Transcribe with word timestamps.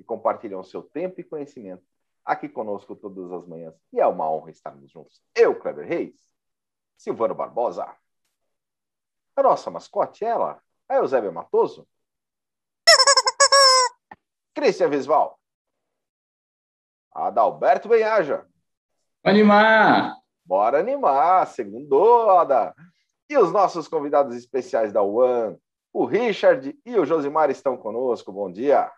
que 0.00 0.04
compartilham 0.04 0.64
seu 0.64 0.82
tempo 0.82 1.20
e 1.20 1.24
conhecimento 1.24 1.84
aqui 2.24 2.48
conosco 2.48 2.96
todas 2.96 3.30
as 3.30 3.46
manhãs. 3.46 3.74
E 3.92 4.00
é 4.00 4.06
uma 4.06 4.30
honra 4.30 4.50
estarmos 4.50 4.90
juntos. 4.90 5.22
Eu, 5.34 5.60
Kleber 5.60 5.86
Reis, 5.86 6.18
Silvano 6.96 7.34
Barbosa, 7.34 7.94
a 9.36 9.42
nossa 9.42 9.70
mascote, 9.70 10.24
ela, 10.24 10.58
a 10.88 10.96
Eusébia 10.96 11.30
Matoso, 11.30 11.86
Cristian 14.54 14.88
Visval, 14.88 15.38
Adalberto 17.12 17.86
Benhaja. 17.86 18.46
Animar! 19.22 20.16
Bora 20.42 20.80
animar, 20.80 21.46
segundo 21.46 22.30
Ada. 22.30 22.74
E 23.28 23.36
os 23.36 23.52
nossos 23.52 23.86
convidados 23.86 24.34
especiais 24.34 24.94
da 24.94 25.02
UAN, 25.02 25.58
o 25.92 26.06
Richard 26.06 26.74
e 26.86 26.98
o 26.98 27.04
Josimar 27.04 27.50
estão 27.50 27.76
conosco. 27.76 28.32
Bom 28.32 28.50
dia. 28.50 28.90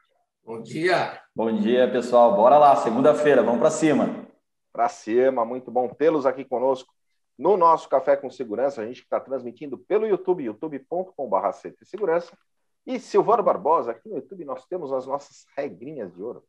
Bom 0.44 0.60
dia. 0.60 1.20
Bom 1.34 1.56
dia, 1.56 1.88
pessoal. 1.90 2.34
Bora 2.34 2.58
lá, 2.58 2.74
segunda-feira, 2.74 3.44
vamos 3.44 3.60
para 3.60 3.70
cima. 3.70 4.26
Para 4.72 4.88
cima, 4.88 5.44
muito 5.44 5.70
bom 5.70 5.88
tê-los 5.88 6.26
aqui 6.26 6.44
conosco 6.44 6.92
no 7.38 7.56
nosso 7.56 7.88
Café 7.88 8.16
com 8.16 8.28
Segurança. 8.28 8.82
A 8.82 8.86
gente 8.86 9.02
está 9.02 9.20
transmitindo 9.20 9.78
pelo 9.78 10.04
YouTube, 10.04 10.42
youtube.com.br 10.42 11.52
Segurança. 11.84 12.36
E 12.84 12.98
Silvano 12.98 13.44
Barbosa, 13.44 13.92
aqui 13.92 14.08
no 14.08 14.16
YouTube 14.16 14.44
nós 14.44 14.66
temos 14.66 14.92
as 14.92 15.06
nossas 15.06 15.46
regrinhas 15.56 16.12
de 16.12 16.20
ouro. 16.20 16.42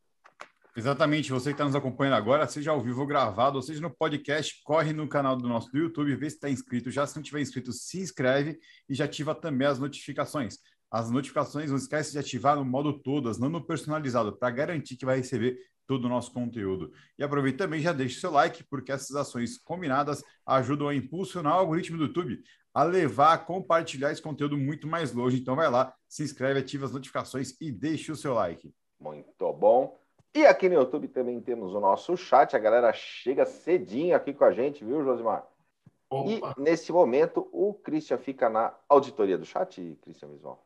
Exatamente, 0.76 1.30
você 1.30 1.50
que 1.50 1.54
está 1.54 1.64
nos 1.64 1.76
acompanhando 1.76 2.14
agora, 2.14 2.48
seja 2.48 2.72
ao 2.72 2.80
vivo 2.80 3.02
ou 3.02 3.06
gravado, 3.06 3.54
ou 3.54 3.62
seja 3.62 3.80
no 3.80 3.90
podcast, 3.90 4.60
corre 4.64 4.92
no 4.92 5.08
canal 5.08 5.36
do 5.36 5.46
nosso 5.46 5.70
do 5.70 5.78
YouTube, 5.78 6.16
vê 6.16 6.28
se 6.28 6.34
está 6.34 6.50
inscrito. 6.50 6.90
Já 6.90 7.06
se 7.06 7.14
não 7.14 7.22
tiver 7.22 7.40
inscrito, 7.40 7.72
se 7.72 8.00
inscreve 8.00 8.58
e 8.88 8.94
já 8.94 9.04
ativa 9.04 9.36
também 9.36 9.68
as 9.68 9.78
notificações. 9.78 10.58
As 10.94 11.10
notificações, 11.10 11.70
não 11.70 11.76
esquece 11.76 12.12
de 12.12 12.20
ativar 12.20 12.54
no 12.54 12.64
modo 12.64 12.92
todas, 12.92 13.36
não 13.36 13.48
no 13.48 13.60
personalizado, 13.60 14.36
para 14.36 14.48
garantir 14.52 14.96
que 14.96 15.04
vai 15.04 15.16
receber 15.16 15.58
todo 15.88 16.04
o 16.04 16.08
nosso 16.08 16.32
conteúdo. 16.32 16.92
E 17.18 17.24
aproveite 17.24 17.58
também, 17.58 17.80
já 17.80 17.92
deixe 17.92 18.20
seu 18.20 18.30
like, 18.30 18.62
porque 18.62 18.92
essas 18.92 19.16
ações 19.16 19.58
combinadas 19.58 20.22
ajudam 20.46 20.86
a 20.86 20.94
impulsionar 20.94 21.56
o 21.56 21.58
algoritmo 21.58 21.98
do 21.98 22.04
YouTube 22.04 22.40
a 22.72 22.84
levar 22.84 23.32
a 23.32 23.38
compartilhar 23.38 24.12
esse 24.12 24.22
conteúdo 24.22 24.56
muito 24.56 24.86
mais 24.86 25.12
longe. 25.12 25.40
Então 25.40 25.56
vai 25.56 25.68
lá, 25.68 25.92
se 26.08 26.22
inscreve, 26.22 26.60
ativa 26.60 26.84
as 26.84 26.92
notificações 26.92 27.60
e 27.60 27.72
deixe 27.72 28.12
o 28.12 28.16
seu 28.16 28.32
like. 28.32 28.72
Muito 29.00 29.52
bom. 29.52 29.98
E 30.32 30.46
aqui 30.46 30.68
no 30.68 30.76
YouTube 30.76 31.08
também 31.08 31.40
temos 31.40 31.74
o 31.74 31.80
nosso 31.80 32.16
chat. 32.16 32.54
A 32.54 32.60
galera 32.60 32.92
chega 32.92 33.44
cedinho 33.44 34.14
aqui 34.14 34.32
com 34.32 34.44
a 34.44 34.52
gente, 34.52 34.84
viu, 34.84 35.02
Josimar? 35.02 35.44
Opa. 36.08 36.54
E 36.56 36.62
nesse 36.62 36.92
momento 36.92 37.48
o 37.50 37.74
Christian 37.74 38.18
fica 38.18 38.48
na 38.48 38.72
auditoria 38.88 39.36
do 39.36 39.44
chat, 39.44 39.98
Christian 40.00 40.28
Visual. 40.28 40.63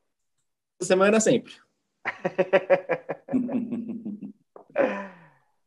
Semana 0.81 1.19
sempre. 1.19 1.55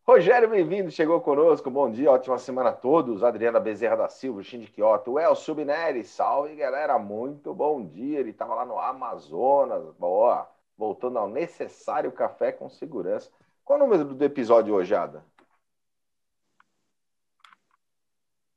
Rogério, 0.07 0.49
bem-vindo, 0.49 0.89
chegou 0.89 1.19
conosco. 1.19 1.69
Bom 1.69 1.91
dia, 1.91 2.09
ótima 2.09 2.37
semana 2.37 2.69
a 2.69 2.73
todos. 2.73 3.21
Adriana 3.21 3.59
Bezerra 3.59 3.97
da 3.97 4.07
Silva, 4.07 4.41
Shinji 4.41 4.67
Kyoto, 4.67 5.19
Elcio 5.19 5.53
Bineri, 5.53 6.05
salve 6.05 6.55
galera, 6.55 6.97
muito 6.97 7.53
bom 7.53 7.85
dia. 7.85 8.19
Ele 8.19 8.29
estava 8.29 8.55
lá 8.55 8.65
no 8.65 8.79
Amazonas, 8.79 9.83
boa. 9.99 10.49
Voltando 10.77 11.19
ao 11.19 11.29
necessário 11.29 12.13
café 12.13 12.53
com 12.53 12.69
segurança. 12.69 13.29
Qual 13.65 13.77
o 13.77 13.83
número 13.83 14.05
do 14.05 14.23
episódio 14.23 14.73
hoje, 14.73 14.95
Ada? 14.95 15.25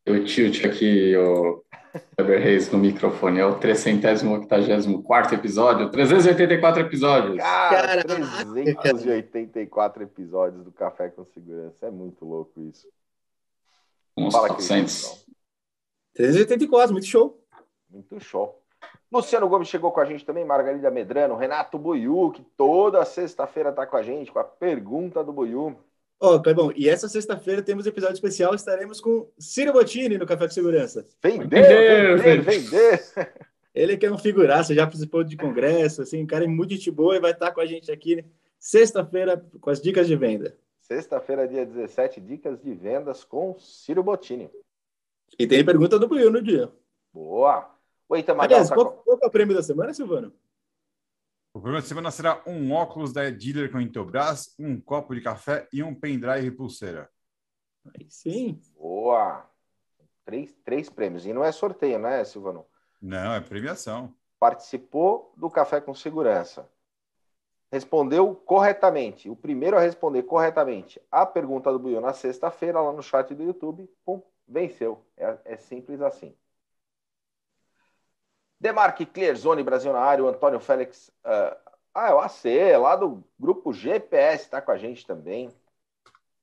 Eu 0.06 0.25
tilt 0.25 0.65
aqui 0.65 1.16
o 1.16 1.65
Weber 2.19 2.41
Reis 2.41 2.71
no 2.71 2.78
microfone. 2.78 3.41
É 3.41 3.47
o 3.47 3.59
384 3.59 5.34
episódio, 5.34 5.91
384 5.91 6.82
episódios. 6.82 7.37
Cara, 7.38 8.03
384 8.05 10.03
episódios 10.03 10.65
do 10.65 10.72
Café 10.72 11.09
com 11.09 11.25
Segurança. 11.25 11.87
É 11.87 11.91
muito 11.91 12.25
louco 12.25 12.60
isso. 12.62 12.88
Uns 14.16 14.33
Fala 14.33 14.49
400. 14.49 15.25
384, 16.15 16.93
muito 16.93 17.06
show. 17.06 17.44
Muito 17.91 18.21
show. 18.21 18.60
Luciano 19.10 19.49
Gomes 19.49 19.69
chegou 19.69 19.93
com 19.93 20.00
a 20.00 20.04
gente 20.04 20.25
também, 20.25 20.44
Margarida 20.44 20.91
Medrano, 20.91 21.37
Renato 21.37 21.78
Buiu, 21.78 22.33
que 22.33 22.43
toda 22.56 23.04
sexta-feira 23.04 23.71
está 23.71 23.87
com 23.87 23.97
a 23.97 24.03
gente, 24.03 24.33
com 24.33 24.38
a 24.38 24.44
pergunta 24.44 25.22
do 25.22 25.33
Buiu. 25.33 25.77
Ó, 26.24 26.36
oh, 26.36 26.40
Clebão, 26.40 26.72
e 26.74 26.88
essa 26.88 27.06
sexta-feira 27.06 27.60
temos 27.60 27.86
episódio 27.86 28.14
especial, 28.14 28.54
estaremos 28.54 28.98
com 28.98 29.30
Ciro 29.38 29.74
Bottini 29.74 30.16
no 30.16 30.24
Café 30.24 30.46
de 30.46 30.54
Segurança. 30.54 31.04
Vender, 31.22 32.16
vender, 32.16 32.40
vender. 32.40 33.02
Ele 33.74 33.94
que 33.98 34.06
é 34.06 34.10
um 34.10 34.16
figuraça, 34.16 34.74
já 34.74 34.86
participou 34.86 35.22
de 35.22 35.36
congresso, 35.36 36.00
assim, 36.00 36.22
um 36.22 36.26
cara 36.26 36.46
é 36.46 36.48
muito 36.48 36.78
de 36.78 36.90
boa 36.90 37.14
e 37.14 37.20
vai 37.20 37.32
estar 37.32 37.52
com 37.52 37.60
a 37.60 37.66
gente 37.66 37.92
aqui 37.92 38.24
sexta-feira 38.58 39.44
com 39.60 39.68
as 39.68 39.82
dicas 39.82 40.06
de 40.06 40.16
venda. 40.16 40.56
Sexta-feira, 40.80 41.46
dia 41.46 41.66
17, 41.66 42.22
dicas 42.22 42.58
de 42.58 42.72
vendas 42.72 43.22
com 43.22 43.58
Ciro 43.58 44.02
Bottini. 44.02 44.48
E 45.38 45.46
tem 45.46 45.62
pergunta 45.62 45.98
do 45.98 46.08
Buiu 46.08 46.30
no 46.30 46.41
dia. 46.41 46.72
Boa! 47.12 47.70
O 48.08 48.16
Itamar 48.16 48.46
Aliás, 48.46 48.70
qual, 48.70 48.92
qual 48.92 49.18
é 49.22 49.26
o 49.26 49.30
prêmio 49.30 49.54
da 49.54 49.62
semana, 49.62 49.92
Silvano? 49.92 50.32
O 51.54 51.60
prêmio 51.60 51.81
da 51.81 51.87
semana 51.87 52.10
será 52.10 52.42
um 52.48 52.72
óculos 52.72 53.12
da 53.12 53.31
Dealer 53.31 53.70
com 53.70 53.81
Intelbras, 53.81 54.56
um 54.59 54.81
copo 54.81 55.15
de 55.15 55.20
café 55.20 55.69
e 55.72 55.84
um 55.84 55.94
pendrive 55.94 56.50
pulseira. 56.50 57.09
Aí 57.97 58.10
sim. 58.10 58.60
Boa! 58.76 59.48
Três, 60.25 60.53
três 60.65 60.91
prêmios. 60.91 61.25
E 61.25 61.32
não 61.32 61.44
é 61.44 61.53
sorteio, 61.53 62.00
né, 62.00 62.25
Silvano? 62.25 62.66
Não, 63.00 63.32
é 63.32 63.41
premiação. 63.41 64.12
Participou 64.41 65.32
do 65.37 65.48
Café 65.48 65.81
com 65.81 65.94
Segurança. 65.94 66.69
Respondeu 67.71 68.34
corretamente. 68.34 69.31
O 69.31 69.36
primeiro 69.36 69.76
a 69.76 69.81
responder 69.81 70.25
corretamente 70.25 71.00
a 71.09 71.25
pergunta 71.25 71.71
do 71.71 71.78
Buiu 71.78 72.00
na 72.00 72.12
sexta-feira, 72.12 72.81
lá 72.81 72.92
no 72.92 73.03
chat 73.03 73.32
do 73.32 73.44
YouTube, 73.44 73.88
pum, 74.04 74.21
venceu. 74.48 75.06
É, 75.16 75.38
é 75.44 75.56
simples 75.56 76.00
assim. 76.00 76.34
Demarque 78.64 79.04
Clearzone 79.04 79.62
Brasil 79.62 79.92
na 79.92 79.98
área, 79.98 80.25
o 80.25 80.28
Antônio 80.28 80.58
Félix. 80.58 81.08
Uh, 81.22 81.54
ah, 81.94 82.08
é 82.08 82.14
o 82.14 82.19
AC, 82.19 82.44
lá 82.80 82.97
do 82.97 83.22
grupo 83.38 83.75
GPS, 83.75 84.44
está 84.44 84.62
com 84.62 84.72
a 84.72 84.78
gente 84.78 85.06
também. 85.06 85.50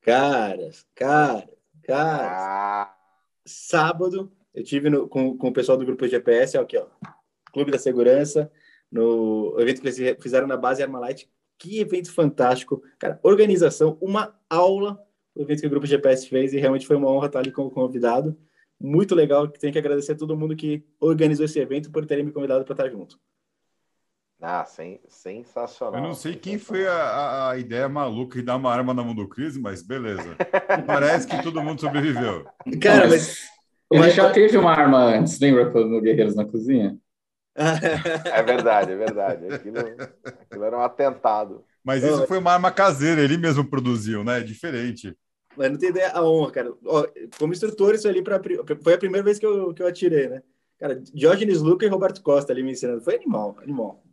Caras, 0.02 0.86
caras, 0.94 1.50
caras. 1.84 2.32
Ah. 2.32 2.96
Sábado, 3.44 4.32
eu 4.54 4.64
tive 4.64 4.88
no, 4.88 5.08
com, 5.08 5.36
com 5.36 5.48
o 5.48 5.54
pessoal 5.54 5.80
do 5.80 5.86
grupo 5.86 6.08
GPS, 6.08 6.60
aqui, 6.60 6.78
ó. 6.78 6.86
Clube 7.52 7.72
da 7.72 7.80
Segurança, 7.80 8.52
no 8.92 9.56
evento 9.58 9.82
que 9.82 9.88
eles 9.88 10.22
fizeram 10.22 10.46
na 10.46 10.56
base 10.56 10.84
Armalite. 10.84 11.28
Que 11.58 11.80
evento 11.80 12.14
fantástico. 12.14 12.84
Cara, 13.00 13.20
organização, 13.24 13.98
uma 14.00 14.40
aula 14.48 15.04
o 15.34 15.42
evento 15.42 15.62
que 15.62 15.68
o 15.68 15.70
Grupo 15.70 15.88
GPS 15.88 16.28
fez 16.28 16.54
e 16.54 16.60
realmente 16.60 16.86
foi 16.86 16.96
uma 16.98 17.10
honra 17.10 17.28
estar 17.28 17.40
ali 17.40 17.52
como 17.52 17.72
convidado 17.72 18.38
muito 18.82 19.16
legal. 19.16 19.50
que 19.50 19.60
Tenho 19.60 19.74
que 19.74 19.80
agradecer 19.80 20.14
a 20.14 20.18
todo 20.18 20.38
mundo 20.38 20.56
que 20.56 20.84
organizou 21.00 21.46
esse 21.46 21.60
evento 21.60 21.92
por 21.92 22.06
terem 22.06 22.26
me 22.26 22.32
convidado 22.32 22.64
para 22.66 22.74
estar 22.74 22.90
junto. 22.90 23.20
Ah, 24.42 24.66
sen 24.66 25.00
sensacional. 25.08 26.02
Eu 26.02 26.08
não 26.08 26.16
sei 26.16 26.36
quem 26.36 26.58
foi 26.58 26.88
a, 26.88 27.52
a, 27.52 27.58
ideia 27.60 27.88
maluca 27.88 28.40
de 28.40 28.46
dar 28.46 28.56
uma 28.56 28.74
arma 28.74 28.92
na 28.92 29.04
mão 29.04 29.14
do 29.14 29.28
Cris, 29.28 29.56
mas 29.56 29.84
beleza. 29.84 30.36
Parece 30.88 31.28
que 31.28 31.44
todo 31.44 31.62
mundo 31.62 31.80
sobreviveu. 31.80 32.46
Cara, 32.82 33.08
mas. 33.08 33.50
Ele 33.92 34.10
já 34.10 34.32
teve 34.32 34.58
uma 34.58 34.72
arma 34.72 35.04
antes, 35.04 35.40
lembra 35.40 35.70
no 35.70 36.02
Guerreiros 36.02 36.36
na 36.36 36.46
Cozinha? 36.46 36.98
é 37.54 38.42
verdade, 38.42 38.94
é 38.94 38.96
verdade. 38.96 39.54
Aquilo, 39.54 39.80
aquilo 40.24 40.64
era 40.64 40.78
um 40.78 40.82
atentado. 40.82 41.64
Mas 41.84 42.04
isso 42.04 42.26
foi 42.26 42.38
uma 42.38 42.54
arma 42.54 42.72
caseira, 42.72 43.22
ele 43.22 43.38
mesmo 43.38 43.66
produziu, 43.66 44.24
né? 44.24 44.40
É 44.40 44.44
diferente. 44.44 45.16
Mas 45.58 45.72
não 45.72 45.78
tem 45.78 45.90
ideia 45.90 46.12
a 46.12 46.24
honra, 46.24 46.52
cara. 46.52 46.74
Ó, 46.86 47.08
como 47.38 47.54
instrutor, 47.54 47.94
isso 47.94 48.08
ali 48.08 48.24
pra, 48.24 48.40
foi 48.82 48.94
a 48.94 48.98
primeira 48.98 49.24
vez 49.24 49.38
que 49.38 49.46
eu, 49.46 49.74
que 49.74 49.82
eu 49.82 49.88
atirei, 49.88 50.30
né? 50.30 50.44
Cara, 50.78 50.96
Diógenes 50.96 51.62
Luca 51.62 51.86
e 51.86 51.90
Roberto 51.90 52.24
Costa 52.24 52.52
ali 52.52 52.64
me 52.64 52.72
ensinando. 52.72 53.02
Foi 53.02 53.16
animal, 53.16 53.56
animal. 53.62 54.04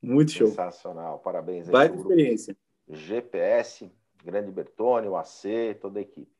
Muito 0.00 0.32
show. 0.32 0.48
Sensacional, 0.48 1.18
parabéns. 1.18 1.68
Vai 1.68 1.86
experiência. 1.86 2.56
GPS, 2.88 3.90
Grande 4.24 4.50
Bertone, 4.50 5.08
o 5.08 5.16
AC, 5.16 5.78
toda 5.80 5.98
a 5.98 6.02
equipe. 6.02 6.30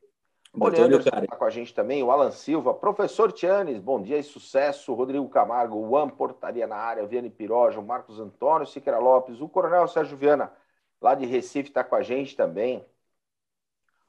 Olhando 0.59 0.99
está 0.99 1.25
com 1.25 1.45
a 1.45 1.49
gente 1.49 1.73
também, 1.73 2.03
o 2.03 2.11
Alan 2.11 2.29
Silva, 2.29 2.75
professor 2.75 3.31
Tianes, 3.31 3.79
bom 3.79 3.99
dia 3.99 4.19
e 4.19 4.23
sucesso. 4.23 4.93
Rodrigo 4.93 5.27
Camargo, 5.27 5.75
o 5.75 5.97
Am 5.97 6.09
Portaria 6.11 6.67
na 6.67 6.75
área, 6.75 7.07
Viane 7.07 7.29
Piroja, 7.29 7.79
o 7.79 7.83
Marcos 7.83 8.19
Antônio 8.19 8.67
Siqueira 8.67 8.99
Lopes, 8.99 9.41
o 9.41 9.49
Coronel 9.49 9.87
Sérgio 9.87 10.15
Viana, 10.15 10.53
lá 11.01 11.15
de 11.15 11.25
Recife, 11.25 11.69
está 11.69 11.83
com 11.83 11.95
a 11.95 12.03
gente 12.03 12.35
também. 12.35 12.85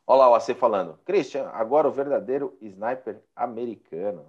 Olha 0.06 0.19
lá 0.19 0.31
o 0.31 0.35
AC 0.35 0.55
falando. 0.55 0.99
Christian, 1.05 1.49
agora 1.49 1.89
o 1.89 1.93
verdadeiro 1.93 2.56
sniper 2.61 3.23
americano. 3.35 4.27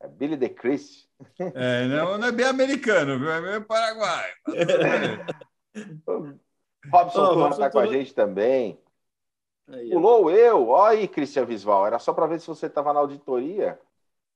É, 0.00 0.06
é 0.06 0.08
Billy 0.08 0.36
the 0.36 0.48
Chris. 0.48 1.08
É, 1.38 1.86
não, 1.86 2.16
não, 2.18 2.28
é 2.28 2.32
bem 2.32 2.46
americano, 2.46 3.18
viu? 3.18 3.30
É 3.30 3.40
meio 3.40 3.64
paraguai. 3.64 4.30
Robson 6.92 7.22
oh, 7.22 7.28
Turma 7.28 7.48
está 7.50 7.70
com 7.70 7.78
a 7.78 7.86
gente 7.86 8.14
também. 8.14 8.78
Aí, 9.68 9.90
Pulou 9.90 10.30
eu. 10.30 10.68
Olha 10.68 10.98
aí, 10.98 11.08
Christian 11.08 11.44
Visval. 11.44 11.86
Era 11.86 11.98
só 11.98 12.12
para 12.12 12.26
ver 12.26 12.40
se 12.40 12.46
você 12.46 12.66
estava 12.66 12.92
na 12.92 13.00
auditoria. 13.00 13.80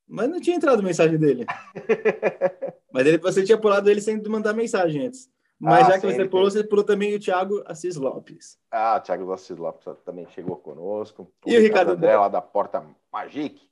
Mas 0.06 0.28
não 0.28 0.40
tinha 0.40 0.56
entrado 0.56 0.82
mensagem 0.82 1.18
dele. 1.18 1.44
Mas 2.90 3.06
ele, 3.06 3.18
você 3.18 3.44
tinha 3.44 3.58
pulado 3.58 3.90
ele 3.90 4.00
sem 4.00 4.20
mandar 4.22 4.54
mensagem 4.54 5.06
antes. 5.06 5.30
Mas 5.60 5.86
ah, 5.86 5.90
já 5.90 6.00
que 6.00 6.12
você 6.12 6.24
pulou, 6.24 6.50
você 6.50 6.62
pulou 6.62 6.84
também 6.84 7.14
o 7.14 7.18
Thiago 7.18 7.62
Assis 7.66 7.96
Lopes. 7.96 8.58
Ah, 8.70 8.96
o 8.96 9.00
Thiago 9.00 9.32
Assis 9.32 9.56
Lopes 9.56 9.84
também 10.04 10.26
chegou 10.28 10.56
conosco. 10.56 11.32
E 11.44 11.56
o 11.56 11.60
Ricardo 11.60 11.98
lá 12.00 12.28
da 12.28 12.40
Porta 12.40 12.84
Magic. 13.12 13.68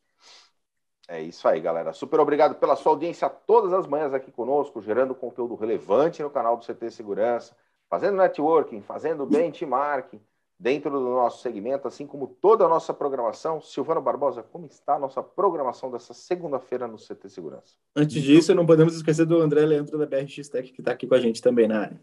É 1.08 1.20
isso 1.20 1.46
aí, 1.46 1.60
galera. 1.60 1.92
Super 1.92 2.18
obrigado 2.18 2.56
pela 2.56 2.74
sua 2.74 2.92
audiência 2.92 3.30
todas 3.30 3.72
as 3.72 3.86
manhãs 3.86 4.12
aqui 4.12 4.32
conosco, 4.32 4.82
gerando 4.82 5.14
conteúdo 5.14 5.54
relevante 5.54 6.22
no 6.22 6.30
canal 6.30 6.56
do 6.56 6.66
CT 6.66 6.90
Segurança, 6.90 7.56
fazendo 7.88 8.16
networking, 8.16 8.82
fazendo 8.82 9.24
benchmarking 9.24 10.20
dentro 10.58 10.90
do 10.90 11.00
nosso 11.00 11.42
segmento, 11.42 11.86
assim 11.86 12.06
como 12.06 12.26
toda 12.26 12.64
a 12.64 12.68
nossa 12.68 12.94
programação. 12.94 13.60
Silvano 13.60 14.00
Barbosa, 14.00 14.42
como 14.42 14.66
está 14.66 14.94
a 14.94 14.98
nossa 14.98 15.22
programação 15.22 15.90
dessa 15.90 16.14
segunda-feira 16.14 16.88
no 16.88 16.96
CT 16.96 17.28
Segurança? 17.28 17.74
Antes 17.94 18.22
disso, 18.22 18.54
não 18.54 18.66
podemos 18.66 18.94
esquecer 18.94 19.26
do 19.26 19.40
André 19.40 19.66
Leandro 19.66 19.98
da 19.98 20.06
BRX 20.06 20.48
Tech, 20.48 20.72
que 20.72 20.80
está 20.80 20.92
aqui 20.92 21.06
com 21.06 21.14
a 21.14 21.20
gente 21.20 21.42
também 21.42 21.68
na 21.68 21.80
área. 21.80 22.00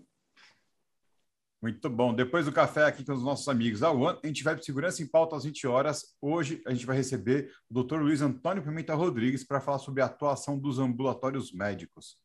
Muito 1.63 1.89
bom. 1.89 2.13
Depois 2.13 2.45
do 2.45 2.51
café 2.51 2.83
aqui 2.83 3.05
com 3.05 3.13
os 3.13 3.23
nossos 3.23 3.47
amigos 3.47 3.79
da 3.79 3.89
UAN, 3.89 4.19
a 4.21 4.27
gente 4.27 4.43
vai 4.43 4.53
para 4.53 4.63
Segurança 4.63 5.01
em 5.01 5.07
Pauta 5.07 5.37
às 5.37 5.45
20 5.45 5.65
horas. 5.65 6.13
Hoje 6.21 6.61
a 6.67 6.73
gente 6.73 6.85
vai 6.85 6.97
receber 6.97 7.53
o 7.69 7.81
Dr. 7.81 8.01
Luiz 8.01 8.21
Antônio 8.21 8.61
Pimenta 8.61 8.93
Rodrigues 8.93 9.45
para 9.45 9.61
falar 9.61 9.79
sobre 9.79 10.01
a 10.01 10.05
atuação 10.07 10.59
dos 10.59 10.77
ambulatórios 10.77 11.53
médicos. 11.53 12.17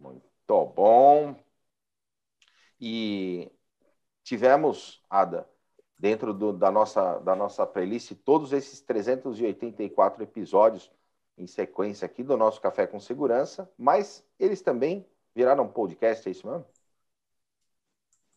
Muito 0.00 0.24
bom. 0.74 1.36
E 2.80 3.48
tivemos, 4.28 5.02
Ada, 5.08 5.48
dentro 5.98 6.34
do, 6.34 6.52
da, 6.52 6.70
nossa, 6.70 7.18
da 7.20 7.34
nossa 7.34 7.66
playlist, 7.66 8.12
todos 8.24 8.52
esses 8.52 8.80
384 8.82 10.22
episódios 10.22 10.90
em 11.36 11.46
sequência 11.46 12.04
aqui 12.04 12.22
do 12.22 12.36
nosso 12.36 12.60
Café 12.60 12.86
com 12.86 13.00
Segurança, 13.00 13.70
mas 13.78 14.22
eles 14.38 14.60
também 14.60 15.06
viraram 15.34 15.66
podcast, 15.66 16.28
é 16.28 16.32
isso 16.32 16.46
mesmo? 16.46 16.66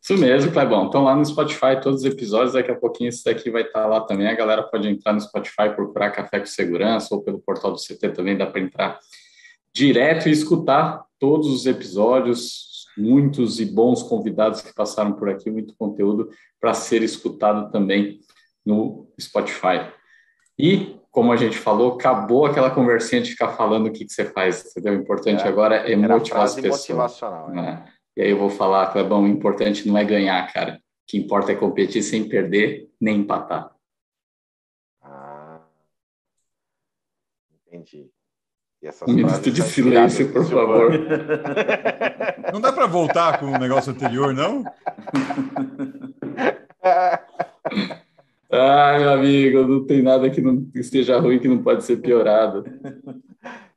Isso 0.02 0.18
mesmo, 0.18 0.52
Clebão. 0.52 0.86
Estão 0.86 1.04
lá 1.04 1.16
no 1.16 1.24
Spotify 1.24 1.80
todos 1.80 2.00
os 2.00 2.06
episódios. 2.06 2.54
Daqui 2.54 2.72
a 2.72 2.76
pouquinho 2.76 3.10
esse 3.10 3.24
daqui 3.24 3.52
vai 3.52 3.62
estar 3.62 3.86
lá 3.86 4.02
também. 4.02 4.28
A 4.28 4.34
galera 4.34 4.64
pode 4.64 4.88
entrar 4.88 5.14
no 5.14 5.22
Spotify, 5.22 5.70
procurar 5.76 6.10
Café 6.10 6.40
com 6.40 6.48
Segurança 6.48 7.14
ou 7.14 7.22
pelo 7.22 7.40
portal 7.40 7.72
do 7.72 7.78
CT 7.78 8.10
também 8.10 8.36
dá 8.36 8.48
para 8.48 8.62
entrar 8.62 9.00
direto 9.72 10.28
e 10.28 10.32
escutar 10.32 11.06
todos 11.20 11.48
os 11.48 11.68
episódios, 11.68 12.71
muitos 12.98 13.60
e 13.60 13.66
bons 13.66 14.04
convidados 14.04 14.62
que 14.62 14.74
passaram 14.74 15.14
por 15.14 15.30
aqui, 15.30 15.50
muito 15.50 15.76
conteúdo 15.76 16.30
para 16.60 16.74
ser 16.74 17.02
escutado 17.02 17.72
também 17.72 18.20
no 18.66 19.12
Spotify. 19.20 19.92
E, 20.58 20.98
como 21.10 21.32
a 21.32 21.36
gente 21.36 21.58
falou, 21.58 21.94
acabou 21.94 22.46
aquela 22.46 22.70
conversinha 22.70 23.22
de 23.22 23.32
ficar 23.32 23.50
falando 23.54 23.88
o 23.88 23.92
que, 23.92 24.06
que 24.06 24.12
você 24.12 24.26
faz, 24.26 24.66
entendeu? 24.66 24.94
O 24.94 25.02
importante 25.02 25.44
é, 25.44 25.48
agora 25.48 25.76
é 25.76 25.96
motivar 25.96 26.44
as 26.44 26.56
pessoas. 26.56 27.20
Né? 27.50 27.86
E 28.16 28.22
aí 28.22 28.30
eu 28.30 28.38
vou 28.38 28.50
falar, 28.50 28.92
Clebão, 28.92 29.24
o 29.24 29.28
importante 29.28 29.88
não 29.88 29.98
é 29.98 30.04
ganhar, 30.04 30.52
cara. 30.54 30.76
O 30.76 30.80
que 31.08 31.18
importa 31.18 31.52
é 31.52 31.56
competir 31.56 32.04
sem 32.04 32.28
perder 32.28 32.90
nem 33.00 33.20
empatar. 33.20 33.74
Ah, 35.02 35.62
entendi 37.66 38.12
um 39.08 39.14
minuto 39.14 39.52
de 39.52 39.62
silêncio, 39.62 40.32
por 40.32 40.44
favor. 40.46 40.92
Não 42.52 42.60
dá 42.60 42.74
para 42.74 42.88
voltar 42.88 43.40
com 43.40 43.46
o 43.48 43.58
negócio 43.58 43.92
anterior, 43.92 44.34
não? 44.34 44.64
Ai, 48.52 49.00
meu 49.00 49.12
amigo, 49.12 49.68
não 49.68 49.86
tem 49.86 50.02
nada 50.02 50.30
que 50.30 50.42
não 50.42 50.68
esteja 50.74 51.20
ruim 51.20 51.40
que 51.40 51.48
não 51.48 51.60
pode 51.60 51.84
ser 51.84 51.98
piorado. 51.98 52.66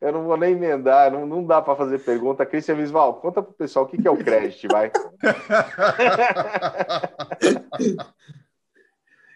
Eu 0.00 0.12
não 0.12 0.24
vou 0.24 0.36
nem 0.36 0.52
emendar, 0.52 1.12
não, 1.12 1.24
não 1.26 1.44
dá 1.44 1.62
para 1.62 1.76
fazer 1.76 1.98
pergunta. 2.00 2.44
Cristian 2.44 2.74
Visval, 2.74 3.14
conta 3.14 3.42
para 3.42 3.52
o 3.52 3.54
pessoal 3.54 3.84
o 3.84 3.88
que, 3.88 4.00
que 4.00 4.08
é 4.08 4.10
o 4.10 4.16
crédito, 4.16 4.68
vai. 4.70 4.90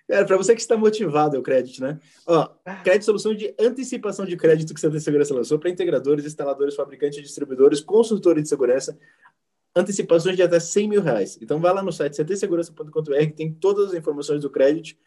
Cara, 0.08 0.24
para 0.24 0.38
você 0.38 0.54
que 0.54 0.60
está 0.60 0.74
motivado 0.74 1.36
é 1.36 1.38
o 1.38 1.42
crédito, 1.42 1.82
né? 1.82 2.00
Ó, 2.26 2.48
crédito 2.82 3.04
solução 3.04 3.34
de 3.34 3.54
antecipação 3.60 4.24
de 4.24 4.38
crédito 4.38 4.72
que 4.72 4.80
Santa 4.80 4.98
Segurança 4.98 5.34
lançou 5.34 5.58
para 5.58 5.68
integradores, 5.68 6.24
instaladores, 6.24 6.74
fabricantes, 6.74 7.20
distribuidores, 7.20 7.82
consultores 7.82 8.42
de 8.42 8.48
segurança, 8.48 8.98
antecipações 9.76 10.34
de 10.34 10.42
até 10.42 10.58
100 10.58 10.88
mil 10.88 11.02
reais. 11.02 11.38
Então, 11.42 11.60
vai 11.60 11.74
lá 11.74 11.82
no 11.82 11.92
site 11.92 12.16
ctsegurança.com.br 12.16 13.18
que 13.18 13.32
tem 13.32 13.52
todas 13.52 13.90
as 13.90 13.94
informações 13.94 14.40
do 14.40 14.48
crédito. 14.48 14.98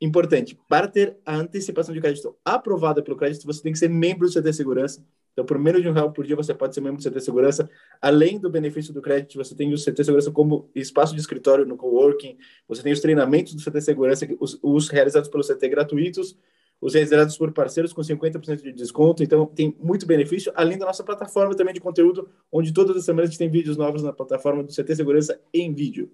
Importante, 0.00 0.58
para 0.68 0.88
ter 0.88 1.16
a 1.24 1.36
antecipação 1.36 1.94
de 1.94 2.00
crédito 2.00 2.36
aprovada 2.44 3.00
pelo 3.00 3.16
crédito, 3.16 3.46
você 3.46 3.62
tem 3.62 3.72
que 3.72 3.78
ser 3.78 3.88
membro 3.88 4.28
do 4.28 4.34
CT 4.34 4.52
Segurança. 4.52 5.06
Então, 5.32 5.46
por 5.46 5.58
menos 5.58 5.82
de 5.82 5.88
um 5.88 5.92
real 5.92 6.12
por 6.12 6.26
dia, 6.26 6.36
você 6.36 6.52
pode 6.52 6.74
ser 6.74 6.80
membro 6.82 7.02
do 7.02 7.10
CT 7.10 7.20
Segurança. 7.20 7.68
Além 8.00 8.38
do 8.38 8.50
benefício 8.50 8.92
do 8.92 9.00
crédito, 9.00 9.38
você 9.38 9.54
tem 9.54 9.72
o 9.72 9.76
CT 9.76 10.04
Segurança 10.04 10.30
como 10.30 10.70
espaço 10.74 11.14
de 11.14 11.20
escritório 11.20 11.64
no 11.64 11.76
coworking. 11.76 12.36
Você 12.68 12.82
tem 12.82 12.92
os 12.92 13.00
treinamentos 13.00 13.54
do 13.54 13.62
CT 13.62 13.80
Segurança, 13.80 14.28
os, 14.38 14.58
os 14.62 14.88
realizados 14.88 15.30
pelo 15.30 15.42
CT 15.42 15.68
gratuitos, 15.68 16.38
os 16.80 16.92
realizados 16.92 17.38
por 17.38 17.50
parceiros 17.52 17.94
com 17.94 18.02
50% 18.02 18.62
de 18.62 18.72
desconto. 18.72 19.22
Então, 19.22 19.46
tem 19.46 19.74
muito 19.80 20.06
benefício. 20.06 20.52
Além 20.54 20.76
da 20.76 20.84
nossa 20.84 21.02
plataforma 21.02 21.56
também 21.56 21.72
de 21.72 21.80
conteúdo, 21.80 22.28
onde 22.50 22.72
todas 22.72 22.94
as 22.94 23.04
semanas 23.04 23.28
a 23.28 23.30
gente 23.30 23.38
tem 23.38 23.48
vídeos 23.48 23.78
novos 23.78 24.02
na 24.02 24.12
plataforma 24.12 24.62
do 24.62 24.72
CT 24.72 24.96
Segurança 24.96 25.40
em 25.54 25.72
vídeo. 25.72 26.10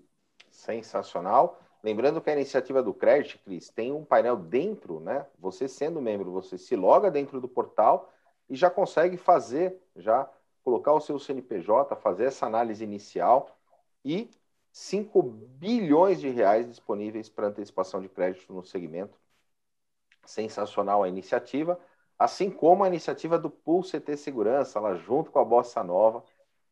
Sensacional. 0.48 1.60
Lembrando 1.82 2.20
que 2.20 2.30
a 2.30 2.34
iniciativa 2.34 2.82
do 2.82 2.92
crédito, 2.92 3.38
Cris, 3.44 3.68
tem 3.68 3.92
um 3.92 4.04
painel 4.04 4.37
dentro, 4.37 5.00
né? 5.00 5.26
Você 5.40 5.66
sendo 5.66 6.00
membro, 6.00 6.30
você 6.30 6.58
se 6.58 6.76
loga 6.76 7.10
dentro 7.10 7.40
do 7.40 7.48
portal 7.48 8.12
e 8.49 8.57
já 8.57 8.71
consegue 8.71 9.17
fazer, 9.17 9.81
já 9.97 10.28
colocar 10.62 10.93
o 10.93 11.00
seu 11.00 11.19
CNPJ, 11.19 11.97
fazer 11.97 12.25
essa 12.26 12.47
análise 12.47 12.85
inicial 12.85 13.57
e 14.05 14.31
5 14.73 15.23
bilhões 15.23 16.21
de 16.21 16.28
reais 16.28 16.67
disponíveis 16.69 17.28
para 17.28 17.49
antecipação 17.49 18.00
de 18.00 18.09
crédito 18.09 18.52
no 18.52 18.62
segmento. 18.62 19.19
Sensacional 20.25 21.02
a 21.02 21.09
iniciativa, 21.09 21.81
assim 22.19 22.50
como 22.50 22.85
a 22.85 22.88
iniciativa 22.88 23.38
do 23.38 23.50
Pool 23.50 23.83
CT 23.83 24.17
Segurança, 24.17 24.78
lá 24.78 24.95
junto 24.95 25.31
com 25.31 25.38
a 25.38 25.45
Bossa 25.45 25.83
Nova. 25.83 26.23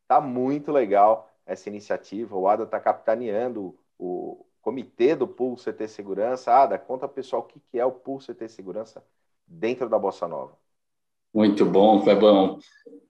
Tá 0.07 0.21
muito 0.21 0.71
legal 0.71 1.31
essa 1.45 1.69
iniciativa. 1.69 2.37
O 2.37 2.49
Ada 2.49 2.65
está 2.65 2.79
capitaneando 2.79 3.79
o 3.99 4.45
comitê 4.61 5.15
do 5.17 5.27
Pool 5.27 5.57
CT 5.57 5.89
Segurança. 5.89 6.53
Ada, 6.53 6.79
conta 6.79 7.09
pessoal 7.09 7.43
o 7.43 7.47
que 7.47 7.79
é 7.79 7.85
o 7.85 7.93
Pool 7.93 8.19
CT 8.21 8.49
Segurança 8.49 9.05
dentro 9.47 9.89
da 9.89 9.99
Bossa 9.99 10.29
Nova. 10.29 10.59
Muito 11.35 11.65
bom, 11.65 12.01
Clebão. 12.01 12.59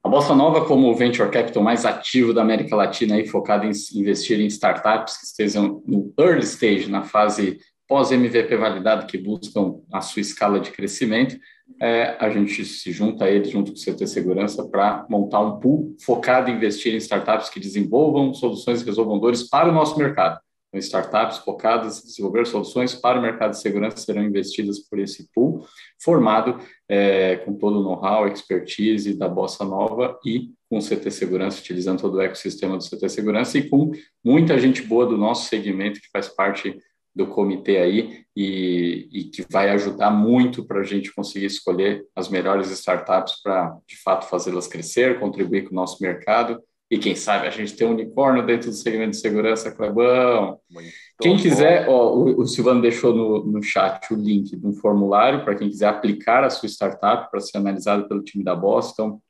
A 0.03 0.09
Bossa 0.09 0.33
Nova, 0.33 0.65
como 0.65 0.89
o 0.89 0.95
venture 0.95 1.29
capital 1.29 1.61
mais 1.61 1.85
ativo 1.85 2.33
da 2.33 2.41
América 2.41 2.75
Latina, 2.75 3.19
e 3.19 3.27
focado 3.27 3.65
em 3.65 3.71
investir 3.95 4.39
em 4.39 4.47
startups 4.47 5.17
que 5.17 5.25
estejam 5.25 5.83
no 5.85 6.13
early 6.17 6.43
stage, 6.43 6.89
na 6.89 7.03
fase 7.03 7.59
pós-MVP 7.87 8.55
validado, 8.57 9.05
que 9.05 9.17
buscam 9.17 9.75
a 9.91 10.01
sua 10.01 10.21
escala 10.21 10.59
de 10.59 10.71
crescimento, 10.71 11.37
é, 11.81 12.15
a 12.19 12.29
gente 12.29 12.63
se 12.65 12.91
junta 12.91 13.25
a 13.25 13.29
eles, 13.29 13.49
junto 13.49 13.71
com 13.71 13.77
o 13.77 13.81
CT 13.81 14.07
Segurança, 14.07 14.67
para 14.67 15.05
montar 15.09 15.41
um 15.41 15.59
pool 15.59 15.95
focado 16.03 16.49
em 16.49 16.55
investir 16.55 16.93
em 16.93 16.97
startups 16.97 17.49
que 17.49 17.59
desenvolvam 17.59 18.33
soluções 18.33 18.81
resolvam 18.83 19.19
dores 19.19 19.43
para 19.43 19.69
o 19.69 19.73
nosso 19.73 19.97
mercado. 19.97 20.39
Então, 20.67 20.79
startups 20.79 21.37
focadas 21.39 21.99
em 21.99 22.07
desenvolver 22.07 22.45
soluções 22.45 22.93
para 22.93 23.19
o 23.19 23.21
mercado 23.21 23.51
de 23.51 23.61
segurança 23.61 23.97
serão 23.97 24.23
investidas 24.23 24.79
por 24.79 24.99
esse 24.99 25.31
pool, 25.33 25.65
formado 26.01 26.59
é, 26.89 27.37
com 27.37 27.53
todo 27.53 27.79
o 27.79 27.83
know-how, 27.83 28.27
expertise 28.27 29.17
da 29.17 29.29
Bossa 29.29 29.63
Nova 29.63 30.19
e 30.25 30.51
com 30.69 30.77
o 30.77 30.81
CT 30.81 31.09
Segurança, 31.11 31.59
utilizando 31.59 32.01
todo 32.01 32.15
o 32.15 32.21
ecossistema 32.21 32.77
do 32.77 32.83
CT 32.83 33.09
Segurança 33.09 33.57
e 33.57 33.69
com 33.69 33.91
muita 34.23 34.59
gente 34.59 34.81
boa 34.81 35.05
do 35.05 35.17
nosso 35.17 35.47
segmento 35.47 36.01
que 36.01 36.09
faz 36.11 36.27
parte 36.27 36.77
do 37.15 37.25
comitê 37.25 37.77
aí 37.77 38.25
e, 38.35 39.09
e 39.11 39.23
que 39.23 39.43
vai 39.49 39.71
ajudar 39.71 40.11
muito 40.11 40.65
para 40.65 40.81
a 40.81 40.83
gente 40.83 41.13
conseguir 41.15 41.47
escolher 41.47 42.05
as 42.15 42.29
melhores 42.29 42.69
startups 42.69 43.41
para, 43.41 43.75
de 43.87 43.97
fato, 44.03 44.27
fazê-las 44.27 44.67
crescer, 44.67 45.19
contribuir 45.19 45.63
com 45.63 45.71
o 45.71 45.75
nosso 45.75 45.97
mercado 46.01 46.61
e 46.89 46.97
quem 46.97 47.15
sabe 47.15 47.47
a 47.47 47.49
gente 47.49 47.75
tem 47.75 47.85
um 47.85 47.91
unicórnio 47.91 48.45
dentro 48.45 48.69
do 48.69 48.75
segmento 48.75 49.11
de 49.11 49.17
segurança, 49.17 49.71
Clebão. 49.71 50.59
Muito 50.69 50.89
quem 51.19 51.35
bom. 51.35 51.41
quiser, 51.41 51.89
ó, 51.89 52.13
o, 52.15 52.41
o, 52.41 52.47
Silvano 52.47 52.81
deixou 52.81 53.13
no, 53.13 53.45
no 53.45 53.61
chat 53.61 54.13
o 54.13 54.15
link 54.15 54.55
de 54.55 54.65
um 54.65 54.73
formulário 54.73 55.43
para 55.43 55.55
quem 55.55 55.69
quiser 55.69 55.87
aplicar 55.87 56.43
a 56.45 56.49
sua 56.49 56.69
startup 56.69 57.29
para 57.29 57.41
ser 57.41 57.57
analisado 57.57 58.07
pelo 58.07 58.23
time 58.23 58.43
da 58.43 58.55
Boston. 58.55 59.21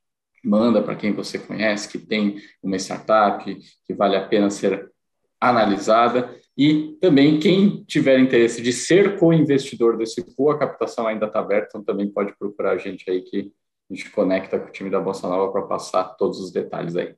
manda 0.44 0.84
para 0.84 0.96
quem 0.96 1.14
você 1.14 1.40
conhece, 1.40 1.90
que 1.90 1.98
tem 1.98 2.38
uma 2.62 2.76
startup, 2.78 3.44
que 3.86 3.94
vale 3.94 4.16
a 4.16 4.28
pena 4.28 4.52
ser 4.52 4.92
analisada. 5.42 6.36
E 6.56 6.96
também, 7.02 7.40
quem 7.40 7.84
tiver 7.86 8.20
interesse 8.20 8.62
de 8.62 8.72
ser 8.72 9.18
co-investidor 9.18 9.98
desse 9.98 10.24
pool, 10.36 10.52
a 10.52 10.60
captação 10.60 11.08
ainda 11.08 11.26
está 11.26 11.40
aberta, 11.40 11.70
então 11.70 11.84
também 11.84 12.08
pode 12.08 12.36
procurar 12.38 12.72
a 12.74 12.78
gente 12.78 13.10
aí 13.10 13.22
que 13.22 13.52
a 13.90 13.94
gente 13.94 14.10
conecta 14.12 14.60
com 14.60 14.68
o 14.68 14.72
time 14.72 14.90
da 14.90 15.00
Bossa 15.00 15.28
Nova 15.28 15.52
para 15.52 15.64
passar 15.64 16.04
todos 16.18 16.40
os 16.40 16.52
detalhes 16.52 16.96
aí. 16.96 17.16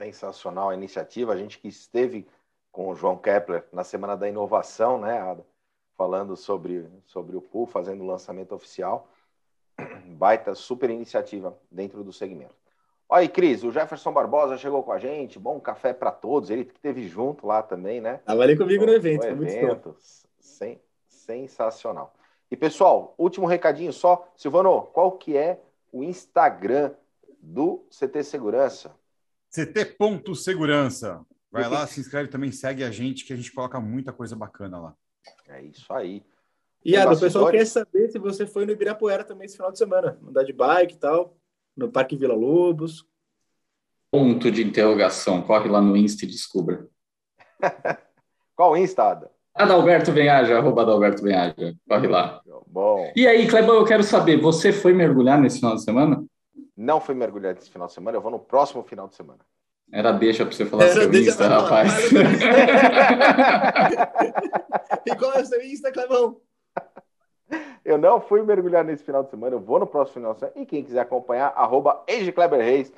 Sensacional 0.00 0.70
a 0.70 0.74
iniciativa. 0.74 1.34
A 1.34 1.36
gente 1.36 1.58
que 1.58 1.68
esteve 1.68 2.26
com 2.72 2.88
o 2.88 2.94
João 2.94 3.18
Kepler 3.18 3.66
na 3.70 3.84
Semana 3.84 4.16
da 4.16 4.26
Inovação, 4.26 4.98
né, 4.98 5.20
Ada? 5.20 5.44
Falando 5.94 6.34
sobre, 6.38 6.88
sobre 7.04 7.36
o 7.36 7.42
pool, 7.42 7.66
fazendo 7.66 8.02
o 8.02 8.06
lançamento 8.06 8.54
oficial. 8.54 9.08
Baita 10.06 10.54
super 10.54 10.88
iniciativa 10.88 11.54
dentro 11.70 12.02
do 12.02 12.14
segmento. 12.14 12.54
Olha 13.06 13.20
aí, 13.20 13.28
Cris, 13.28 13.62
o 13.62 13.70
Jefferson 13.70 14.10
Barbosa 14.10 14.56
chegou 14.56 14.82
com 14.82 14.92
a 14.92 14.98
gente. 14.98 15.38
Bom 15.38 15.60
café 15.60 15.92
para 15.92 16.10
todos. 16.10 16.48
Ele 16.48 16.64
que 16.64 16.72
esteve 16.72 17.06
junto 17.06 17.46
lá 17.46 17.62
também, 17.62 18.00
né? 18.00 18.20
Tava 18.24 18.42
ali 18.42 18.56
comigo 18.56 18.86
no 18.86 18.92
evento. 18.92 19.26
No 19.34 19.46
evento. 19.46 19.94
Sen 20.38 20.80
sensacional. 21.08 22.14
E 22.50 22.56
pessoal, 22.56 23.14
último 23.18 23.46
recadinho 23.46 23.92
só. 23.92 24.26
Silvano, 24.34 24.82
qual 24.94 25.12
que 25.12 25.36
é 25.36 25.60
o 25.92 26.02
Instagram 26.02 26.92
do 27.42 27.84
CT 27.90 28.24
Segurança? 28.24 28.98
CT.segurança. 29.54 31.24
Vai 31.50 31.68
lá, 31.68 31.86
se 31.88 32.00
inscreve 32.00 32.28
também, 32.28 32.52
segue 32.52 32.84
a 32.84 32.90
gente, 32.90 33.24
que 33.24 33.32
a 33.32 33.36
gente 33.36 33.52
coloca 33.52 33.80
muita 33.80 34.12
coisa 34.12 34.36
bacana 34.36 34.78
lá. 34.78 34.94
É 35.48 35.62
isso 35.62 35.92
aí. 35.92 36.22
E 36.84 36.96
Ada, 36.96 37.12
o 37.12 37.20
pessoal 37.20 37.50
quer 37.50 37.66
saber 37.66 38.08
se 38.10 38.18
você 38.18 38.46
foi 38.46 38.64
no 38.64 38.72
Ibirapuera 38.72 39.22
também 39.22 39.44
esse 39.44 39.56
final 39.56 39.70
de 39.70 39.78
semana, 39.78 40.18
andar 40.26 40.44
de 40.44 40.52
bike 40.52 40.94
e 40.94 40.98
tal, 40.98 41.36
no 41.76 41.90
Parque 41.90 42.16
Vila 42.16 42.34
Lobos. 42.34 43.06
Ponto 44.10 44.50
de 44.50 44.62
interrogação. 44.62 45.42
Corre 45.42 45.68
lá 45.68 45.80
no 45.80 45.96
Insta 45.96 46.24
e 46.24 46.28
descubra. 46.28 46.88
Qual 48.56 48.76
Insta, 48.76 49.04
Ada? 49.04 49.30
Adalberto 49.54 50.10
Benhaja, 50.12 50.56
arroba 50.56 50.82
Adalberto 50.82 51.22
Benhaja. 51.22 51.74
Corre 51.88 52.08
lá. 52.08 52.40
Bom. 52.66 53.12
E 53.14 53.26
aí, 53.26 53.46
Clebão, 53.48 53.76
eu 53.76 53.84
quero 53.84 54.02
saber, 54.02 54.40
você 54.40 54.72
foi 54.72 54.92
mergulhar 54.92 55.38
nesse 55.38 55.58
final 55.58 55.74
de 55.74 55.82
semana? 55.82 56.19
Não 56.80 56.98
fui 56.98 57.14
mergulhar 57.14 57.54
nesse 57.54 57.68
final 57.68 57.88
de 57.88 57.92
semana, 57.92 58.16
eu 58.16 58.22
vou 58.22 58.30
no 58.30 58.38
próximo 58.38 58.82
final 58.82 59.06
de 59.06 59.14
semana. 59.14 59.40
Era 59.92 60.12
deixa 60.12 60.46
para 60.46 60.54
você 60.54 60.64
falar 60.64 60.84
Era 60.84 60.94
seu 60.94 61.12
Insta, 61.12 61.46
rapaz. 61.46 61.92
e 65.04 65.14
qual 65.14 65.34
é 65.34 65.42
o 65.42 65.44
seu 65.44 65.62
Insta, 65.62 65.92
Clebão? 65.92 66.40
Eu 67.84 67.98
não 67.98 68.18
fui 68.18 68.42
mergulhar 68.42 68.82
nesse 68.82 69.04
final 69.04 69.22
de 69.22 69.28
semana, 69.28 69.56
eu 69.56 69.60
vou 69.60 69.78
no 69.78 69.86
próximo 69.86 70.14
final 70.14 70.32
de 70.32 70.40
semana. 70.40 70.58
E 70.58 70.64
quem 70.64 70.82
quiser 70.82 71.00
acompanhar, 71.00 71.52
arroba 71.54 72.02
Reis 72.56 72.90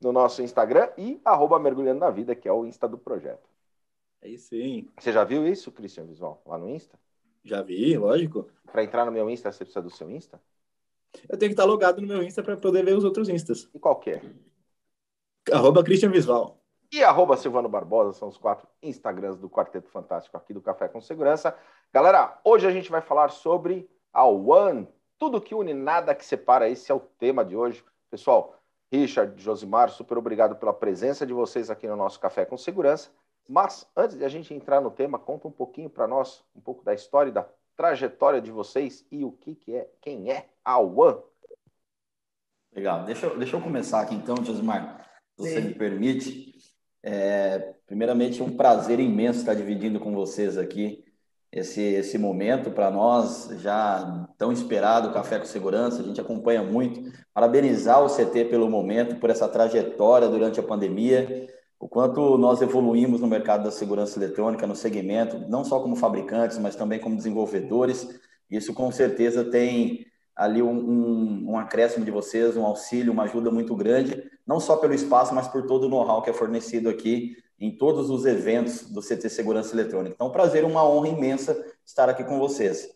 no 0.00 0.10
nosso 0.10 0.42
Instagram 0.42 0.88
e 0.98 1.20
arroba 1.24 1.60
Mergulhando 1.60 2.00
na 2.00 2.10
Vida, 2.10 2.34
que 2.34 2.48
é 2.48 2.52
o 2.52 2.66
Insta 2.66 2.88
do 2.88 2.98
projeto. 2.98 3.48
Aí 4.20 4.36
sim. 4.38 4.88
Você 4.98 5.12
já 5.12 5.22
viu 5.22 5.46
isso, 5.46 5.70
Cristian 5.70 6.04
Visual, 6.04 6.42
lá 6.44 6.58
no 6.58 6.68
Insta? 6.68 6.98
Já 7.44 7.62
vi, 7.62 7.96
lógico. 7.96 8.48
Para 8.72 8.82
entrar 8.82 9.04
no 9.04 9.12
meu 9.12 9.30
Insta, 9.30 9.52
você 9.52 9.64
precisa 9.64 9.82
do 9.82 9.90
seu 9.90 10.10
Insta? 10.10 10.40
Eu 11.28 11.38
tenho 11.38 11.50
que 11.50 11.54
estar 11.54 11.64
logado 11.64 12.00
no 12.00 12.06
meu 12.06 12.22
Insta 12.22 12.42
para 12.42 12.56
poder 12.56 12.84
ver 12.84 12.96
os 12.96 13.04
outros 13.04 13.28
Instas. 13.28 13.68
E 13.74 13.78
qual 13.78 13.98
que 13.98 14.10
é? 14.10 14.22
Arroba 15.52 15.82
Christian 15.82 16.10
Visual. 16.10 16.60
E 16.92 17.04
arroba 17.04 17.36
Silvano 17.36 17.68
Barbosa 17.68 18.12
são 18.18 18.28
os 18.28 18.36
quatro 18.36 18.66
Instagrams 18.82 19.38
do 19.38 19.48
Quarteto 19.48 19.88
Fantástico 19.88 20.36
aqui 20.36 20.52
do 20.52 20.60
Café 20.60 20.88
com 20.88 21.00
Segurança. 21.00 21.56
Galera, 21.92 22.40
hoje 22.44 22.66
a 22.66 22.70
gente 22.70 22.90
vai 22.90 23.00
falar 23.00 23.28
sobre 23.30 23.88
a 24.12 24.24
One, 24.24 24.88
tudo 25.16 25.40
que 25.40 25.54
une, 25.54 25.72
nada 25.72 26.14
que 26.14 26.24
separa. 26.24 26.68
Esse 26.68 26.90
é 26.90 26.94
o 26.94 27.00
tema 27.00 27.44
de 27.44 27.56
hoje. 27.56 27.84
Pessoal, 28.10 28.56
Richard, 28.92 29.40
Josimar, 29.40 29.90
super 29.90 30.18
obrigado 30.18 30.56
pela 30.56 30.72
presença 30.72 31.24
de 31.24 31.32
vocês 31.32 31.70
aqui 31.70 31.86
no 31.86 31.94
nosso 31.94 32.18
Café 32.18 32.44
com 32.44 32.56
Segurança. 32.56 33.10
Mas 33.48 33.88
antes 33.96 34.16
de 34.16 34.24
a 34.24 34.28
gente 34.28 34.52
entrar 34.52 34.80
no 34.80 34.90
tema, 34.90 35.18
conta 35.18 35.46
um 35.46 35.52
pouquinho 35.52 35.88
para 35.88 36.08
nós, 36.08 36.44
um 36.54 36.60
pouco 36.60 36.84
da 36.84 36.92
história 36.92 37.30
e 37.30 37.32
da 37.32 37.46
trajetória 37.80 38.42
de 38.42 38.50
vocês 38.50 39.06
e 39.10 39.24
o 39.24 39.32
que, 39.32 39.54
que 39.54 39.74
é, 39.74 39.88
quem 40.02 40.30
é 40.30 40.50
a 40.62 40.78
One. 40.78 41.22
Legal, 42.74 43.06
deixa 43.06 43.24
eu, 43.24 43.38
deixa 43.38 43.56
eu 43.56 43.60
começar 43.62 44.02
aqui 44.02 44.14
então, 44.14 44.36
Josimar 44.44 45.08
se 45.34 45.48
você 45.48 45.60
me 45.62 45.72
permite. 45.72 46.52
É, 47.02 47.72
primeiramente, 47.86 48.42
um 48.42 48.54
prazer 48.54 49.00
imenso 49.00 49.38
estar 49.38 49.54
dividindo 49.54 49.98
com 49.98 50.12
vocês 50.12 50.58
aqui 50.58 51.02
esse, 51.50 51.80
esse 51.80 52.18
momento 52.18 52.70
para 52.70 52.90
nós, 52.90 53.48
já 53.62 54.28
tão 54.36 54.52
esperado, 54.52 55.14
Café 55.14 55.38
com 55.38 55.46
Segurança, 55.46 56.02
a 56.02 56.04
gente 56.04 56.20
acompanha 56.20 56.62
muito. 56.62 57.10
Parabenizar 57.32 58.04
o 58.04 58.14
CT 58.14 58.44
pelo 58.50 58.68
momento, 58.68 59.16
por 59.16 59.30
essa 59.30 59.48
trajetória 59.48 60.28
durante 60.28 60.60
a 60.60 60.62
pandemia, 60.62 61.48
o 61.80 61.88
quanto 61.88 62.36
nós 62.36 62.60
evoluímos 62.60 63.22
no 63.22 63.26
mercado 63.26 63.64
da 63.64 63.70
segurança 63.70 64.18
eletrônica, 64.18 64.66
no 64.66 64.76
segmento, 64.76 65.38
não 65.48 65.64
só 65.64 65.80
como 65.80 65.96
fabricantes, 65.96 66.58
mas 66.58 66.76
também 66.76 67.00
como 67.00 67.16
desenvolvedores. 67.16 68.20
Isso 68.50 68.74
com 68.74 68.92
certeza 68.92 69.42
tem 69.44 70.06
ali 70.36 70.62
um, 70.62 70.70
um, 70.70 71.50
um, 71.52 71.58
acréscimo 71.58 72.04
de 72.04 72.10
vocês, 72.10 72.54
um 72.54 72.66
auxílio, 72.66 73.12
uma 73.12 73.22
ajuda 73.22 73.50
muito 73.50 73.74
grande, 73.74 74.22
não 74.46 74.60
só 74.60 74.76
pelo 74.76 74.92
espaço, 74.92 75.34
mas 75.34 75.48
por 75.48 75.66
todo 75.66 75.84
o 75.84 75.88
know-how 75.88 76.20
que 76.20 76.28
é 76.28 76.34
fornecido 76.34 76.90
aqui 76.90 77.36
em 77.58 77.74
todos 77.74 78.10
os 78.10 78.26
eventos 78.26 78.90
do 78.90 79.00
CT 79.00 79.30
Segurança 79.30 79.74
Eletrônica. 79.74 80.14
Então, 80.14 80.28
um 80.28 80.32
prazer, 80.32 80.64
uma 80.64 80.86
honra 80.86 81.08
imensa 81.08 81.64
estar 81.84 82.10
aqui 82.10 82.24
com 82.24 82.38
vocês. 82.38 82.88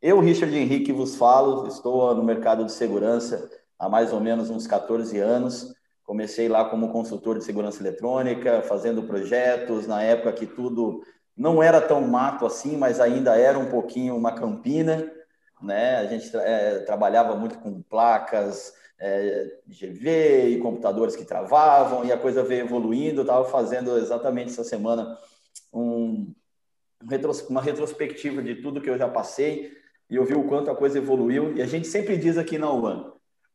Eu, 0.00 0.20
Richard 0.20 0.56
Henrique, 0.56 0.92
vos 0.92 1.16
falo, 1.16 1.66
estou 1.66 2.14
no 2.14 2.22
mercado 2.22 2.64
de 2.64 2.70
segurança 2.70 3.50
há 3.76 3.88
mais 3.88 4.12
ou 4.12 4.20
menos 4.20 4.48
uns 4.48 4.66
14 4.66 5.18
anos. 5.18 5.74
Comecei 6.08 6.48
lá 6.48 6.64
como 6.64 6.88
consultor 6.90 7.36
de 7.36 7.44
segurança 7.44 7.82
eletrônica, 7.82 8.62
fazendo 8.62 9.02
projetos, 9.02 9.86
na 9.86 10.02
época 10.02 10.32
que 10.32 10.46
tudo 10.46 11.02
não 11.36 11.62
era 11.62 11.80
tão 11.80 12.00
mato 12.00 12.46
assim, 12.46 12.76
mas 12.76 12.98
ainda 12.98 13.36
era 13.36 13.58
um 13.58 13.66
pouquinho 13.66 14.16
uma 14.16 14.32
campina 14.32 15.12
né? 15.62 15.96
A 15.96 16.06
gente 16.06 16.34
é, 16.36 16.80
trabalhava 16.80 17.34
muito 17.36 17.58
com 17.58 17.82
placas 17.82 18.74
é, 18.98 19.58
GV 19.66 20.48
e 20.48 20.58
computadores 20.58 21.16
que 21.16 21.24
travavam 21.24 22.04
e 22.04 22.12
a 22.12 22.18
coisa 22.18 22.42
veio 22.42 22.62
evoluindo. 22.64 23.22
Estava 23.22 23.44
fazendo 23.44 23.96
exatamente 23.96 24.50
essa 24.50 24.64
semana 24.64 25.18
um, 25.72 26.32
uma 27.48 27.62
retrospectiva 27.62 28.42
de 28.42 28.56
tudo 28.56 28.80
que 28.80 28.90
eu 28.90 28.98
já 28.98 29.08
passei 29.08 29.72
e 30.08 30.16
eu 30.16 30.24
vi 30.24 30.34
o 30.34 30.44
quanto 30.44 30.70
a 30.70 30.76
coisa 30.76 30.98
evoluiu. 30.98 31.56
E 31.56 31.62
a 31.62 31.66
gente 31.66 31.86
sempre 31.86 32.16
diz 32.16 32.38
aqui 32.38 32.58
na 32.58 32.72
UAN, 32.72 33.12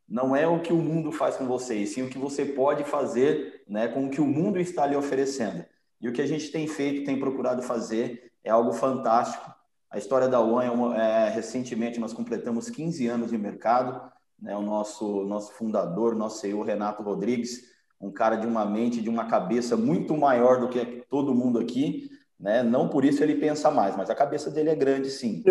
não 0.07 0.35
é 0.35 0.47
o 0.47 0.61
que 0.61 0.73
o 0.73 0.77
mundo 0.77 1.11
faz 1.11 1.37
com 1.37 1.45
vocês, 1.47 1.93
sim 1.93 2.03
o 2.03 2.09
que 2.09 2.17
você 2.17 2.45
pode 2.45 2.83
fazer 2.83 3.63
né, 3.67 3.87
com 3.87 4.05
o 4.05 4.09
que 4.09 4.21
o 4.21 4.25
mundo 4.25 4.59
está 4.59 4.85
lhe 4.85 4.95
oferecendo. 4.95 5.65
E 5.99 6.07
o 6.07 6.13
que 6.13 6.21
a 6.21 6.27
gente 6.27 6.51
tem 6.51 6.67
feito, 6.67 7.05
tem 7.05 7.19
procurado 7.19 7.61
fazer, 7.61 8.31
é 8.43 8.49
algo 8.49 8.73
fantástico 8.73 9.53
a 9.93 9.99
história 9.99 10.27
da 10.27 10.41
One, 10.41 10.65
é, 10.65 10.71
uma, 10.71 10.97
é 10.97 11.29
recentemente 11.29 11.99
nós 11.99 12.13
completamos 12.13 12.67
15 12.67 13.05
anos 13.05 13.29
de 13.29 13.37
mercado. 13.37 14.01
Né? 14.41 14.55
O 14.57 14.61
nosso, 14.63 15.23
nosso 15.23 15.53
fundador, 15.53 16.15
nosso 16.15 16.39
CEO 16.39 16.63
Renato 16.63 17.03
Rodrigues, 17.03 17.71
um 18.01 18.11
cara 18.11 18.35
de 18.35 18.47
uma 18.47 18.65
mente, 18.65 19.03
de 19.03 19.09
uma 19.09 19.25
cabeça 19.25 19.77
muito 19.77 20.17
maior 20.17 20.59
do 20.59 20.67
que 20.67 20.83
todo 21.07 21.35
mundo 21.35 21.59
aqui. 21.59 22.09
Né? 22.43 22.61
Não 22.61 22.89
por 22.89 23.05
isso 23.05 23.23
ele 23.23 23.35
pensa 23.35 23.71
mais, 23.71 23.95
mas 23.95 24.09
a 24.09 24.15
cabeça 24.15 24.51
dele 24.51 24.69
é 24.69 24.75
grande, 24.75 25.09
sim. 25.09 25.41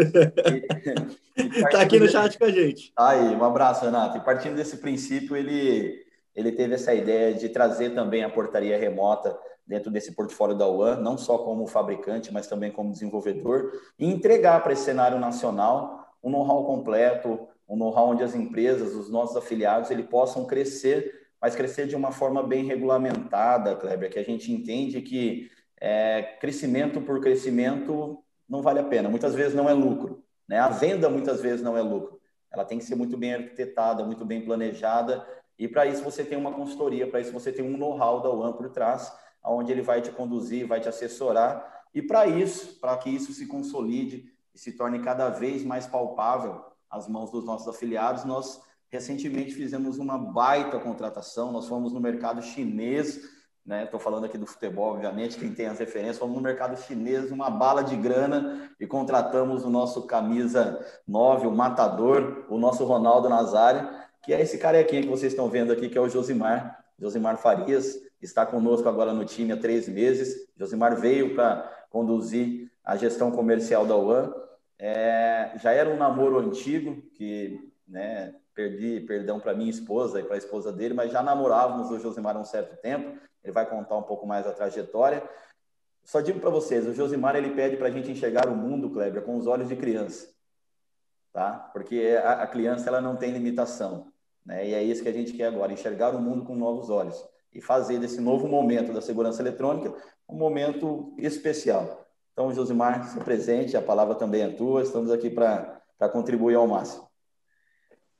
Está 1.34 1.80
aqui 1.80 1.98
no 1.98 2.06
chat 2.06 2.38
com 2.38 2.44
a 2.44 2.50
gente. 2.50 2.92
Aí, 2.94 3.34
um 3.34 3.42
abraço, 3.42 3.86
Renato. 3.86 4.18
E 4.18 4.20
partindo 4.20 4.56
desse 4.56 4.76
princípio, 4.76 5.34
ele, 5.34 6.04
ele 6.36 6.52
teve 6.52 6.74
essa 6.74 6.92
ideia 6.92 7.32
de 7.32 7.48
trazer 7.48 7.94
também 7.94 8.22
a 8.22 8.28
portaria 8.28 8.76
remota 8.76 9.34
dentro 9.66 9.90
desse 9.90 10.12
portfólio 10.12 10.54
da 10.54 10.68
UAN, 10.68 10.96
não 10.96 11.16
só 11.16 11.38
como 11.38 11.66
fabricante, 11.66 12.30
mas 12.30 12.46
também 12.46 12.70
como 12.70 12.92
desenvolvedor, 12.92 13.72
e 13.98 14.04
entregar 14.04 14.62
para 14.62 14.74
esse 14.74 14.84
cenário 14.84 15.18
nacional 15.18 16.14
um 16.22 16.28
know-how 16.28 16.66
completo, 16.66 17.48
um 17.66 17.74
know-how 17.74 18.10
onde 18.10 18.22
as 18.22 18.34
empresas, 18.34 18.94
os 18.94 19.10
nossos 19.10 19.34
afiliados, 19.34 19.90
ele 19.90 20.02
possam 20.02 20.44
crescer, 20.44 21.10
mas 21.40 21.56
crescer 21.56 21.86
de 21.86 21.96
uma 21.96 22.12
forma 22.12 22.42
bem 22.42 22.66
regulamentada, 22.66 23.76
Kleber, 23.76 24.10
que 24.10 24.18
a 24.18 24.22
gente 24.22 24.52
entende 24.52 25.00
que 25.00 25.50
é, 25.84 26.22
crescimento 26.38 27.00
por 27.00 27.20
crescimento 27.20 28.22
não 28.48 28.62
vale 28.62 28.78
a 28.78 28.84
pena, 28.84 29.08
muitas 29.08 29.34
vezes 29.34 29.52
não 29.52 29.68
é 29.68 29.72
lucro, 29.72 30.22
né? 30.48 30.60
A 30.60 30.68
venda 30.68 31.10
muitas 31.10 31.40
vezes 31.40 31.60
não 31.60 31.76
é 31.76 31.82
lucro, 31.82 32.20
ela 32.52 32.64
tem 32.64 32.78
que 32.78 32.84
ser 32.84 32.94
muito 32.94 33.16
bem 33.16 33.34
arquitetada, 33.34 34.04
muito 34.04 34.24
bem 34.24 34.44
planejada, 34.44 35.26
e 35.58 35.66
para 35.66 35.84
isso 35.84 36.04
você 36.04 36.22
tem 36.22 36.38
uma 36.38 36.52
consultoria, 36.52 37.08
para 37.08 37.20
isso 37.20 37.32
você 37.32 37.50
tem 37.50 37.64
um 37.64 37.76
know-how 37.76 38.20
da 38.20 38.30
UAN 38.30 38.52
por 38.52 38.70
trás, 38.70 39.12
onde 39.44 39.72
ele 39.72 39.82
vai 39.82 40.00
te 40.00 40.12
conduzir, 40.12 40.68
vai 40.68 40.78
te 40.78 40.88
assessorar. 40.88 41.82
E 41.92 42.00
para 42.00 42.28
isso, 42.28 42.78
para 42.78 42.96
que 42.96 43.10
isso 43.10 43.32
se 43.32 43.46
consolide 43.46 44.32
e 44.54 44.58
se 44.58 44.72
torne 44.72 45.00
cada 45.00 45.30
vez 45.30 45.64
mais 45.64 45.84
palpável 45.84 46.64
às 46.88 47.08
mãos 47.08 47.30
dos 47.32 47.44
nossos 47.44 47.66
afiliados, 47.66 48.24
nós 48.24 48.62
recentemente 48.88 49.52
fizemos 49.52 49.98
uma 49.98 50.16
baita 50.16 50.78
contratação. 50.78 51.50
Nós 51.50 51.66
fomos 51.66 51.92
no 51.92 52.00
mercado 52.00 52.40
chinês, 52.40 53.20
né? 53.64 53.84
Estou 53.84 54.00
falando 54.00 54.24
aqui 54.24 54.36
do 54.36 54.46
futebol, 54.46 54.94
obviamente, 54.94 55.38
quem 55.38 55.52
tem 55.52 55.66
as 55.66 55.78
referências, 55.78 56.18
fomos 56.18 56.36
no 56.36 56.42
mercado 56.42 56.76
chinês, 56.80 57.30
uma 57.30 57.50
bala 57.50 57.82
de 57.82 57.96
grana 57.96 58.70
e 58.80 58.86
contratamos 58.86 59.64
o 59.64 59.70
nosso 59.70 60.06
camisa 60.06 60.84
9, 61.06 61.46
o 61.46 61.52
matador, 61.52 62.44
o 62.48 62.58
nosso 62.58 62.84
Ronaldo 62.84 63.28
Nazário 63.28 64.02
que 64.22 64.32
é 64.32 64.40
esse 64.40 64.56
carequinha 64.56 65.02
que 65.02 65.08
vocês 65.08 65.32
estão 65.32 65.48
vendo 65.48 65.72
aqui, 65.72 65.88
que 65.88 65.98
é 65.98 66.00
o 66.00 66.08
Josimar, 66.08 66.84
Josimar 66.98 67.36
Farias, 67.36 68.00
está 68.20 68.46
conosco 68.46 68.88
agora 68.88 69.12
no 69.12 69.24
time 69.24 69.52
há 69.52 69.56
três 69.56 69.88
meses. 69.88 70.48
Josimar 70.56 70.96
veio 70.96 71.34
para 71.34 71.86
conduzir 71.90 72.70
a 72.84 72.96
gestão 72.96 73.32
comercial 73.32 73.84
da 73.84 73.96
UAN. 73.96 74.32
É, 74.78 75.52
já 75.60 75.72
era 75.72 75.90
um 75.90 75.96
namoro 75.96 76.38
antigo, 76.38 77.02
que 77.14 77.72
né, 77.86 78.32
perdi 78.54 79.00
perdão 79.00 79.40
para 79.40 79.54
minha 79.54 79.70
esposa 79.70 80.20
e 80.20 80.24
para 80.24 80.36
a 80.36 80.38
esposa 80.38 80.72
dele, 80.72 80.94
mas 80.94 81.10
já 81.10 81.22
namorávamos 81.22 81.90
o 81.90 81.98
Josimar 81.98 82.36
há 82.36 82.40
um 82.40 82.44
certo 82.44 82.80
tempo. 82.80 83.18
Ele 83.42 83.52
vai 83.52 83.68
contar 83.68 83.96
um 83.96 84.02
pouco 84.02 84.26
mais 84.26 84.46
a 84.46 84.52
trajetória. 84.52 85.22
Só 86.04 86.20
digo 86.20 86.40
para 86.40 86.50
vocês, 86.50 86.86
o 86.86 86.94
Josimar 86.94 87.36
ele 87.36 87.50
pede 87.50 87.76
para 87.76 87.88
a 87.88 87.90
gente 87.90 88.10
enxergar 88.10 88.48
o 88.48 88.56
mundo, 88.56 88.90
Kleber, 88.90 89.22
com 89.22 89.36
os 89.36 89.46
olhos 89.46 89.68
de 89.68 89.76
criança, 89.76 90.28
tá? 91.32 91.70
Porque 91.72 92.18
a, 92.22 92.42
a 92.42 92.46
criança 92.46 92.88
ela 92.88 93.00
não 93.00 93.16
tem 93.16 93.30
limitação, 93.30 94.12
né? 94.44 94.68
E 94.68 94.74
é 94.74 94.82
isso 94.82 95.02
que 95.02 95.08
a 95.08 95.12
gente 95.12 95.32
quer 95.32 95.46
agora, 95.46 95.72
enxergar 95.72 96.14
o 96.14 96.20
mundo 96.20 96.44
com 96.44 96.56
novos 96.56 96.90
olhos 96.90 97.24
e 97.52 97.60
fazer 97.60 97.98
desse 97.98 98.20
novo 98.20 98.48
momento 98.48 98.92
da 98.92 99.00
segurança 99.00 99.42
eletrônica 99.42 99.94
um 100.28 100.36
momento 100.36 101.14
especial. 101.18 102.08
Então, 102.32 102.52
Josimar, 102.52 103.08
se 103.08 103.20
presente, 103.20 103.76
a 103.76 103.82
palavra 103.82 104.14
também 104.14 104.42
é 104.42 104.48
tua, 104.48 104.82
estamos 104.82 105.10
aqui 105.10 105.28
para 105.28 105.82
contribuir 106.10 106.54
ao 106.54 106.66
máximo. 106.66 107.06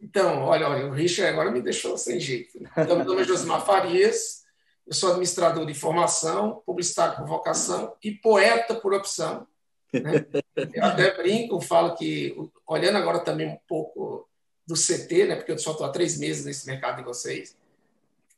Então, 0.00 0.43
olha, 0.43 0.69
olha, 0.69 0.87
o 0.87 0.91
Richard 0.91 1.33
agora 1.33 1.50
me 1.50 1.62
deixou 1.62 1.97
sem 1.97 2.21
jeito. 2.21 2.59
Então, 2.76 2.97
meu 2.97 3.07
nome 3.07 3.23
é 3.23 3.25
Josimar 3.25 3.64
Farias, 3.64 4.41
eu 4.87 4.95
sou 4.95 5.11
administrador 5.11 5.65
de 5.65 5.75
formação, 5.75 6.62
publicitário 6.67 7.17
por 7.17 7.27
vocação 7.27 7.95
e 8.03 8.12
poeta 8.12 8.75
por 8.75 8.93
opção. 8.93 9.47
Né? 9.93 10.27
Eu 10.75 10.85
até 10.85 11.17
brinco, 11.17 11.61
falo 11.61 11.95
que, 11.95 12.35
olhando 12.67 12.99
agora 12.99 13.21
também 13.21 13.49
um 13.49 13.59
pouco 13.69 14.29
do 14.67 14.75
CT, 14.75 15.27
né, 15.27 15.37
porque 15.37 15.53
eu 15.53 15.59
só 15.59 15.73
estou 15.73 15.87
há 15.87 15.91
três 15.91 16.19
meses 16.19 16.45
nesse 16.45 16.67
mercado 16.67 16.99
de 16.99 17.05
vocês, 17.05 17.57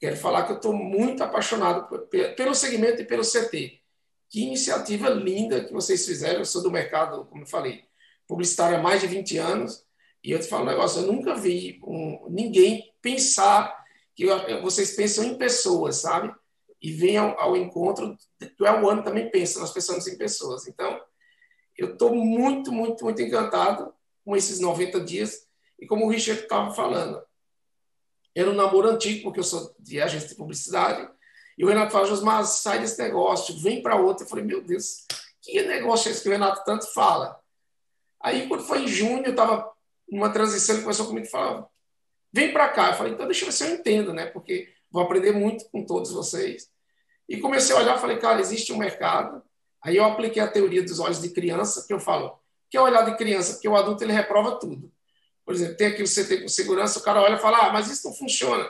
quero 0.00 0.16
falar 0.16 0.44
que 0.44 0.52
eu 0.52 0.56
estou 0.56 0.72
muito 0.72 1.22
apaixonado 1.22 2.06
pelo 2.36 2.54
segmento 2.54 3.02
e 3.02 3.04
pelo 3.04 3.22
CT. 3.22 3.80
Que 4.28 4.42
iniciativa 4.42 5.08
linda 5.08 5.64
que 5.64 5.72
vocês 5.72 6.04
fizeram. 6.04 6.40
Eu 6.40 6.44
sou 6.44 6.62
do 6.62 6.70
mercado, 6.70 7.24
como 7.26 7.42
eu 7.42 7.46
falei, 7.46 7.84
publicitário 8.26 8.78
há 8.78 8.82
mais 8.82 9.00
de 9.00 9.06
20 9.06 9.38
anos, 9.38 9.84
e 10.22 10.32
eu 10.32 10.40
te 10.40 10.46
falo 10.46 10.64
um 10.64 10.68
negócio, 10.68 11.02
eu 11.02 11.06
nunca 11.06 11.34
vi 11.34 11.78
um, 11.84 12.26
ninguém 12.30 12.92
pensar 13.02 13.83
que 14.14 14.26
vocês 14.62 14.94
pensam 14.94 15.24
em 15.24 15.36
pessoas, 15.36 15.96
sabe? 15.96 16.32
E 16.80 16.92
vem 16.92 17.16
ao, 17.16 17.56
encontro, 17.56 18.16
o 18.60 18.66
El 18.66 18.88
Ano 18.88 19.02
também 19.02 19.30
pensa, 19.30 19.58
nós 19.58 19.72
pensamos 19.72 20.06
em 20.06 20.18
pessoas. 20.18 20.66
Então, 20.68 21.00
eu 21.76 21.92
estou 21.94 22.14
muito, 22.14 22.70
muito, 22.70 23.04
muito 23.04 23.22
encantado 23.22 23.92
com 24.24 24.36
esses 24.36 24.60
90 24.60 25.00
dias. 25.00 25.46
E 25.78 25.86
como 25.86 26.06
o 26.06 26.08
Richard 26.08 26.42
estava 26.42 26.72
falando, 26.74 27.22
era 28.34 28.50
um 28.50 28.54
namoro 28.54 28.88
antigo, 28.88 29.24
porque 29.24 29.40
eu 29.40 29.44
sou 29.44 29.74
de 29.78 30.00
agência 30.00 30.28
de 30.28 30.34
publicidade. 30.34 31.08
E 31.56 31.64
o 31.64 31.68
Renato 31.68 31.92
falou, 31.92 32.06
Josmar, 32.06 32.44
sai 32.44 32.80
desse 32.80 33.00
negócio, 33.00 33.58
vem 33.60 33.82
para 33.82 33.96
outro. 33.96 34.24
Eu 34.24 34.28
falei, 34.28 34.44
meu 34.44 34.62
Deus, 34.62 35.06
que 35.40 35.62
negócio 35.62 36.08
é 36.08 36.12
esse 36.12 36.22
que 36.22 36.28
o 36.28 36.32
Renato 36.32 36.64
tanto 36.64 36.92
fala? 36.92 37.38
Aí, 38.20 38.48
quando 38.48 38.64
foi 38.64 38.82
em 38.82 38.88
junho, 38.88 39.24
eu 39.24 39.30
estava 39.30 39.70
numa 40.08 40.30
transição, 40.30 40.74
ele 40.74 40.82
começou 40.82 41.06
comigo 41.06 41.26
e 41.26 41.30
falou, 41.30 41.70
vem 42.34 42.52
para 42.52 42.68
cá. 42.68 42.88
Eu 42.88 42.94
falei, 42.94 43.12
então 43.12 43.26
deixa 43.26 43.42
eu 43.42 43.46
ver 43.46 43.52
se 43.52 43.64
eu 43.64 43.74
entendo, 43.74 44.12
né? 44.12 44.26
Porque 44.26 44.68
vou 44.90 45.00
aprender 45.00 45.30
muito 45.30 45.64
com 45.70 45.86
todos 45.86 46.10
vocês. 46.10 46.68
E 47.28 47.38
comecei 47.38 47.74
a 47.74 47.78
olhar, 47.78 47.96
falei, 47.96 48.18
cara, 48.18 48.40
existe 48.40 48.72
um 48.72 48.76
mercado. 48.76 49.40
Aí 49.80 49.96
eu 49.96 50.04
apliquei 50.04 50.42
a 50.42 50.48
teoria 50.48 50.82
dos 50.82 50.98
olhos 50.98 51.22
de 51.22 51.30
criança, 51.30 51.86
que 51.86 51.92
eu 51.92 52.00
falo, 52.00 52.36
que 52.68 52.76
é 52.76 52.80
olhar 52.80 53.02
de 53.02 53.16
criança, 53.16 53.52
porque 53.52 53.68
o 53.68 53.76
adulto 53.76 54.02
ele 54.02 54.12
reprova 54.12 54.58
tudo. 54.58 54.92
Por 55.44 55.54
exemplo, 55.54 55.76
tem 55.76 55.86
aqui 55.86 56.02
o 56.02 56.08
CT 56.08 56.42
com 56.42 56.48
segurança, 56.48 56.98
o 56.98 57.02
cara 57.02 57.22
olha 57.22 57.36
e 57.36 57.40
fala, 57.40 57.68
ah, 57.68 57.72
mas 57.72 57.88
isso 57.88 58.08
não 58.08 58.14
funciona. 58.14 58.68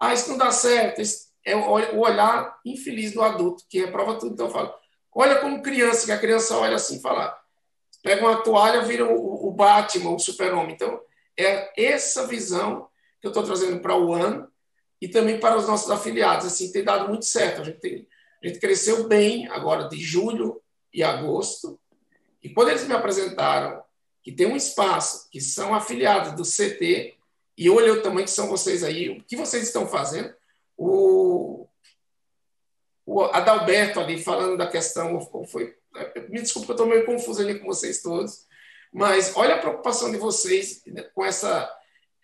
Ah, 0.00 0.14
isso 0.14 0.30
não 0.30 0.38
dá 0.38 0.50
certo. 0.50 1.02
Isso 1.02 1.28
é 1.44 1.54
o 1.54 1.98
olhar 1.98 2.58
infeliz 2.64 3.12
do 3.12 3.22
adulto, 3.22 3.64
que 3.68 3.78
reprova 3.78 4.14
tudo. 4.14 4.32
Então 4.32 4.46
eu 4.46 4.52
falo, 4.52 4.72
olha 5.14 5.38
como 5.40 5.62
criança, 5.62 6.06
que 6.06 6.12
a 6.12 6.18
criança 6.18 6.56
olha 6.56 6.76
assim 6.76 6.96
e 6.96 7.02
fala, 7.02 7.36
pega 8.02 8.24
uma 8.24 8.42
toalha, 8.42 8.82
vira 8.82 9.04
o 9.04 9.50
Batman, 9.50 10.14
o 10.14 10.18
super-homem. 10.18 10.74
Então, 10.74 10.98
é 11.38 11.72
essa 11.76 12.26
visão 12.26 12.88
que 13.22 13.28
eu 13.28 13.30
estou 13.30 13.44
trazendo 13.44 13.80
para 13.80 13.96
o 13.96 14.12
ano 14.12 14.50
e 15.00 15.06
também 15.06 15.38
para 15.38 15.56
os 15.56 15.66
nossos 15.68 15.88
afiliados. 15.90 16.44
Assim, 16.44 16.72
tem 16.72 16.82
dado 16.82 17.08
muito 17.08 17.24
certo. 17.24 17.62
A 17.62 17.64
gente, 17.64 17.78
tem, 17.78 18.08
a 18.42 18.46
gente 18.48 18.58
cresceu 18.58 19.06
bem 19.06 19.46
agora 19.46 19.88
de 19.88 19.96
julho 19.96 20.60
e 20.92 21.04
agosto. 21.04 21.80
E 22.42 22.50
quando 22.50 22.70
eles 22.70 22.86
me 22.86 22.92
apresentaram 22.92 23.80
que 24.24 24.32
tem 24.32 24.46
um 24.46 24.56
espaço, 24.56 25.28
que 25.30 25.40
são 25.40 25.72
afiliados 25.72 26.32
do 26.32 26.42
CT, 26.42 27.14
e 27.56 27.70
olha 27.70 27.92
o 27.92 28.02
tamanho 28.02 28.24
que 28.24 28.32
são 28.32 28.48
vocês 28.48 28.82
aí, 28.82 29.08
o 29.10 29.22
que 29.22 29.36
vocês 29.36 29.62
estão 29.62 29.86
fazendo. 29.86 30.34
O, 30.76 31.68
o 33.06 33.22
Adalberto 33.22 34.00
ali 34.00 34.20
falando 34.20 34.56
da 34.56 34.66
questão, 34.66 35.20
foi, 35.46 35.76
me 36.28 36.40
desculpa 36.40 36.66
que 36.66 36.72
eu 36.72 36.74
estou 36.74 36.86
meio 36.88 37.06
confuso 37.06 37.40
ali 37.40 37.60
com 37.60 37.66
vocês 37.66 38.02
todos, 38.02 38.46
mas 38.92 39.36
olha 39.36 39.54
a 39.54 39.58
preocupação 39.58 40.10
de 40.10 40.18
vocês 40.18 40.82
com 41.14 41.24
essa, 41.24 41.72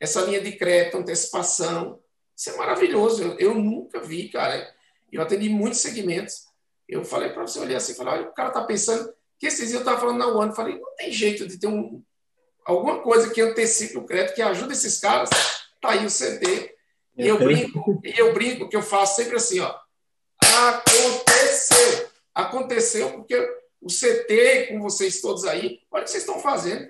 essa 0.00 0.20
linha 0.22 0.40
de 0.40 0.52
crédito, 0.52 0.98
antecipação, 0.98 2.00
isso 2.36 2.50
é 2.50 2.56
maravilhoso. 2.56 3.22
Eu, 3.22 3.38
eu 3.38 3.54
nunca 3.54 4.00
vi, 4.00 4.28
cara. 4.28 4.72
Eu 5.10 5.22
atendi 5.22 5.48
muitos 5.48 5.80
segmentos. 5.80 6.46
Eu 6.88 7.04
falei 7.04 7.30
para 7.30 7.46
você 7.46 7.58
olhar 7.58 7.76
assim, 7.76 7.94
falar, 7.94 8.14
olha, 8.14 8.28
o 8.28 8.32
cara 8.32 8.48
está 8.48 8.64
pensando 8.64 9.12
que 9.38 9.46
esses 9.46 9.68
dias 9.68 9.72
eu 9.74 9.80
estava 9.80 10.00
falando 10.00 10.18
na 10.18 10.28
One, 10.28 10.54
falei, 10.54 10.78
não 10.78 10.94
tem 10.96 11.12
jeito 11.12 11.46
de 11.46 11.58
ter 11.58 11.66
um, 11.66 12.02
alguma 12.64 13.00
coisa 13.00 13.30
que 13.30 13.40
antecipe 13.40 13.98
o 13.98 14.04
crédito, 14.04 14.34
que 14.34 14.42
ajude 14.42 14.72
esses 14.72 15.00
caras. 15.00 15.30
Tá 15.80 15.90
aí 15.90 16.04
o 16.04 16.10
CD. 16.10 16.74
E 17.16 17.26
eu 17.26 17.38
brinco, 17.38 18.00
e 18.04 18.18
eu 18.18 18.32
brinco 18.32 18.68
que 18.68 18.76
eu 18.76 18.82
faço 18.82 19.16
sempre 19.16 19.36
assim, 19.36 19.60
ó. 19.60 19.74
Aconteceu. 20.40 22.08
Aconteceu 22.34 23.12
porque 23.12 23.36
o 23.80 23.88
CT, 23.88 24.68
com 24.68 24.80
vocês 24.80 25.20
todos 25.20 25.44
aí, 25.44 25.80
olha 25.90 26.02
o 26.02 26.04
que 26.04 26.10
vocês 26.10 26.22
estão 26.22 26.40
fazendo. 26.40 26.88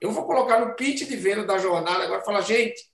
Eu 0.00 0.10
vou 0.12 0.26
colocar 0.26 0.60
no 0.60 0.74
pitch 0.74 1.08
de 1.08 1.16
venda 1.16 1.44
da 1.44 1.58
jornada 1.58 2.04
agora, 2.04 2.24
falar, 2.24 2.40
gente, 2.42 2.88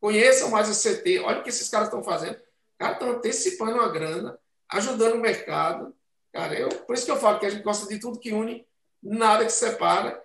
Conheçam 0.00 0.50
mais 0.50 0.68
o 0.68 0.72
CT. 0.72 1.20
Olha 1.20 1.40
o 1.40 1.42
que 1.42 1.48
esses 1.48 1.68
caras 1.68 1.88
estão 1.88 2.02
fazendo. 2.02 2.38
Cara, 2.78 2.92
estão 2.92 3.10
antecipando 3.10 3.72
uma 3.72 3.88
grana, 3.88 4.38
ajudando 4.68 5.14
o 5.14 5.20
mercado. 5.20 5.94
Cara, 6.32 6.54
eu, 6.54 6.68
por 6.68 6.94
isso 6.94 7.04
que 7.04 7.10
eu 7.10 7.16
falo 7.16 7.38
que 7.38 7.46
a 7.46 7.50
gente 7.50 7.62
gosta 7.62 7.88
de 7.88 7.98
tudo 7.98 8.20
que 8.20 8.32
une, 8.32 8.66
nada 9.02 9.44
que 9.44 9.52
separa. 9.52 10.22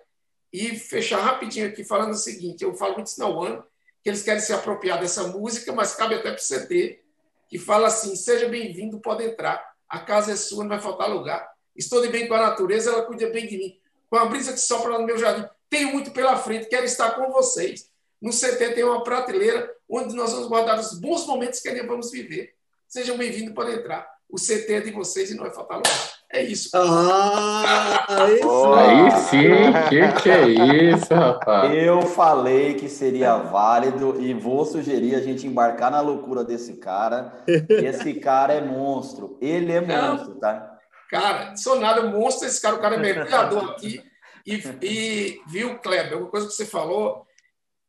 E 0.52 0.78
fechar 0.78 1.18
rapidinho 1.18 1.66
aqui 1.66 1.82
falando 1.82 2.12
o 2.12 2.16
seguinte: 2.16 2.62
eu 2.62 2.74
falo 2.74 2.94
muito 2.94 3.10
na 3.18 3.26
One, 3.26 3.60
que 4.02 4.08
eles 4.08 4.22
querem 4.22 4.40
se 4.40 4.52
apropriar 4.52 5.00
dessa 5.00 5.26
música, 5.26 5.72
mas 5.72 5.96
cabe 5.96 6.14
até 6.14 6.30
para 6.30 6.40
o 6.40 6.66
CT, 6.66 7.02
que 7.48 7.58
fala 7.58 7.88
assim: 7.88 8.14
seja 8.14 8.48
bem-vindo, 8.48 9.00
pode 9.00 9.24
entrar. 9.24 9.74
A 9.88 9.98
casa 9.98 10.32
é 10.32 10.36
sua, 10.36 10.62
não 10.62 10.68
vai 10.68 10.80
faltar 10.80 11.10
lugar. 11.10 11.52
Estou 11.74 12.00
de 12.00 12.08
bem 12.08 12.28
com 12.28 12.34
a 12.34 12.40
natureza, 12.40 12.90
ela 12.90 13.02
cuida 13.02 13.28
bem 13.30 13.48
de 13.48 13.58
mim. 13.58 13.80
Com 14.08 14.16
a 14.16 14.26
brisa 14.26 14.52
que 14.52 14.60
sopra 14.60 14.96
no 14.96 15.04
meu 15.04 15.18
jardim, 15.18 15.48
tenho 15.68 15.92
muito 15.92 16.10
pela 16.10 16.36
frente, 16.36 16.68
quero 16.68 16.84
estar 16.84 17.12
com 17.12 17.30
vocês. 17.30 17.88
No 18.20 18.30
CT 18.30 18.74
tem 18.74 18.84
uma 18.84 19.02
prateleira 19.02 19.70
onde 19.88 20.14
nós 20.14 20.32
vamos 20.32 20.48
guardar 20.48 20.78
os 20.78 20.98
bons 20.98 21.26
momentos 21.26 21.60
que 21.60 21.68
ainda 21.68 21.86
vamos 21.86 22.10
viver. 22.10 22.54
Sejam 22.88 23.18
bem-vindos 23.18 23.54
para 23.54 23.72
entrar. 23.72 24.08
O 24.30 24.36
CT 24.36 24.72
é 24.72 24.80
de 24.80 24.90
vocês 24.90 25.30
e 25.30 25.34
não 25.34 25.44
vai 25.44 25.52
faltar 25.52 25.76
lugar. 25.76 26.14
É 26.32 26.42
isso. 26.42 26.70
Ah, 26.74 28.06
aí 28.08 29.10
sim, 29.10 29.48
que 29.88 30.22
que 30.22 30.30
é 30.30 30.48
isso, 30.48 31.14
rapaz? 31.14 31.72
Eu 31.74 32.02
falei 32.02 32.74
que 32.74 32.88
seria 32.88 33.36
válido 33.36 34.20
e 34.20 34.34
vou 34.34 34.64
sugerir 34.64 35.14
a 35.14 35.20
gente 35.20 35.46
embarcar 35.46 35.90
na 35.90 36.00
loucura 36.00 36.42
desse 36.42 36.78
cara. 36.78 37.44
Esse 37.46 38.14
cara 38.14 38.54
é 38.54 38.60
monstro. 38.60 39.38
Ele 39.40 39.70
é 39.70 39.80
monstro, 39.80 40.34
tá? 40.36 40.78
Cara, 41.10 41.56
sou 41.56 41.78
nada, 41.78 42.02
monstro 42.02 42.48
esse 42.48 42.60
cara. 42.60 42.74
O 42.74 42.80
cara 42.80 42.96
é 42.96 42.98
mergulhador 42.98 43.70
aqui. 43.70 44.02
E, 44.46 44.62
e 44.82 45.42
viu, 45.46 45.78
Kleber, 45.78 46.18
uma 46.18 46.28
coisa 46.28 46.46
que 46.46 46.52
você 46.52 46.66
falou, 46.66 47.26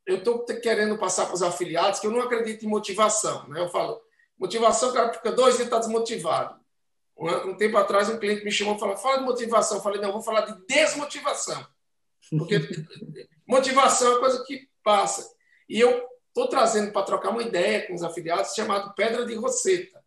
eu 0.05 0.17
estou 0.17 0.45
querendo 0.45 0.97
passar 0.97 1.25
para 1.25 1.35
os 1.35 1.43
afiliados 1.43 1.99
que 1.99 2.07
eu 2.07 2.11
não 2.11 2.21
acredito 2.21 2.63
em 2.63 2.69
motivação. 2.69 3.47
Né? 3.49 3.59
Eu 3.59 3.69
falo, 3.69 4.01
motivação, 4.37 4.89
o 4.89 4.93
cara 4.93 5.13
fica 5.13 5.31
dois 5.31 5.55
dias 5.55 5.67
está 5.67 5.79
desmotivado. 5.79 6.59
Um, 7.17 7.29
um, 7.49 7.57
tempo 7.57 7.77
atrás, 7.77 8.09
um 8.09 8.19
cliente 8.19 8.43
me 8.43 8.51
chamou 8.51 8.75
e 8.75 8.79
falou: 8.79 8.97
fala 8.97 9.19
de 9.19 9.23
motivação. 9.23 9.77
Eu 9.77 9.83
falei: 9.83 10.01
não, 10.01 10.09
eu 10.09 10.13
vou 10.13 10.21
falar 10.21 10.41
de 10.41 10.65
desmotivação. 10.67 11.65
Porque 12.29 12.59
motivação 13.47 14.17
é 14.17 14.19
coisa 14.19 14.43
que 14.45 14.69
passa. 14.83 15.33
E 15.69 15.79
eu 15.79 16.05
estou 16.27 16.49
trazendo 16.49 16.91
para 16.91 17.05
trocar 17.05 17.29
uma 17.29 17.41
ideia 17.41 17.87
com 17.87 17.93
os 17.93 18.03
afiliados 18.03 18.53
chamado 18.53 18.93
Pedra 18.93 19.25
de 19.25 19.33
Roseta, 19.35 20.03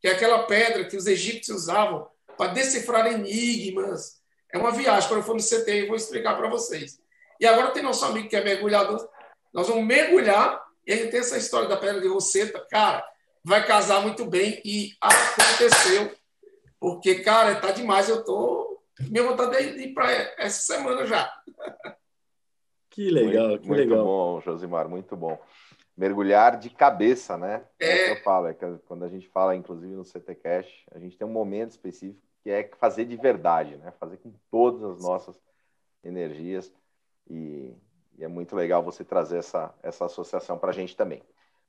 que 0.00 0.06
é 0.06 0.12
aquela 0.12 0.44
pedra 0.44 0.84
que 0.84 0.96
os 0.96 1.06
egípcios 1.06 1.62
usavam 1.62 2.08
para 2.38 2.52
decifrar 2.52 3.06
enigmas. 3.12 4.22
É 4.54 4.58
uma 4.58 4.70
viagem. 4.70 5.08
Quando 5.08 5.18
eu 5.18 5.26
for 5.26 5.34
no 5.34 5.42
CT, 5.42 5.82
eu 5.82 5.88
vou 5.88 5.96
explicar 5.96 6.36
para 6.36 6.48
vocês. 6.48 7.00
E 7.40 7.44
agora 7.44 7.72
tem 7.72 7.82
nosso 7.82 8.04
amigo 8.04 8.28
que 8.28 8.36
é 8.36 8.44
mergulhador, 8.44 9.04
nós 9.52 9.66
vamos 9.66 9.84
mergulhar 9.84 10.64
e 10.86 10.92
a 10.92 10.96
gente 10.96 11.10
tem 11.10 11.18
essa 11.18 11.36
história 11.36 11.68
da 11.68 11.76
pedra 11.76 12.00
de 12.00 12.06
Roseta. 12.06 12.64
Cara, 12.70 13.04
vai 13.42 13.66
casar 13.66 14.00
muito 14.00 14.24
bem 14.24 14.62
e 14.64 14.92
aconteceu. 15.00 16.12
Porque, 16.78 17.16
cara, 17.16 17.56
tá 17.56 17.72
demais. 17.72 18.08
Eu 18.08 18.24
tô. 18.24 18.80
Minha 19.10 19.24
vontade 19.24 19.56
é 19.56 19.62
ir 19.62 19.92
para 19.92 20.08
essa 20.38 20.72
semana 20.72 21.04
já. 21.04 21.28
Que 22.90 23.10
legal, 23.10 23.48
muito, 23.48 23.62
que 23.62 23.68
muito 23.68 23.80
legal. 23.80 24.04
bom, 24.04 24.40
Josimar, 24.40 24.88
muito 24.88 25.16
bom. 25.16 25.36
mergulhar 25.96 26.60
de 26.60 26.70
cabeça, 26.70 27.36
né? 27.36 27.64
É, 27.80 27.88
é 27.88 28.02
o 28.02 28.14
que 28.14 28.20
eu 28.20 28.22
falo, 28.22 28.46
é 28.46 28.54
que 28.54 28.64
quando 28.86 29.04
a 29.04 29.08
gente 29.08 29.28
fala, 29.30 29.56
inclusive 29.56 29.92
no 29.94 30.04
CT 30.04 30.32
Cash, 30.36 30.84
a 30.94 31.00
gente 31.00 31.18
tem 31.18 31.26
um 31.26 31.32
momento 31.32 31.72
específico 31.72 32.22
que 32.44 32.50
é 32.50 32.70
fazer 32.78 33.06
de 33.06 33.16
verdade, 33.16 33.76
né? 33.78 33.90
Fazer 33.92 34.18
com 34.18 34.30
todas 34.50 34.84
as 34.84 35.02
nossas 35.02 35.40
energias 36.04 36.70
e, 37.28 37.74
e 38.18 38.22
é 38.22 38.28
muito 38.28 38.54
legal 38.54 38.82
você 38.82 39.02
trazer 39.02 39.38
essa, 39.38 39.74
essa 39.82 40.04
associação 40.04 40.58
para 40.58 40.68
a 40.68 40.74
gente 40.74 40.94
também. 40.94 41.22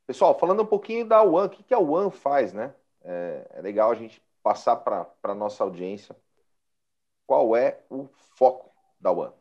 Pessoal, 0.06 0.38
falando 0.38 0.62
um 0.62 0.66
pouquinho 0.66 1.08
da 1.08 1.24
One, 1.24 1.48
o 1.48 1.50
que, 1.50 1.64
que 1.64 1.74
a 1.74 1.80
One 1.80 2.12
faz, 2.12 2.52
né? 2.52 2.76
É, 3.02 3.48
é 3.52 3.62
legal 3.62 3.90
a 3.90 3.96
gente 3.96 4.22
passar 4.44 4.76
para 4.76 5.10
a 5.24 5.34
nossa 5.34 5.64
audiência 5.64 6.16
qual 7.26 7.56
é 7.56 7.80
o 7.90 8.08
foco 8.36 8.70
da 9.00 9.12
One. 9.12 9.34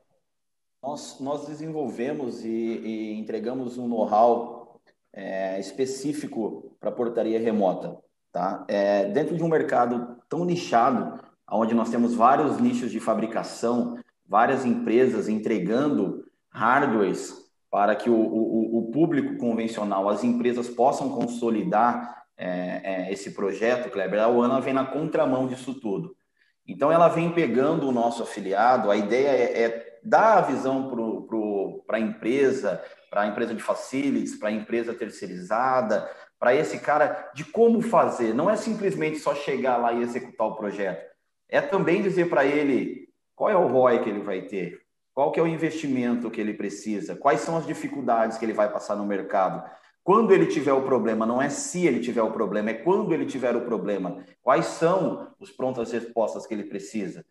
Nós, 0.80 1.18
nós 1.18 1.46
desenvolvemos 1.46 2.44
e, 2.44 2.48
e 2.48 3.18
entregamos 3.18 3.76
um 3.76 3.88
know-how 3.88 4.80
é, 5.12 5.58
específico 5.58 6.76
para 6.78 6.92
portaria 6.92 7.40
remota. 7.40 7.98
Tá? 8.30 8.64
É, 8.68 9.04
dentro 9.06 9.36
de 9.36 9.42
um 9.44 9.48
mercado 9.48 10.20
tão 10.28 10.44
nichado, 10.44 11.23
onde 11.50 11.74
nós 11.74 11.90
temos 11.90 12.14
vários 12.14 12.58
nichos 12.58 12.90
de 12.90 13.00
fabricação, 13.00 13.98
várias 14.26 14.64
empresas 14.64 15.28
entregando 15.28 16.24
hardwares 16.50 17.44
para 17.70 17.96
que 17.96 18.08
o, 18.08 18.14
o, 18.14 18.78
o 18.78 18.90
público 18.92 19.36
convencional, 19.36 20.08
as 20.08 20.22
empresas 20.22 20.68
possam 20.68 21.10
consolidar 21.10 22.24
é, 22.36 22.80
é, 22.84 23.12
esse 23.12 23.32
projeto, 23.32 23.90
Kleber, 23.90 24.22
a 24.22 24.28
UANA 24.28 24.60
vem 24.60 24.72
na 24.72 24.86
contramão 24.86 25.46
disso 25.46 25.74
tudo. 25.74 26.14
Então, 26.66 26.90
ela 26.90 27.08
vem 27.08 27.32
pegando 27.32 27.88
o 27.88 27.92
nosso 27.92 28.22
afiliado, 28.22 28.90
a 28.90 28.96
ideia 28.96 29.28
é, 29.28 29.62
é 29.64 29.98
dar 30.04 30.38
a 30.38 30.40
visão 30.42 30.90
para 31.86 31.96
a 31.96 32.00
empresa, 32.00 32.82
para 33.10 33.22
a 33.22 33.26
empresa 33.26 33.54
de 33.54 33.62
facilities, 33.62 34.36
para 34.36 34.50
a 34.50 34.52
empresa 34.52 34.94
terceirizada, 34.94 36.08
para 36.38 36.54
esse 36.54 36.78
cara 36.78 37.30
de 37.34 37.44
como 37.44 37.80
fazer. 37.80 38.34
Não 38.34 38.48
é 38.48 38.56
simplesmente 38.56 39.18
só 39.18 39.34
chegar 39.34 39.76
lá 39.78 39.92
e 39.92 40.02
executar 40.02 40.46
o 40.46 40.56
projeto. 40.56 41.13
É 41.48 41.60
também 41.60 42.02
dizer 42.02 42.28
para 42.28 42.44
ele 42.44 43.08
qual 43.34 43.50
é 43.50 43.56
o 43.56 43.66
ROI 43.66 44.02
que 44.02 44.08
ele 44.08 44.20
vai 44.20 44.42
ter, 44.42 44.80
qual 45.12 45.30
que 45.30 45.38
é 45.38 45.42
o 45.42 45.46
investimento 45.46 46.30
que 46.30 46.40
ele 46.40 46.54
precisa, 46.54 47.14
quais 47.16 47.40
são 47.40 47.56
as 47.56 47.66
dificuldades 47.66 48.36
que 48.36 48.44
ele 48.44 48.52
vai 48.52 48.70
passar 48.70 48.96
no 48.96 49.06
mercado. 49.06 49.62
Quando 50.02 50.32
ele 50.32 50.46
tiver 50.46 50.72
o 50.72 50.82
problema, 50.82 51.24
não 51.24 51.40
é 51.40 51.48
se 51.48 51.86
ele 51.86 52.00
tiver 52.00 52.22
o 52.22 52.32
problema, 52.32 52.70
é 52.70 52.74
quando 52.74 53.14
ele 53.14 53.24
tiver 53.24 53.56
o 53.56 53.62
problema. 53.62 54.22
Quais 54.42 54.66
são 54.66 55.28
os 55.40 55.50
prontas 55.50 55.92
respostas 55.92 56.46
que 56.46 56.52
ele 56.52 56.64
precisa? 56.64 57.24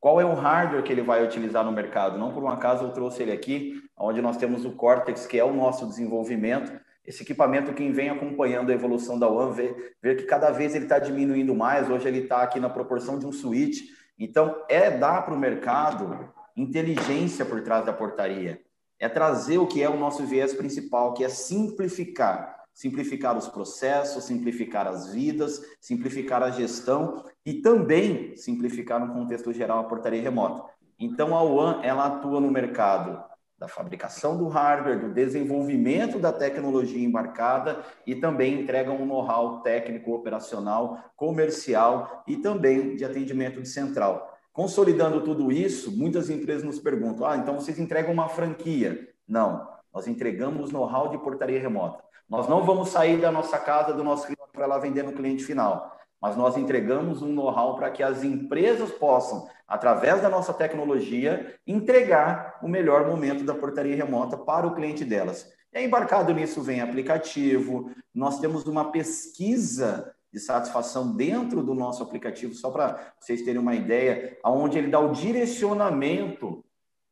Qual 0.00 0.20
é 0.20 0.24
o 0.24 0.34
hardware 0.34 0.82
que 0.82 0.92
ele 0.92 1.02
vai 1.02 1.24
utilizar 1.24 1.64
no 1.64 1.72
mercado? 1.72 2.18
Não 2.18 2.32
por 2.32 2.42
um 2.44 2.48
acaso 2.48 2.84
eu 2.84 2.92
trouxe 2.92 3.22
ele 3.22 3.32
aqui, 3.32 3.82
onde 3.96 4.20
nós 4.20 4.36
temos 4.36 4.64
o 4.64 4.72
Cortex, 4.72 5.26
que 5.26 5.38
é 5.38 5.44
o 5.44 5.54
nosso 5.54 5.86
desenvolvimento. 5.86 6.78
Esse 7.08 7.22
equipamento, 7.22 7.72
quem 7.72 7.90
vem 7.90 8.10
acompanhando 8.10 8.68
a 8.68 8.74
evolução 8.74 9.18
da 9.18 9.26
One, 9.26 9.74
vê, 10.02 10.14
que 10.14 10.24
cada 10.24 10.50
vez 10.50 10.74
ele 10.74 10.84
está 10.84 10.98
diminuindo 10.98 11.54
mais. 11.54 11.88
Hoje 11.88 12.06
ele 12.06 12.18
está 12.18 12.42
aqui 12.42 12.60
na 12.60 12.68
proporção 12.68 13.18
de 13.18 13.24
um 13.24 13.32
switch. 13.32 13.80
Então, 14.18 14.62
é 14.68 14.90
dar 14.90 15.22
para 15.22 15.32
o 15.32 15.38
mercado 15.38 16.28
inteligência 16.54 17.46
por 17.46 17.62
trás 17.62 17.86
da 17.86 17.94
portaria. 17.94 18.60
É 19.00 19.08
trazer 19.08 19.56
o 19.56 19.66
que 19.66 19.82
é 19.82 19.88
o 19.88 19.98
nosso 19.98 20.26
viés 20.26 20.52
principal, 20.52 21.14
que 21.14 21.24
é 21.24 21.30
simplificar 21.30 22.58
simplificar 22.74 23.36
os 23.36 23.48
processos, 23.48 24.22
simplificar 24.22 24.86
as 24.86 25.12
vidas, 25.12 25.60
simplificar 25.80 26.44
a 26.44 26.50
gestão 26.50 27.24
e 27.44 27.54
também 27.54 28.36
simplificar 28.36 29.04
no 29.04 29.12
contexto 29.12 29.52
geral 29.52 29.80
a 29.80 29.84
portaria 29.84 30.22
remota. 30.22 30.62
Então 30.96 31.36
a 31.36 31.42
UAN 31.42 31.80
ela 31.82 32.06
atua 32.06 32.40
no 32.40 32.52
mercado 32.52 33.20
da 33.58 33.66
fabricação 33.66 34.38
do 34.38 34.46
hardware, 34.46 35.00
do 35.00 35.12
desenvolvimento 35.12 36.18
da 36.18 36.32
tecnologia 36.32 37.04
embarcada 37.04 37.84
e 38.06 38.14
também 38.14 38.60
entrega 38.60 38.92
um 38.92 39.04
know-how 39.04 39.62
técnico, 39.62 40.12
operacional, 40.12 41.12
comercial 41.16 42.22
e 42.26 42.36
também 42.36 42.94
de 42.94 43.04
atendimento 43.04 43.60
de 43.60 43.68
central. 43.68 44.38
Consolidando 44.52 45.22
tudo 45.22 45.50
isso, 45.50 45.90
muitas 45.96 46.30
empresas 46.30 46.62
nos 46.62 46.78
perguntam: 46.78 47.26
ah, 47.26 47.36
então 47.36 47.54
vocês 47.54 47.78
entregam 47.78 48.12
uma 48.12 48.28
franquia? 48.28 49.08
Não, 49.26 49.68
nós 49.92 50.06
entregamos 50.06 50.70
know-how 50.70 51.08
de 51.08 51.18
portaria 51.18 51.60
remota. 51.60 52.02
Nós 52.28 52.48
não 52.48 52.64
vamos 52.64 52.90
sair 52.90 53.20
da 53.20 53.32
nossa 53.32 53.58
casa, 53.58 53.92
do 53.92 54.04
nosso 54.04 54.26
cliente 54.26 54.42
para 54.52 54.66
lá 54.66 54.78
vender 54.78 55.02
no 55.02 55.12
cliente 55.12 55.44
final, 55.44 55.96
mas 56.20 56.36
nós 56.36 56.56
entregamos 56.56 57.22
um 57.22 57.32
know-how 57.32 57.76
para 57.76 57.90
que 57.90 58.02
as 58.02 58.24
empresas 58.24 58.90
possam, 58.90 59.48
através 59.66 60.20
da 60.20 60.28
nossa 60.28 60.52
tecnologia, 60.52 61.54
entregar 61.66 62.58
o 62.62 62.68
melhor 62.68 63.06
momento 63.06 63.44
da 63.44 63.54
portaria 63.54 63.96
remota 63.96 64.36
para 64.36 64.66
o 64.66 64.74
cliente 64.74 65.04
delas. 65.04 65.50
E 65.72 65.84
embarcado 65.84 66.32
nisso 66.32 66.62
vem 66.62 66.80
aplicativo, 66.80 67.90
nós 68.14 68.40
temos 68.40 68.66
uma 68.66 68.90
pesquisa 68.90 70.14
de 70.32 70.40
satisfação 70.40 71.14
dentro 71.14 71.62
do 71.62 71.74
nosso 71.74 72.02
aplicativo, 72.02 72.54
só 72.54 72.70
para 72.70 73.12
vocês 73.18 73.42
terem 73.42 73.60
uma 73.60 73.74
ideia, 73.74 74.38
aonde 74.42 74.78
ele 74.78 74.88
dá 74.88 75.00
o 75.00 75.12
direcionamento 75.12 76.64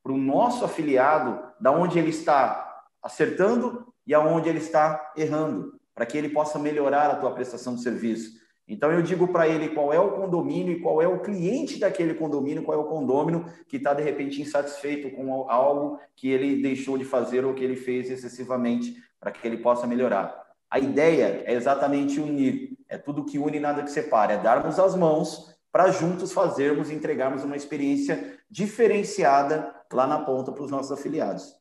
para 0.02 0.12
o 0.12 0.18
nosso 0.18 0.64
afiliado, 0.64 1.42
da 1.60 1.70
onde 1.70 1.98
ele 1.98 2.10
está 2.10 2.84
acertando 3.02 3.92
e 4.06 4.14
aonde 4.14 4.48
ele 4.48 4.58
está 4.58 5.12
errando, 5.16 5.78
para 5.94 6.06
que 6.06 6.16
ele 6.16 6.28
possa 6.28 6.58
melhorar 6.58 7.10
a 7.10 7.16
tua 7.16 7.32
prestação 7.32 7.74
de 7.74 7.82
serviço. 7.82 8.45
Então 8.68 8.90
eu 8.90 9.00
digo 9.00 9.28
para 9.28 9.46
ele 9.46 9.68
qual 9.68 9.92
é 9.92 10.00
o 10.00 10.12
condomínio 10.12 10.72
e 10.72 10.80
qual 10.80 11.00
é 11.00 11.06
o 11.06 11.20
cliente 11.20 11.78
daquele 11.78 12.14
condomínio, 12.14 12.64
qual 12.64 12.76
é 12.76 12.80
o 12.80 12.88
condomínio 12.88 13.44
que 13.68 13.76
está 13.76 13.94
de 13.94 14.02
repente 14.02 14.42
insatisfeito 14.42 15.10
com 15.10 15.48
algo 15.48 16.00
que 16.16 16.28
ele 16.28 16.60
deixou 16.60 16.98
de 16.98 17.04
fazer 17.04 17.44
ou 17.44 17.54
que 17.54 17.62
ele 17.62 17.76
fez 17.76 18.10
excessivamente 18.10 18.96
para 19.20 19.30
que 19.30 19.46
ele 19.46 19.58
possa 19.58 19.86
melhorar. 19.86 20.44
A 20.68 20.80
ideia 20.80 21.44
é 21.46 21.52
exatamente 21.54 22.18
unir, 22.18 22.76
é 22.88 22.98
tudo 22.98 23.24
que 23.24 23.38
une 23.38 23.60
nada 23.60 23.84
que 23.84 23.90
separa, 23.90 24.32
é 24.32 24.38
darmos 24.38 24.80
as 24.80 24.96
mãos 24.96 25.54
para 25.70 25.92
juntos 25.92 26.32
fazermos 26.32 26.90
e 26.90 26.94
entregarmos 26.94 27.44
uma 27.44 27.54
experiência 27.54 28.38
diferenciada 28.50 29.74
lá 29.92 30.06
na 30.06 30.24
ponta 30.24 30.50
para 30.50 30.64
os 30.64 30.70
nossos 30.70 30.90
afiliados. 30.90 31.54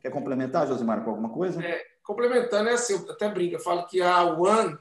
Quer 0.00 0.10
complementar, 0.10 0.66
Josimar, 0.66 1.04
com 1.04 1.10
alguma 1.10 1.28
coisa? 1.28 1.64
É, 1.64 1.80
complementando, 2.02 2.68
é 2.68 2.72
assim, 2.72 2.94
eu 2.94 3.10
até 3.10 3.28
brinco, 3.28 3.54
eu 3.54 3.60
falo 3.60 3.86
que 3.86 4.02
a 4.02 4.24
One 4.24 4.76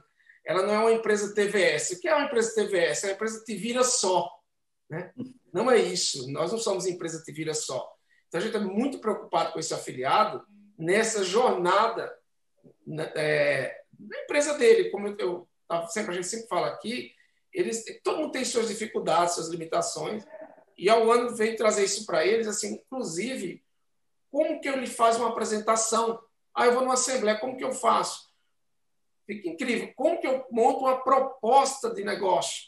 ela 0.45 0.63
não 0.63 0.73
é 0.73 0.79
uma 0.79 0.91
empresa 0.91 1.33
TVS. 1.33 1.91
O 1.91 1.99
que 1.99 2.07
é 2.07 2.15
uma 2.15 2.25
empresa 2.25 2.53
TVS? 2.55 3.03
É 3.03 3.07
uma 3.07 3.13
empresa 3.13 3.43
que 3.45 3.55
vira 3.55 3.83
só. 3.83 4.29
Né? 4.89 5.11
Não 5.53 5.69
é 5.69 5.77
isso. 5.77 6.31
Nós 6.31 6.51
não 6.51 6.59
somos 6.59 6.85
empresa 6.85 7.23
que 7.25 7.31
vira 7.31 7.53
só. 7.53 7.93
Então, 8.27 8.39
a 8.39 8.43
gente 8.43 8.55
é 8.55 8.59
muito 8.59 8.99
preocupado 8.99 9.53
com 9.53 9.59
esse 9.59 9.73
afiliado 9.73 10.45
nessa 10.77 11.23
jornada 11.23 12.13
né, 12.85 13.11
é, 13.15 13.81
na 13.99 14.23
empresa 14.23 14.57
dele. 14.57 14.89
Como 14.89 15.07
eu, 15.07 15.17
eu, 15.19 15.47
sempre, 15.87 16.11
a 16.11 16.15
gente 16.15 16.27
sempre 16.27 16.47
fala 16.47 16.67
aqui, 16.67 17.11
eles, 17.53 17.83
todo 18.03 18.17
mundo 18.17 18.31
tem 18.31 18.43
suas 18.43 18.67
dificuldades, 18.67 19.35
suas 19.35 19.49
limitações, 19.49 20.25
e 20.77 20.89
a 20.89 20.97
One 20.97 21.35
vem 21.35 21.55
trazer 21.55 21.83
isso 21.83 22.05
para 22.05 22.25
eles, 22.25 22.47
assim, 22.47 22.73
inclusive 22.73 23.63
como 24.33 24.59
que 24.59 24.67
ele 24.67 24.87
faz 24.87 25.17
uma 25.17 25.29
apresentação? 25.29 26.19
Ah, 26.55 26.65
eu 26.65 26.73
vou 26.73 26.81
numa 26.81 26.95
assembleia, 26.95 27.39
como 27.39 27.55
que 27.55 27.63
eu 27.63 27.71
faço? 27.71 28.32
Fica 29.25 29.49
incrível. 29.49 29.91
Como 29.95 30.19
que 30.19 30.27
eu 30.27 30.45
monto 30.51 30.79
uma 30.79 31.01
proposta 31.01 31.93
de 31.93 32.03
negócio? 32.03 32.63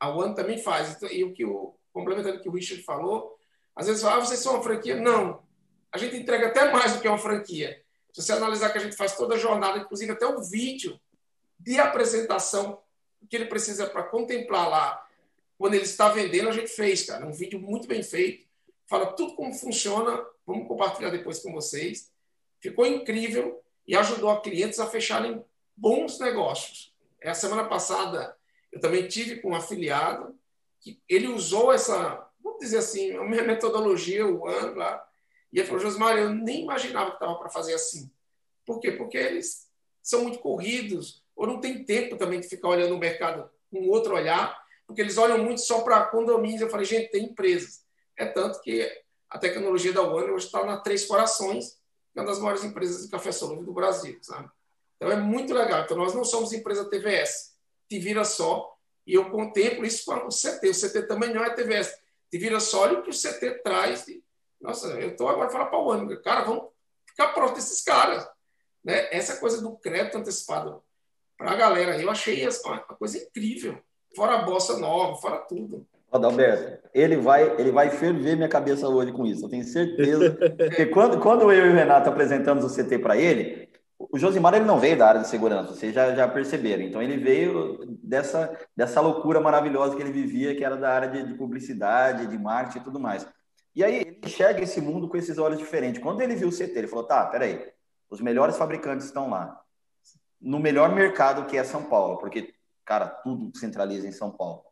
A 0.00 0.08
One 0.08 0.34
também 0.34 0.58
faz. 0.58 0.94
Então, 0.96 1.10
e 1.10 1.24
o 1.24 1.32
que 1.32 1.44
o 1.44 1.74
complementando 1.92 2.38
o 2.38 2.40
que 2.40 2.48
o 2.48 2.52
Richard 2.52 2.82
falou, 2.84 3.36
às 3.74 3.86
vezes 3.86 4.02
fala, 4.02 4.16
ah, 4.16 4.20
vocês 4.20 4.38
são 4.38 4.54
uma 4.54 4.62
franquia? 4.62 4.94
Não. 4.96 5.42
A 5.90 5.98
gente 5.98 6.16
entrega 6.16 6.48
até 6.48 6.70
mais 6.70 6.94
do 6.94 7.00
que 7.00 7.08
uma 7.08 7.18
franquia. 7.18 7.82
Se 8.12 8.22
você 8.22 8.32
analisar 8.32 8.70
que 8.70 8.78
a 8.78 8.80
gente 8.80 8.94
faz 8.94 9.16
toda 9.16 9.34
a 9.34 9.38
jornada, 9.38 9.78
inclusive 9.78 10.12
até 10.12 10.26
o 10.26 10.40
vídeo 10.40 11.00
de 11.58 11.78
apresentação 11.78 12.80
que 13.28 13.34
ele 13.34 13.46
precisa 13.46 13.86
para 13.86 14.04
contemplar 14.04 14.68
lá, 14.68 15.06
quando 15.56 15.74
ele 15.74 15.84
está 15.84 16.08
vendendo, 16.08 16.48
a 16.48 16.52
gente 16.52 16.68
fez, 16.68 17.04
cara. 17.04 17.26
Um 17.26 17.32
vídeo 17.32 17.58
muito 17.58 17.88
bem 17.88 18.02
feito. 18.02 18.46
Fala 18.86 19.12
tudo 19.12 19.34
como 19.34 19.52
funciona 19.52 20.24
Vamos 20.48 20.66
compartilhar 20.66 21.10
depois 21.10 21.40
com 21.40 21.52
vocês. 21.52 22.10
Ficou 22.58 22.86
incrível 22.86 23.62
e 23.86 23.94
ajudou 23.94 24.30
a 24.30 24.40
clientes 24.40 24.80
a 24.80 24.86
fecharem 24.86 25.44
bons 25.78 26.18
negócios. 26.18 26.92
É, 27.20 27.30
a 27.30 27.34
semana 27.34 27.64
passada 27.64 28.36
eu 28.72 28.80
também 28.80 29.06
tive 29.08 29.40
com 29.40 29.50
um 29.50 29.54
afiliado 29.56 30.36
que 30.80 31.00
ele 31.08 31.28
usou 31.28 31.72
essa, 31.72 32.28
vamos 32.42 32.60
dizer 32.60 32.78
assim, 32.78 33.16
a 33.16 33.24
minha 33.24 33.42
metodologia, 33.42 34.26
o 34.26 34.46
ano 34.46 34.76
lá, 34.76 35.04
e 35.52 35.58
ele 35.58 35.66
falou, 35.66 35.80
Josmar, 35.80 36.16
eu 36.16 36.30
nem 36.30 36.62
imaginava 36.62 37.10
que 37.10 37.16
estava 37.16 37.34
para 37.36 37.48
fazer 37.48 37.74
assim. 37.74 38.10
Por 38.66 38.80
quê? 38.80 38.92
Porque 38.92 39.16
eles 39.16 39.66
são 40.02 40.22
muito 40.22 40.38
corridos, 40.40 41.24
ou 41.34 41.46
não 41.46 41.60
tem 41.60 41.84
tempo 41.84 42.16
também 42.16 42.40
de 42.40 42.48
ficar 42.48 42.68
olhando 42.68 42.94
o 42.94 42.98
mercado 42.98 43.50
com 43.70 43.88
outro 43.88 44.14
olhar, 44.14 44.58
porque 44.86 45.00
eles 45.00 45.18
olham 45.18 45.38
muito 45.38 45.60
só 45.60 45.80
para 45.82 46.06
condomínios. 46.06 46.60
Eu 46.60 46.70
falei, 46.70 46.86
gente, 46.86 47.10
tem 47.10 47.24
empresas. 47.24 47.84
É 48.16 48.26
tanto 48.26 48.60
que 48.60 48.90
a 49.30 49.38
tecnologia 49.38 49.92
da 49.92 50.02
One 50.02 50.30
hoje 50.30 50.46
está 50.46 50.64
na 50.64 50.78
Três 50.78 51.06
Corações, 51.06 51.78
que 52.12 52.18
é 52.18 52.20
uma 52.20 52.26
das 52.26 52.38
maiores 52.38 52.64
empresas 52.64 53.04
de 53.04 53.10
café 53.10 53.32
solúvel 53.32 53.64
do 53.64 53.72
Brasil, 53.72 54.18
sabe? 54.22 54.50
Então 54.98 55.12
é 55.12 55.16
muito 55.16 55.54
legal. 55.54 55.82
Então 55.82 55.96
nós 55.96 56.14
não 56.14 56.24
somos 56.24 56.52
empresa 56.52 56.90
TVS, 56.90 57.54
te 57.88 57.98
vira 57.98 58.24
só, 58.24 58.68
e 59.06 59.14
eu 59.14 59.30
contemplo 59.30 59.86
isso 59.86 60.04
com 60.04 60.26
o 60.26 60.28
CT. 60.28 60.68
O 60.68 60.74
CT 60.74 61.06
também 61.06 61.32
não 61.32 61.42
é 61.42 61.54
TVS, 61.54 61.94
te 62.30 62.38
vira 62.38 62.60
só, 62.60 62.82
olha 62.82 62.98
o 62.98 63.02
que 63.02 63.10
o 63.10 63.14
CT 63.14 63.62
traz. 63.62 64.04
De... 64.04 64.22
Nossa, 64.60 64.88
eu 64.88 65.10
estou 65.10 65.28
agora 65.28 65.48
falando 65.48 65.70
para 65.70 65.78
o 65.78 65.86
One, 65.86 66.22
cara, 66.22 66.44
vamos 66.44 66.64
ficar 67.06 67.28
próximo 67.28 67.56
desses 67.56 67.82
caras. 67.82 68.28
Né? 68.84 69.08
Essa 69.12 69.36
coisa 69.36 69.62
do 69.62 69.76
crédito 69.76 70.18
antecipado 70.18 70.82
para 71.36 71.52
a 71.52 71.56
galera, 71.56 72.00
eu 72.00 72.10
achei 72.10 72.46
uma 72.64 72.80
coisa 72.80 73.18
incrível. 73.18 73.78
Fora 74.14 74.34
a 74.34 74.42
bossa 74.42 74.76
nova, 74.78 75.16
fora 75.16 75.38
tudo. 75.38 75.86
Adalberto, 76.10 76.88
ele 76.94 77.18
vai, 77.18 77.60
ele 77.60 77.70
vai 77.70 77.90
ferver 77.90 78.34
minha 78.34 78.48
cabeça 78.48 78.88
hoje 78.88 79.12
com 79.12 79.26
isso, 79.26 79.44
eu 79.44 79.48
tenho 79.48 79.62
certeza. 79.62 80.36
Porque 80.56 80.86
quando, 80.86 81.20
quando 81.20 81.52
eu 81.52 81.66
e 81.66 81.70
o 81.70 81.74
Renato 81.74 82.08
apresentamos 82.08 82.64
o 82.64 82.74
CT 82.74 82.98
para 82.98 83.16
ele, 83.16 83.68
o 83.98 84.16
Josimar 84.16 84.54
ele 84.54 84.64
não 84.64 84.78
veio 84.78 84.96
da 84.96 85.08
área 85.08 85.20
de 85.20 85.28
segurança, 85.28 85.74
vocês 85.74 85.92
já, 85.92 86.14
já 86.14 86.28
perceberam. 86.28 86.84
Então 86.84 87.02
ele 87.02 87.16
veio 87.16 87.98
dessa, 88.02 88.56
dessa 88.76 89.00
loucura 89.00 89.40
maravilhosa 89.40 89.96
que 89.96 90.02
ele 90.02 90.12
vivia, 90.12 90.54
que 90.54 90.64
era 90.64 90.76
da 90.76 90.90
área 90.94 91.08
de, 91.08 91.26
de 91.26 91.34
publicidade, 91.34 92.26
de 92.26 92.38
marketing 92.38 92.78
e 92.78 92.84
tudo 92.84 93.00
mais. 93.00 93.26
E 93.74 93.82
aí 93.82 93.96
ele 93.96 94.20
enxerga 94.24 94.62
esse 94.62 94.80
mundo 94.80 95.08
com 95.08 95.16
esses 95.16 95.36
olhos 95.36 95.58
diferentes. 95.58 96.00
Quando 96.00 96.20
ele 96.20 96.36
viu 96.36 96.48
o 96.48 96.52
CT, 96.52 96.72
ele 96.76 96.86
falou: 96.86 97.04
tá, 97.04 97.26
peraí, 97.26 97.72
os 98.08 98.20
melhores 98.20 98.56
fabricantes 98.56 99.06
estão 99.06 99.28
lá, 99.28 99.60
no 100.40 100.60
melhor 100.60 100.94
mercado 100.94 101.46
que 101.46 101.56
é 101.56 101.64
São 101.64 101.84
Paulo, 101.84 102.18
porque, 102.18 102.54
cara, 102.84 103.08
tudo 103.08 103.56
centraliza 103.58 104.06
em 104.06 104.12
São 104.12 104.30
Paulo, 104.30 104.62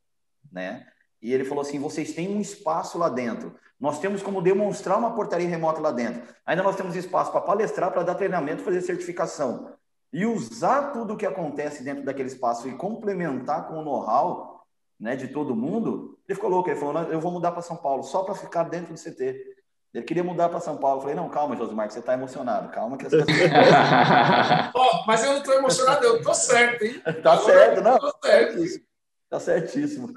né? 0.50 0.86
E 1.20 1.32
ele 1.32 1.44
falou 1.44 1.62
assim: 1.62 1.80
vocês 1.80 2.14
têm 2.14 2.28
um 2.28 2.40
espaço 2.40 2.96
lá 2.96 3.08
dentro. 3.08 3.56
Nós 3.78 3.98
temos 3.98 4.22
como 4.22 4.40
demonstrar 4.40 4.98
uma 4.98 5.14
portaria 5.14 5.48
remota 5.48 5.80
lá 5.80 5.90
dentro. 5.90 6.22
Ainda 6.46 6.62
nós 6.62 6.76
temos 6.76 6.96
espaço 6.96 7.30
para 7.30 7.42
palestrar, 7.42 7.92
para 7.92 8.02
dar 8.02 8.14
treinamento, 8.14 8.62
fazer 8.62 8.80
certificação. 8.80 9.70
E 10.12 10.24
usar 10.24 10.92
tudo 10.92 11.14
o 11.14 11.16
que 11.16 11.26
acontece 11.26 11.82
dentro 11.82 12.04
daquele 12.04 12.28
espaço 12.28 12.68
e 12.68 12.74
complementar 12.74 13.68
com 13.68 13.74
o 13.74 13.84
know-how 13.84 14.64
né, 14.98 15.14
de 15.14 15.28
todo 15.28 15.54
mundo. 15.54 16.18
Ele 16.26 16.34
ficou 16.34 16.48
louco. 16.48 16.70
Ele 16.70 16.78
falou: 16.80 17.02
eu 17.04 17.20
vou 17.20 17.30
mudar 17.30 17.52
para 17.52 17.60
São 17.60 17.76
Paulo 17.76 18.02
só 18.02 18.22
para 18.22 18.34
ficar 18.34 18.64
dentro 18.64 18.94
do 18.94 18.98
CT. 18.98 19.56
Ele 19.92 20.04
queria 20.04 20.24
mudar 20.24 20.48
para 20.48 20.60
São 20.60 20.78
Paulo. 20.78 20.98
Eu 20.98 21.02
falei: 21.02 21.16
não, 21.16 21.28
calma, 21.28 21.56
Josimar, 21.56 21.86
que 21.86 21.92
você 21.92 22.00
está 22.00 22.14
emocionado. 22.14 22.70
Calma 22.70 22.96
que 22.96 23.06
as 23.06 23.12
coisas. 23.12 23.28
oh, 24.74 25.06
mas 25.06 25.22
eu 25.22 25.32
não 25.32 25.38
estou 25.38 25.54
emocionado, 25.54 26.04
eu 26.04 26.16
estou 26.16 26.34
certo, 26.34 26.82
hein? 26.84 27.02
Tá 27.22 27.36
certo, 27.38 27.82
não. 27.82 27.98
Tá 27.98 28.12
certo. 28.22 28.86
Tá 29.28 29.40
certíssimo. 29.40 30.08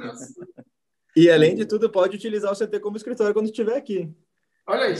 E 1.15 1.29
além 1.29 1.55
de 1.55 1.65
tudo, 1.65 1.89
pode 1.89 2.15
utilizar 2.15 2.51
o 2.51 2.55
CT 2.55 2.79
como 2.79 2.97
escritório 2.97 3.33
quando 3.33 3.47
estiver 3.47 3.75
aqui. 3.75 4.13
Olha 4.67 4.85
aí. 4.85 4.95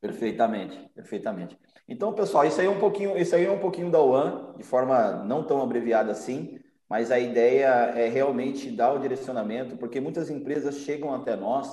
Perfeitamente, 0.00 0.90
perfeitamente. 0.94 1.56
Então, 1.88 2.12
pessoal, 2.12 2.44
isso 2.44 2.60
aí 2.60 2.66
é 2.66 2.70
um 2.70 2.80
pouquinho, 2.80 3.16
isso 3.16 3.34
aí 3.34 3.44
é 3.44 3.50
um 3.50 3.58
pouquinho 3.58 3.90
da 3.90 4.02
UAN, 4.02 4.54
de 4.56 4.64
forma 4.64 5.24
não 5.24 5.44
tão 5.44 5.62
abreviada 5.62 6.10
assim, 6.10 6.58
mas 6.88 7.10
a 7.10 7.18
ideia 7.18 7.66
é 7.96 8.08
realmente 8.08 8.70
dar 8.70 8.92
o 8.92 8.98
direcionamento, 8.98 9.76
porque 9.76 10.00
muitas 10.00 10.30
empresas 10.30 10.78
chegam 10.78 11.14
até 11.14 11.36
nós. 11.36 11.68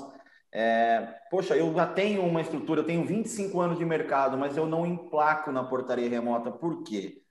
É, 0.51 1.15
Poxa, 1.29 1.55
eu 1.55 1.73
já 1.73 1.85
tenho 1.85 2.23
uma 2.23 2.41
estrutura, 2.41 2.81
eu 2.81 2.85
tenho 2.85 3.05
25 3.05 3.59
anos 3.61 3.77
de 3.77 3.85
mercado, 3.85 4.37
mas 4.37 4.57
eu 4.57 4.65
não 4.65 4.85
emplaco 4.85 5.51
na 5.51 5.63
portaria 5.63 6.09
remota. 6.09 6.51
Por 6.51 6.83
quê? 6.83 7.21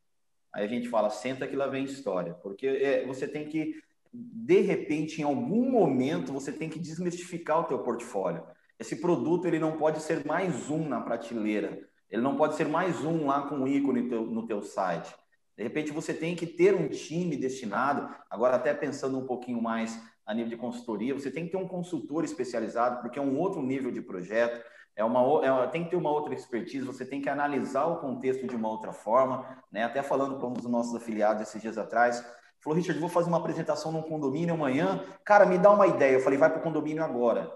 Aí 0.52 0.64
a 0.64 0.68
gente 0.68 0.88
fala, 0.88 1.10
senta 1.10 1.46
que 1.46 1.56
lá 1.56 1.66
vem 1.66 1.84
história, 1.84 2.34
porque 2.34 2.66
é, 2.66 3.06
você 3.06 3.26
tem 3.26 3.48
que 3.48 3.74
de 4.12 4.60
repente, 4.60 5.20
em 5.20 5.24
algum 5.24 5.70
momento, 5.70 6.32
você 6.32 6.52
tem 6.52 6.68
que 6.68 6.78
desmistificar 6.78 7.60
o 7.60 7.64
teu 7.64 7.78
portfólio. 7.80 8.42
Esse 8.78 8.96
produto 8.96 9.46
ele 9.46 9.58
não 9.58 9.76
pode 9.76 10.00
ser 10.00 10.24
mais 10.24 10.70
um 10.70 10.88
na 10.88 11.00
prateleira. 11.00 11.80
Ele 12.10 12.22
não 12.22 12.36
pode 12.36 12.54
ser 12.54 12.66
mais 12.68 13.04
um 13.04 13.26
lá 13.26 13.42
com 13.42 13.56
um 13.56 13.68
ícone 13.68 14.02
no 14.02 14.08
teu, 14.08 14.26
no 14.26 14.46
teu 14.46 14.62
site. 14.62 15.14
De 15.56 15.62
repente, 15.62 15.92
você 15.92 16.14
tem 16.14 16.36
que 16.36 16.46
ter 16.46 16.74
um 16.74 16.88
time 16.88 17.36
destinado, 17.36 18.08
agora 18.30 18.56
até 18.56 18.72
pensando 18.72 19.18
um 19.18 19.26
pouquinho 19.26 19.60
mais 19.60 20.00
a 20.24 20.32
nível 20.32 20.50
de 20.50 20.56
consultoria, 20.56 21.14
você 21.14 21.30
tem 21.30 21.46
que 21.46 21.50
ter 21.50 21.56
um 21.56 21.66
consultor 21.66 22.22
especializado, 22.22 23.00
porque 23.00 23.18
é 23.18 23.22
um 23.22 23.36
outro 23.36 23.62
nível 23.62 23.90
de 23.90 24.00
projeto, 24.00 24.62
é 24.94 25.02
uma, 25.02 25.44
é, 25.44 25.66
tem 25.68 25.84
que 25.84 25.90
ter 25.90 25.96
uma 25.96 26.10
outra 26.10 26.34
expertise, 26.34 26.84
você 26.84 27.04
tem 27.04 27.20
que 27.20 27.28
analisar 27.28 27.86
o 27.86 27.96
contexto 27.96 28.46
de 28.46 28.54
uma 28.54 28.68
outra 28.68 28.92
forma, 28.92 29.46
né? 29.72 29.84
Até 29.84 30.02
falando 30.02 30.38
com 30.38 30.48
um 30.48 30.52
dos 30.52 30.66
nossos 30.66 30.94
afiliados 30.94 31.42
esses 31.42 31.62
dias 31.62 31.78
atrás, 31.78 32.24
Falou, 32.60 32.76
Richard, 32.76 33.00
vou 33.00 33.08
fazer 33.08 33.28
uma 33.28 33.38
apresentação 33.38 33.92
num 33.92 34.02
condomínio 34.02 34.54
amanhã. 34.54 35.04
Cara, 35.24 35.46
me 35.46 35.58
dá 35.58 35.70
uma 35.70 35.86
ideia. 35.86 36.14
Eu 36.14 36.20
falei, 36.20 36.38
vai 36.38 36.50
para 36.50 36.60
o 36.60 36.62
condomínio 36.62 37.04
agora. 37.04 37.52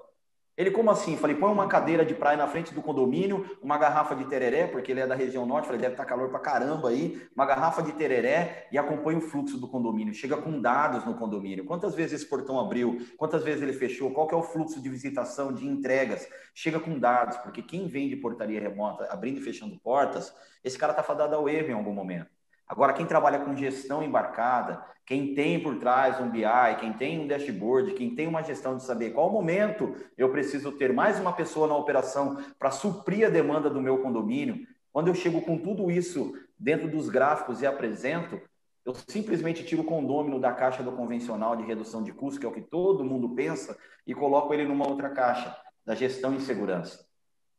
Ele, 0.54 0.70
como 0.70 0.90
assim? 0.90 1.16
Falei, 1.16 1.34
põe 1.34 1.50
uma 1.50 1.66
cadeira 1.66 2.04
de 2.04 2.14
praia 2.14 2.36
na 2.36 2.46
frente 2.46 2.74
do 2.74 2.82
condomínio, 2.82 3.58
uma 3.62 3.78
garrafa 3.78 4.14
de 4.14 4.24
tereré, 4.26 4.66
porque 4.66 4.92
ele 4.92 5.00
é 5.00 5.06
da 5.06 5.14
região 5.14 5.46
norte, 5.46 5.64
falei, 5.64 5.80
deve 5.80 5.94
estar 5.94 6.04
tá 6.04 6.08
calor 6.08 6.28
pra 6.28 6.38
caramba 6.38 6.90
aí, 6.90 7.26
uma 7.34 7.46
garrafa 7.46 7.82
de 7.82 7.92
tereré 7.92 8.68
e 8.70 8.76
acompanha 8.76 9.18
o 9.18 9.22
fluxo 9.22 9.58
do 9.58 9.66
condomínio. 9.66 10.12
Chega 10.12 10.36
com 10.36 10.60
dados 10.60 11.06
no 11.06 11.14
condomínio. 11.14 11.64
Quantas 11.64 11.94
vezes 11.94 12.20
esse 12.20 12.26
portão 12.26 12.60
abriu? 12.60 13.00
Quantas 13.16 13.42
vezes 13.42 13.62
ele 13.62 13.72
fechou? 13.72 14.10
Qual 14.12 14.28
é 14.30 14.36
o 14.36 14.42
fluxo 14.42 14.80
de 14.80 14.90
visitação, 14.90 15.54
de 15.54 15.66
entregas? 15.66 16.28
Chega 16.54 16.78
com 16.78 16.98
dados, 16.98 17.38
porque 17.38 17.62
quem 17.62 17.88
vende 17.88 18.14
portaria 18.16 18.60
remota, 18.60 19.06
abrindo 19.10 19.38
e 19.38 19.42
fechando 19.42 19.80
portas, 19.80 20.34
esse 20.62 20.76
cara 20.76 20.92
está 20.92 21.02
fadado 21.02 21.34
ao 21.34 21.48
erro 21.48 21.70
em 21.70 21.74
algum 21.74 21.94
momento. 21.94 22.41
Agora, 22.72 22.94
quem 22.94 23.04
trabalha 23.04 23.38
com 23.40 23.54
gestão 23.54 24.02
embarcada, 24.02 24.82
quem 25.04 25.34
tem 25.34 25.62
por 25.62 25.76
trás 25.76 26.18
um 26.18 26.30
BI, 26.30 26.42
quem 26.80 26.94
tem 26.94 27.20
um 27.20 27.26
dashboard, 27.26 27.92
quem 27.92 28.14
tem 28.14 28.26
uma 28.26 28.42
gestão 28.42 28.78
de 28.78 28.82
saber 28.82 29.10
qual 29.10 29.30
momento 29.30 29.94
eu 30.16 30.30
preciso 30.30 30.72
ter 30.72 30.90
mais 30.90 31.20
uma 31.20 31.34
pessoa 31.34 31.68
na 31.68 31.76
operação 31.76 32.42
para 32.58 32.70
suprir 32.70 33.26
a 33.26 33.30
demanda 33.30 33.68
do 33.68 33.78
meu 33.78 33.98
condomínio, 33.98 34.66
quando 34.90 35.08
eu 35.08 35.14
chego 35.14 35.42
com 35.42 35.58
tudo 35.58 35.90
isso 35.90 36.32
dentro 36.58 36.88
dos 36.88 37.10
gráficos 37.10 37.60
e 37.60 37.66
apresento, 37.66 38.40
eu 38.86 38.94
simplesmente 38.94 39.62
tiro 39.66 39.82
o 39.82 39.84
condômino 39.86 40.40
da 40.40 40.52
caixa 40.52 40.82
do 40.82 40.92
convencional 40.92 41.54
de 41.54 41.64
redução 41.64 42.02
de 42.02 42.10
custo, 42.10 42.40
que 42.40 42.46
é 42.46 42.48
o 42.48 42.52
que 42.52 42.62
todo 42.62 43.04
mundo 43.04 43.34
pensa, 43.34 43.76
e 44.06 44.14
coloco 44.14 44.54
ele 44.54 44.64
numa 44.64 44.88
outra 44.88 45.10
caixa, 45.10 45.54
da 45.84 45.94
gestão 45.94 46.32
em 46.34 46.40
segurança. 46.40 47.04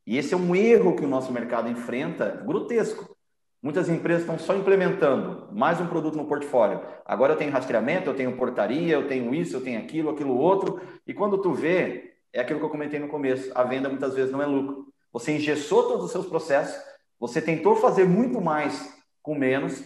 E 0.08 0.18
esse 0.18 0.34
é 0.34 0.38
um 0.38 0.56
erro 0.56 0.96
que 0.96 1.06
o 1.06 1.08
nosso 1.08 1.32
mercado 1.32 1.70
enfrenta, 1.70 2.32
grotesco. 2.44 3.16
Muitas 3.64 3.88
empresas 3.88 4.24
estão 4.24 4.38
só 4.38 4.54
implementando 4.58 5.48
mais 5.54 5.80
um 5.80 5.88
produto 5.88 6.18
no 6.18 6.26
portfólio. 6.26 6.82
Agora 7.06 7.32
eu 7.32 7.38
tenho 7.38 7.50
rastreamento, 7.50 8.10
eu 8.10 8.14
tenho 8.14 8.36
portaria, 8.36 8.94
eu 8.94 9.08
tenho 9.08 9.34
isso, 9.34 9.56
eu 9.56 9.64
tenho 9.64 9.80
aquilo, 9.80 10.10
aquilo 10.10 10.38
outro. 10.38 10.82
E 11.08 11.14
quando 11.14 11.38
tu 11.38 11.54
vê, 11.54 12.18
é 12.34 12.42
aquilo 12.42 12.60
que 12.60 12.66
eu 12.66 12.70
comentei 12.70 13.00
no 13.00 13.08
começo, 13.08 13.50
a 13.56 13.64
venda 13.64 13.88
muitas 13.88 14.16
vezes 14.16 14.34
não 14.34 14.42
é 14.42 14.46
lucro. 14.46 14.88
Você 15.14 15.38
engessou 15.38 15.84
todos 15.88 16.04
os 16.04 16.12
seus 16.12 16.26
processos, 16.26 16.76
você 17.18 17.42
tentou 17.42 17.78
fazer 17.78 18.04
muito 18.04 18.42
mais 18.42 19.02
com 19.22 19.34
menos, 19.34 19.82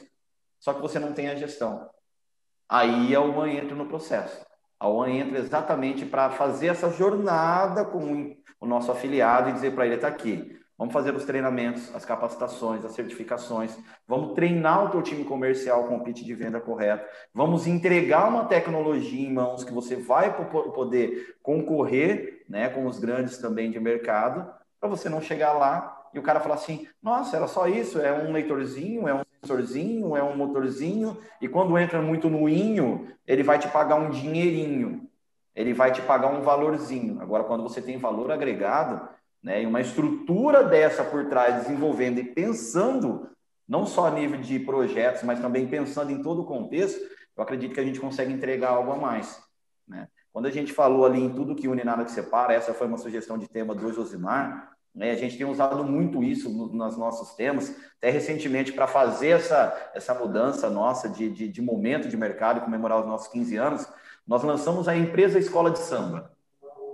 só 0.60 0.74
que 0.74 0.82
você 0.82 0.98
não 0.98 1.14
tem 1.14 1.30
a 1.30 1.36
gestão. 1.36 1.88
Aí 2.68 3.14
a 3.14 3.22
UAN 3.22 3.52
entra 3.52 3.76
no 3.76 3.86
processo. 3.86 4.44
A 4.80 4.90
UAN 4.90 5.10
entra 5.10 5.38
exatamente 5.38 6.04
para 6.04 6.32
fazer 6.32 6.70
essa 6.70 6.90
jornada 6.90 7.86
com 7.86 8.36
o 8.60 8.66
nosso 8.66 8.92
afiliado 8.92 9.52
e 9.52 9.54
dizer 9.54 9.76
para 9.76 9.86
ele, 9.86 9.96
está 9.96 10.08
aqui, 10.08 10.57
Vamos 10.78 10.94
fazer 10.94 11.16
os 11.16 11.26
treinamentos, 11.26 11.94
as 11.96 12.06
capacitações, 12.06 12.86
as 12.86 12.92
certificações. 12.92 13.76
Vamos 14.08 14.34
treinar 14.36 14.86
o 14.86 14.90
teu 14.90 15.02
time 15.02 15.24
comercial 15.24 15.86
com 15.86 15.98
o 15.98 16.04
pitch 16.04 16.24
de 16.24 16.36
venda 16.36 16.62
correto. 16.62 17.08
Vamos 17.34 17.66
entregar 17.66 18.30
uma 18.30 18.46
tecnologia 18.46 19.28
em 19.28 19.34
mãos 19.34 19.64
que 19.64 19.74
você 19.74 19.96
vai 19.96 20.36
poder 20.36 21.38
concorrer, 21.42 22.46
né, 22.48 22.70
com 22.70 22.86
os 22.86 23.00
grandes 23.00 23.40
também 23.40 23.72
de 23.72 23.80
mercado, 23.80 24.48
para 24.80 24.88
você 24.88 25.10
não 25.10 25.20
chegar 25.20 25.54
lá 25.54 26.10
e 26.14 26.20
o 26.20 26.22
cara 26.22 26.40
falar 26.40 26.56
assim: 26.56 26.88
"Nossa, 27.02 27.36
era 27.36 27.48
só 27.48 27.68
isso, 27.68 28.00
é 28.00 28.14
um 28.14 28.32
leitorzinho, 28.32 29.08
é 29.08 29.14
um 29.16 29.22
sensorzinho, 29.42 30.16
é 30.16 30.22
um 30.22 30.38
motorzinho". 30.38 31.18
E 31.42 31.48
quando 31.48 31.78
entra 31.78 32.02
muito 32.04 32.30
no 32.30 32.48
inho, 32.48 33.08
ele 33.26 33.42
vai 33.42 33.58
te 33.58 33.68
pagar 33.68 33.96
um 33.96 34.12
dinheirinho. 34.12 35.10
Ele 35.56 35.74
vai 35.74 35.92
te 35.92 36.04
pagar 36.04 36.28
um 36.28 36.42
valorzinho. 36.42 37.20
Agora 37.20 37.44
quando 37.44 37.64
você 37.64 37.82
tem 37.82 37.98
valor 37.98 38.32
agregado, 38.32 39.10
né, 39.44 39.64
e 39.64 39.66
uma 39.66 39.82
estrutura 39.82 40.64
dessa 40.64 41.04
por 41.04 41.26
trás, 41.26 41.64
desenvolvendo 41.64 42.20
e 42.20 42.24
pensando, 42.24 43.30
não 43.68 43.86
só 43.86 44.08
a 44.08 44.12
nível 44.12 44.40
de 44.40 44.60
projetos, 44.60 45.24
mas 45.24 45.40
também 45.40 45.68
pensando 45.68 46.12
em 46.12 46.22
todo 46.22 46.42
o 46.42 46.46
contexto, 46.46 47.00
eu 47.36 47.44
acredito 47.44 47.74
que 47.74 47.80
a 47.80 47.84
gente 47.84 48.00
consegue 48.00 48.34
entregar 48.34 48.70
algo 48.70 48.92
a 48.92 48.98
mais. 48.98 49.42
Né? 49.88 50.08
Quando 50.34 50.48
a 50.48 50.52
gente 50.52 50.74
falou 50.74 51.06
ali 51.06 51.22
em 51.22 51.34
tudo 51.34 51.56
que 51.56 51.68
une 51.68 51.84
nada 51.84 52.04
que 52.04 52.12
separa, 52.12 52.54
essa 52.54 52.74
foi 52.74 52.88
uma 52.88 52.98
sugestão 52.98 53.38
de 53.38 53.48
tema 53.48 53.74
do 53.74 53.94
Josimar, 53.94 54.72
né? 54.94 55.12
a 55.12 55.16
gente 55.16 55.38
tem 55.38 55.46
usado 55.46 55.84
muito 55.84 56.24
isso 56.24 56.50
no, 56.50 56.68
nos 56.74 56.98
nossos 56.98 57.36
temas, 57.36 57.76
até 57.98 58.10
recentemente 58.10 58.74
para 58.74 58.88
fazer 58.88 59.30
essa, 59.30 59.92
essa 59.94 60.14
mudança 60.14 60.70
nossa 60.70 61.08
de, 61.08 61.30
de, 61.30 61.48
de 61.48 61.62
momento 61.62 62.08
de 62.08 62.18
mercado 62.18 62.62
comemorar 62.62 63.00
os 63.00 63.08
nossos 63.08 63.28
15 63.30 63.56
anos, 63.56 63.88
nós 64.28 64.44
lançamos 64.44 64.88
a 64.88 64.96
empresa 64.96 65.40
Escola 65.40 65.72
de 65.72 65.80
Samba. 65.80 66.37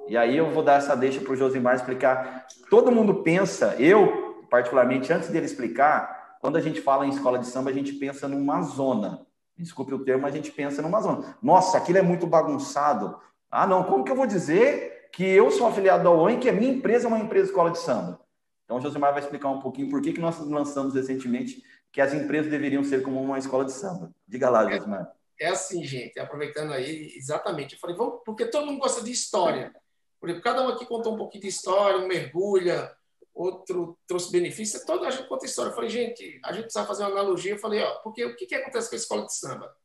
E 0.08 0.18
aí 0.18 0.38
eu 0.38 0.52
vou 0.52 0.64
dar 0.64 0.78
essa 0.78 0.96
deixa 0.96 1.22
para 1.22 1.34
o 1.34 1.36
Josimar 1.36 1.76
explicar. 1.76 2.46
Todo 2.70 2.92
mundo 2.92 3.24
pensa, 3.24 3.76
eu, 3.80 4.46
particularmente, 4.50 5.12
antes 5.12 5.30
dele 5.30 5.46
explicar, 5.46 6.38
quando 6.42 6.58
a 6.58 6.62
gente 6.62 6.82
fala 6.82 7.06
em 7.06 7.10
escola 7.10 7.40
de 7.40 7.48
samba, 7.48 7.70
a 7.70 7.74
gente 7.74 7.94
pensa 7.94 8.28
numa 8.28 8.62
zona. 8.62 9.26
Desculpe 9.58 9.94
o 9.94 10.04
termo, 10.04 10.26
a 10.26 10.32
gente 10.32 10.52
pensa 10.52 10.82
numa 10.82 11.00
zona. 11.00 11.38
Nossa, 11.42 11.78
aquilo 11.78 12.00
é 12.00 12.02
muito 12.02 12.28
bagunçado. 12.28 13.18
Ah, 13.50 13.68
não, 13.68 13.84
como 13.84 14.04
que 14.04 14.12
eu 14.12 14.16
vou 14.16 14.26
dizer 14.26 15.10
que 15.14 15.24
eu 15.24 15.52
sou 15.52 15.68
afiliado 15.68 16.04
da 16.04 16.10
OAN 16.10 16.34
e 16.34 16.40
que 16.40 16.50
a 16.50 16.54
minha 16.54 16.72
empresa 16.72 17.06
é 17.06 17.08
uma 17.08 17.20
empresa 17.20 17.50
escola 17.50 17.72
de 17.72 17.78
samba? 17.78 18.20
Então, 18.66 18.78
o 18.78 18.82
Josimar 18.82 19.14
vai 19.14 19.22
explicar 19.22 19.50
um 19.50 19.60
pouquinho 19.60 19.90
por 19.90 20.02
que, 20.02 20.14
que 20.14 20.20
nós 20.20 20.40
lançamos 20.40 20.96
recentemente 20.96 21.62
que 21.92 22.02
as 22.02 22.14
empresas 22.14 22.50
deveriam 22.50 22.84
ser 22.84 23.04
como 23.04 23.22
uma 23.22 23.38
escola 23.38 23.64
de 23.64 23.72
samba. 23.72 24.12
Diga 24.28 24.50
lá, 24.50 24.70
Josimar. 24.70 25.12
É, 25.40 25.46
é 25.46 25.50
assim, 25.50 25.84
gente, 25.84 26.20
aproveitando 26.20 26.74
aí, 26.74 27.14
exatamente. 27.16 27.76
Eu 27.76 27.80
falei, 27.80 27.96
vamos, 27.96 28.22
porque 28.26 28.48
todo 28.48 28.66
mundo 28.66 28.80
gosta 28.80 29.04
de 29.04 29.12
história. 29.12 29.72
Por 30.24 30.30
exemplo, 30.30 30.44
cada 30.46 30.66
um 30.66 30.70
aqui 30.70 30.86
contou 30.86 31.16
um 31.16 31.18
pouquinho 31.18 31.42
de 31.42 31.50
história, 31.50 32.00
um 32.00 32.08
mergulha, 32.08 32.90
outro 33.34 34.00
trouxe 34.08 34.32
benefício. 34.32 34.86
Toda 34.86 35.06
a 35.06 35.12
gente 35.12 35.28
conta 35.28 35.46
história. 35.46 35.70
Eu 35.70 35.76
falei, 35.76 35.90
gente, 35.90 36.40
a 36.46 36.54
gente 36.54 36.64
precisa 36.64 36.86
fazer 36.86 37.04
uma 37.04 37.12
analogia. 37.12 37.52
Eu 37.52 37.58
falei, 37.58 37.82
ó, 37.82 37.96
porque 37.96 38.24
o 38.24 38.34
que, 38.34 38.46
que 38.46 38.56
acontece 38.56 38.88
com 38.88 38.96
a 38.96 39.00
escola 39.00 39.26
de 39.26 39.36
samba? 39.36 39.76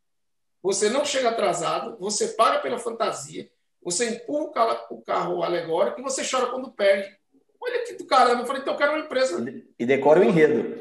Você 0.63 0.91
não 0.91 1.05
chega 1.05 1.31
atrasado, 1.31 1.99
você 1.99 2.29
paga 2.29 2.61
pela 2.61 2.79
fantasia, 2.79 3.51
você 3.83 4.11
empurra 4.11 4.87
o 4.91 5.03
carro 5.03 5.43
alegórico 5.43 5.99
e 5.99 6.05
você 6.05 6.23
chora 6.25 6.53
quando 6.53 6.71
perde. 6.71 7.13
Olha 7.61 7.83
que 7.83 7.95
do 7.95 8.07
caramba. 8.07 8.43
Eu 8.43 8.47
falei, 8.47 8.63
então 8.63 8.75
eu 8.75 8.79
quero 8.79 8.93
uma 8.93 9.05
empresa. 9.05 9.45
E 9.77 9.85
decora 9.85 10.21
o 10.21 10.23
enredo. 10.23 10.81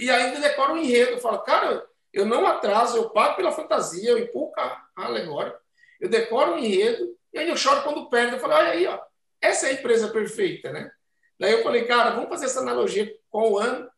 E 0.00 0.10
ainda 0.10 0.40
decora 0.40 0.72
o 0.72 0.76
enredo. 0.76 1.12
Eu 1.12 1.18
falo, 1.18 1.38
cara, 1.44 1.86
eu 2.12 2.26
não 2.26 2.44
atraso, 2.44 2.96
eu 2.96 3.10
pago 3.10 3.36
pela 3.36 3.52
fantasia, 3.52 4.10
eu 4.10 4.18
empurro 4.18 4.46
o 4.46 4.52
carro 4.52 4.82
alegórico, 4.96 5.60
eu 6.00 6.08
decoro 6.08 6.54
o 6.54 6.58
enredo 6.58 7.15
e 7.42 7.48
eu 7.48 7.56
choro 7.56 7.82
quando 7.82 8.08
perde. 8.08 8.34
Eu 8.34 8.40
falei, 8.40 8.56
olha 8.56 8.70
aí, 8.70 8.86
ó, 8.86 9.00
essa 9.40 9.66
é 9.66 9.70
a 9.70 9.72
empresa 9.74 10.08
perfeita, 10.08 10.72
né? 10.72 10.90
Daí 11.38 11.52
eu 11.52 11.62
falei, 11.62 11.84
cara, 11.84 12.10
vamos 12.10 12.28
fazer 12.28 12.46
essa 12.46 12.60
analogia 12.60 13.14
com 13.30 13.52
o 13.52 13.58
ano, 13.58 13.88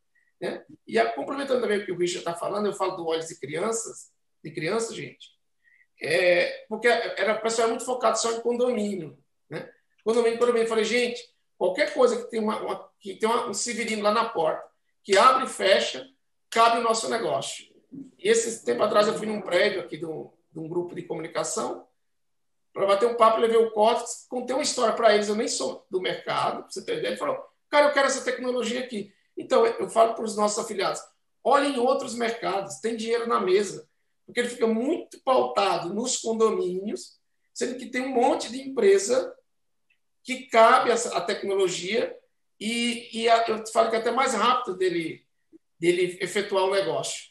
né? 0.40 0.64
E 0.86 0.98
a, 0.98 1.12
complementando 1.12 1.60
também 1.60 1.78
o 1.78 1.84
que 1.84 1.92
o 1.92 1.96
Richard 1.96 2.18
está 2.18 2.34
falando, 2.34 2.66
eu 2.66 2.72
falo 2.72 2.96
do 2.96 3.06
olhos 3.06 3.28
de 3.28 3.38
crianças, 3.38 4.10
de 4.42 4.50
crianças, 4.50 4.94
gente, 4.94 5.28
é, 6.00 6.64
porque 6.68 6.86
era 6.86 7.34
o 7.34 7.40
pessoal 7.40 7.68
muito 7.68 7.84
focado 7.84 8.18
só 8.18 8.32
em 8.32 8.40
condomínio, 8.40 9.18
né? 9.50 9.70
Condomínio, 10.04 10.38
condomínio, 10.38 10.64
eu 10.64 10.68
falei, 10.68 10.84
gente, 10.84 11.22
qualquer 11.56 11.92
coisa 11.92 12.22
que 12.22 12.30
tem, 12.30 12.40
uma, 12.40 12.60
uma 12.60 12.90
que 13.00 13.16
tem 13.16 13.28
uma, 13.28 13.48
um 13.48 13.54
civilino 13.54 14.02
lá 14.02 14.12
na 14.12 14.28
porta, 14.28 14.64
que 15.02 15.16
abre 15.16 15.44
e 15.44 15.48
fecha, 15.48 16.06
cabe 16.50 16.78
o 16.78 16.82
nosso 16.82 17.08
negócio. 17.08 17.66
E 18.18 18.28
esse 18.28 18.64
tempo 18.64 18.82
atrás 18.82 19.08
eu 19.08 19.14
fui 19.14 19.26
num 19.26 19.40
prédio 19.40 19.80
aqui 19.80 19.96
de 19.96 20.06
um 20.06 20.68
grupo 20.68 20.94
de 20.94 21.02
comunicação 21.02 21.87
para 22.72 22.86
bater 22.86 23.08
um 23.08 23.16
papo, 23.16 23.40
levei 23.40 23.56
o 23.56 23.70
Cortex, 23.70 24.26
contei 24.28 24.54
uma 24.54 24.62
história 24.62 24.94
para 24.94 25.14
eles, 25.14 25.28
eu 25.28 25.34
nem 25.34 25.48
sou 25.48 25.86
do 25.90 26.00
mercado, 26.00 26.70
você 26.70 26.84
ter 26.84 26.98
ideia. 26.98 27.12
Ele 27.12 27.16
falou, 27.16 27.38
cara, 27.68 27.86
eu 27.88 27.92
quero 27.92 28.06
essa 28.06 28.24
tecnologia 28.24 28.80
aqui. 28.80 29.12
Então, 29.36 29.66
eu 29.66 29.88
falo 29.88 30.14
para 30.14 30.24
os 30.24 30.36
nossos 30.36 30.58
afiliados, 30.58 31.00
olhem 31.42 31.74
em 31.74 31.78
outros 31.78 32.14
mercados, 32.14 32.80
tem 32.80 32.96
dinheiro 32.96 33.26
na 33.26 33.40
mesa, 33.40 33.88
porque 34.26 34.40
ele 34.40 34.48
fica 34.48 34.66
muito 34.66 35.20
pautado 35.22 35.94
nos 35.94 36.16
condomínios, 36.16 37.18
sendo 37.54 37.78
que 37.78 37.86
tem 37.86 38.02
um 38.02 38.14
monte 38.14 38.50
de 38.50 38.60
empresa 38.60 39.34
que 40.22 40.46
cabe 40.46 40.90
a, 40.92 41.20
tecnologia 41.20 42.14
e, 42.60 43.08
e 43.12 43.28
a, 43.28 43.44
eu 43.48 43.66
falo 43.68 43.90
que 43.90 43.96
é 43.96 43.98
até 43.98 44.10
mais 44.10 44.34
rápido 44.34 44.76
dele, 44.76 45.24
dele 45.78 46.18
efetuar 46.20 46.64
o 46.64 46.70
negócio. 46.70 47.28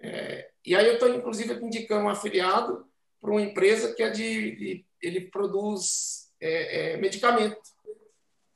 É, 0.00 0.50
e 0.64 0.74
aí 0.74 0.86
eu 0.86 0.94
estou, 0.94 1.08
inclusive, 1.08 1.54
indicando 1.64 2.06
um 2.06 2.08
afiliado 2.08 2.86
para 3.24 3.30
uma 3.30 3.40
empresa 3.40 3.94
que 3.94 4.02
é 4.02 4.10
de, 4.10 4.54
de 4.54 4.86
ele 5.00 5.22
produz 5.22 6.30
é, 6.38 6.92
é, 6.92 6.96
medicamento. 6.98 7.56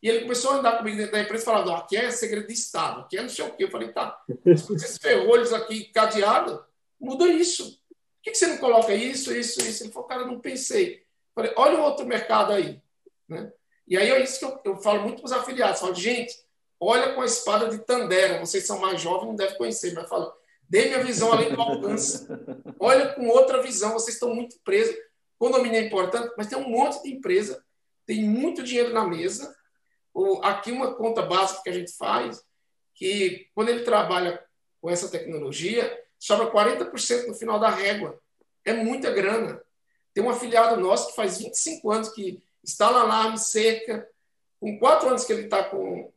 E 0.02 0.09
ele 0.11 0.20
começou 0.20 0.50
a 0.50 0.57
andar 0.57 0.76
comigo 0.76 0.98
dentro 0.98 1.12
da 1.12 1.20
empresa 1.20 1.46
falando, 1.46 1.72
aqui 1.72 1.96
é 1.96 2.11
segredo 2.11 2.46
de 2.46 2.52
Estado, 2.52 3.00
aqui 3.00 3.16
é 3.16 3.22
não 3.22 3.31
sei 3.31 3.46
o 3.46 3.57
quê. 3.57 3.64
Eu 3.64 3.70
falei, 3.70 3.90
tá, 3.92 4.22
esses 4.44 4.98
ferrolhos 4.98 5.54
aqui 5.54 5.85
cadeado, 5.87 6.62
muda 7.00 7.26
isso. 7.26 7.78
Por 7.78 8.24
que, 8.24 8.33
que 8.33 8.37
você 8.37 8.46
não 8.46 8.59
coloca 8.59 8.94
isso, 8.94 9.35
isso, 9.35 9.59
isso? 9.62 9.85
Ele 9.85 9.92
falou, 9.92 10.07
cara, 10.07 10.26
não 10.26 10.38
pensei. 10.38 10.96
Eu 10.96 11.02
falei, 11.35 11.52
olha 11.57 11.78
o 11.78 11.85
outro 11.85 12.04
mercado 12.04 12.52
aí. 12.52 12.78
Né? 13.26 13.50
E 13.87 13.96
aí 13.96 14.11
é 14.11 14.22
isso 14.22 14.38
que 14.38 14.44
eu, 14.44 14.61
eu 14.72 14.76
falo 14.76 15.00
muito 15.00 15.22
para 15.22 15.26
os 15.26 15.33
afiliados. 15.33 15.81
Falo, 15.81 15.94
gente, 15.94 16.37
olha 16.78 17.14
com 17.14 17.22
a 17.22 17.26
espada 17.26 17.70
de 17.70 17.78
Tandera. 17.78 18.38
Vocês 18.38 18.66
são 18.66 18.78
mais 18.78 19.00
jovens, 19.00 19.28
não 19.28 19.35
devem 19.35 19.57
conhecer, 19.57 19.94
mas 19.94 20.07
falo, 20.11 20.31
Dê 20.68 20.87
minha 20.87 21.02
visão 21.02 21.33
além 21.33 21.54
do 21.54 21.61
alcance. 21.61 22.26
Olha 22.78 23.14
com 23.14 23.26
outra 23.28 23.62
visão, 23.62 23.92
vocês 23.92 24.16
estão 24.16 24.35
muito 24.35 24.57
presos. 24.62 24.94
Condomínio 25.38 25.78
é 25.78 25.87
importante, 25.87 26.33
mas 26.37 26.46
tem 26.46 26.59
um 26.59 26.68
monte 26.68 27.02
de 27.02 27.11
empresa, 27.11 27.64
tem 28.04 28.22
muito 28.24 28.62
dinheiro 28.62 28.92
na 28.92 29.07
mesa. 29.07 29.57
Aqui 30.42 30.70
uma 30.70 30.94
conta 30.94 31.22
básica 31.22 31.62
que 31.62 31.70
a 31.70 31.72
gente 31.72 31.96
faz, 31.96 32.42
que 32.94 33.48
quando 33.54 33.68
ele 33.70 33.85
trabalha 33.85 34.42
com 34.81 34.90
essa 34.90 35.09
tecnologia, 35.09 35.96
sobra 36.18 36.50
40% 36.50 37.28
no 37.28 37.35
final 37.35 37.59
da 37.59 37.70
régua. 37.70 38.20
É 38.64 38.72
muita 38.72 39.11
grana. 39.11 39.62
Tem 40.12 40.22
um 40.22 40.31
afiliado 40.31 40.81
nosso 40.81 41.09
que 41.09 41.16
faz 41.16 41.38
25 41.38 41.90
anos 41.90 42.09
que 42.11 42.42
instala 42.62 43.00
alarme, 43.00 43.38
cerca. 43.38 44.07
Com 44.61 44.78
quatro 44.78 45.09
anos 45.09 45.24
que 45.24 45.33
ele 45.33 45.44
está 45.44 45.62
com, 45.62 46.12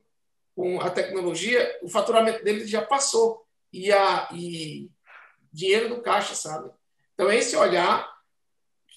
com 0.56 0.82
a 0.82 0.90
tecnologia, 0.90 1.80
o 1.84 1.88
faturamento 1.88 2.44
dele 2.44 2.66
já 2.66 2.82
passou 2.82 3.46
e, 3.72 3.92
a, 3.92 4.30
e 4.34 4.90
dinheiro 5.52 5.90
no 5.90 6.02
caixa, 6.02 6.36
sabe? 6.36 6.72
Então, 7.14 7.30
é 7.30 7.38
esse 7.38 7.56
olhar 7.56 8.12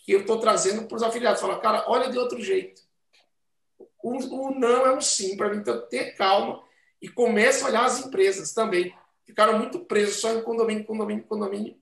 que 0.05 0.13
eu 0.13 0.21
estou 0.21 0.39
trazendo 0.39 0.87
para 0.87 0.97
os 0.97 1.03
afiliados. 1.03 1.41
Falar, 1.41 1.61
cara, 1.61 1.85
olha 1.89 2.11
de 2.11 2.19
outro 2.19 2.41
jeito. 2.41 2.83
O, 4.03 4.17
o 4.17 4.59
não 4.59 4.87
é 4.87 4.95
um 4.95 5.01
sim 5.01 5.37
para 5.37 5.49
mim. 5.49 5.59
Então, 5.59 5.87
ter 5.89 6.15
calma 6.17 6.63
e 7.01 7.09
comece 7.09 7.63
a 7.63 7.67
olhar 7.67 7.85
as 7.85 8.05
empresas 8.05 8.53
também. 8.53 8.95
Ficaram 9.25 9.59
muito 9.59 9.81
presos 9.81 10.21
só 10.21 10.33
em 10.33 10.43
condomínio, 10.43 10.85
condomínio, 10.85 11.25
condomínio. 11.25 11.77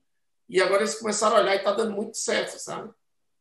E 0.47 0.61
agora 0.61 0.81
eles 0.81 0.95
começaram 0.95 1.37
a 1.37 1.39
olhar 1.39 1.55
e 1.55 1.57
está 1.57 1.71
dando 1.71 1.91
muito 1.93 2.17
certo, 2.17 2.57
sabe? 2.59 2.93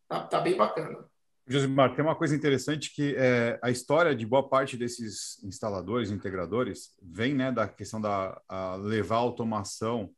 Tá, 0.09 0.25
tá 0.25 0.41
bem 0.41 0.57
bacana. 0.57 1.05
Josimar, 1.47 1.95
tem 1.95 2.05
uma 2.05 2.15
coisa 2.15 2.37
interessante 2.37 2.95
que 2.95 3.17
é, 3.17 3.59
a 3.63 3.71
história 3.71 4.15
de 4.15 4.25
boa 4.25 4.49
parte 4.49 4.77
desses 4.77 5.43
instaladores, 5.43 6.11
integradores, 6.11 6.91
vem 7.03 7.35
né, 7.35 7.51
da 7.51 7.67
questão 7.67 8.01
da 8.01 8.41
levar 8.81 9.17
automação 9.17 10.11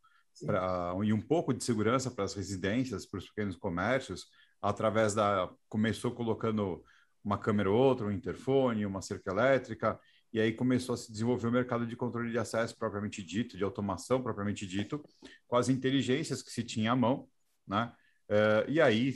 pra, 0.44 0.94
e 1.02 1.12
um 1.12 1.20
pouco 1.20 1.54
de 1.54 1.64
segurança 1.64 2.10
para 2.10 2.24
as 2.24 2.34
residências, 2.34 3.06
para 3.06 3.18
os 3.18 3.28
pequenos 3.28 3.56
comércios, 3.56 4.26
através 4.60 5.14
da. 5.14 5.50
Começou 5.68 6.12
colocando 6.12 6.84
uma 7.24 7.38
câmera 7.38 7.70
ou 7.70 7.76
outra, 7.76 8.06
um 8.06 8.12
interfone, 8.12 8.84
uma 8.84 9.00
cerca 9.00 9.30
elétrica, 9.30 9.98
e 10.30 10.38
aí 10.38 10.52
começou 10.52 10.94
a 10.94 10.98
se 10.98 11.10
desenvolver 11.10 11.48
o 11.48 11.52
mercado 11.52 11.86
de 11.86 11.96
controle 11.96 12.30
de 12.30 12.38
acesso 12.38 12.76
propriamente 12.76 13.22
dito, 13.22 13.56
de 13.56 13.64
automação 13.64 14.22
propriamente 14.22 14.66
dito, 14.66 15.02
com 15.46 15.56
as 15.56 15.70
inteligências 15.70 16.42
que 16.42 16.50
se 16.50 16.62
tinha 16.62 16.92
à 16.92 16.96
mão, 16.96 17.26
né? 17.66 17.92
Uh, 18.28 18.70
e 18.70 18.80
aí 18.80 19.14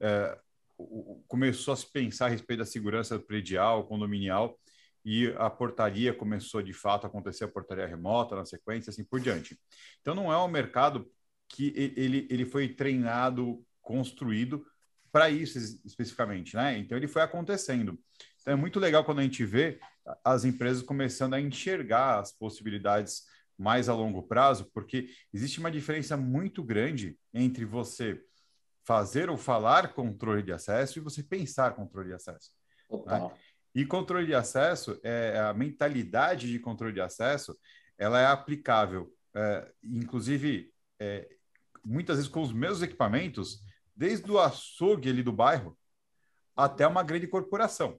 uh, 0.00 0.45
começou 1.26 1.72
a 1.74 1.76
se 1.76 1.90
pensar 1.90 2.26
a 2.26 2.28
respeito 2.28 2.60
da 2.60 2.66
segurança 2.66 3.18
predial, 3.18 3.86
condominial, 3.86 4.58
e 5.04 5.32
a 5.38 5.48
portaria 5.48 6.12
começou 6.12 6.62
de 6.62 6.72
fato 6.72 7.04
a 7.04 7.06
acontecer, 7.06 7.44
a 7.44 7.48
portaria 7.48 7.86
remota 7.86 8.34
na 8.34 8.44
sequência, 8.44 8.90
assim 8.90 9.04
por 9.04 9.20
diante. 9.20 9.58
Então 10.00 10.14
não 10.14 10.32
é 10.32 10.36
um 10.36 10.48
mercado 10.48 11.08
que 11.48 11.72
ele, 11.76 12.26
ele 12.28 12.44
foi 12.44 12.68
treinado, 12.68 13.64
construído 13.80 14.66
para 15.12 15.30
isso 15.30 15.58
especificamente, 15.84 16.56
né? 16.56 16.76
Então 16.76 16.98
ele 16.98 17.06
foi 17.06 17.22
acontecendo. 17.22 17.98
Então 18.40 18.52
é 18.52 18.56
muito 18.56 18.80
legal 18.80 19.04
quando 19.04 19.20
a 19.20 19.22
gente 19.22 19.44
vê 19.44 19.78
as 20.24 20.44
empresas 20.44 20.82
começando 20.82 21.34
a 21.34 21.40
enxergar 21.40 22.18
as 22.18 22.32
possibilidades 22.32 23.22
mais 23.56 23.88
a 23.88 23.94
longo 23.94 24.22
prazo, 24.22 24.68
porque 24.74 25.08
existe 25.32 25.60
uma 25.60 25.70
diferença 25.70 26.16
muito 26.16 26.62
grande 26.62 27.16
entre 27.32 27.64
você 27.64 28.20
fazer 28.86 29.28
ou 29.28 29.36
falar 29.36 29.92
controle 29.92 30.44
de 30.44 30.52
acesso 30.52 30.98
e 30.98 31.02
você 31.02 31.20
pensar 31.20 31.74
controle 31.74 32.08
de 32.08 32.14
acesso. 32.14 32.52
Né? 33.04 33.30
E 33.74 33.84
controle 33.84 34.26
de 34.26 34.34
acesso, 34.34 34.98
é, 35.02 35.38
a 35.40 35.52
mentalidade 35.52 36.50
de 36.50 36.58
controle 36.60 36.94
de 36.94 37.00
acesso, 37.00 37.58
ela 37.98 38.20
é 38.20 38.26
aplicável, 38.26 39.12
é, 39.34 39.72
inclusive, 39.82 40.72
é, 41.00 41.28
muitas 41.84 42.16
vezes 42.16 42.30
com 42.30 42.40
os 42.40 42.52
mesmos 42.52 42.80
equipamentos, 42.80 43.60
desde 43.94 44.30
o 44.30 44.38
açougue 44.38 45.10
ali 45.10 45.22
do 45.22 45.32
bairro 45.32 45.76
até 46.54 46.86
uma 46.86 47.02
grande 47.02 47.26
corporação. 47.26 47.98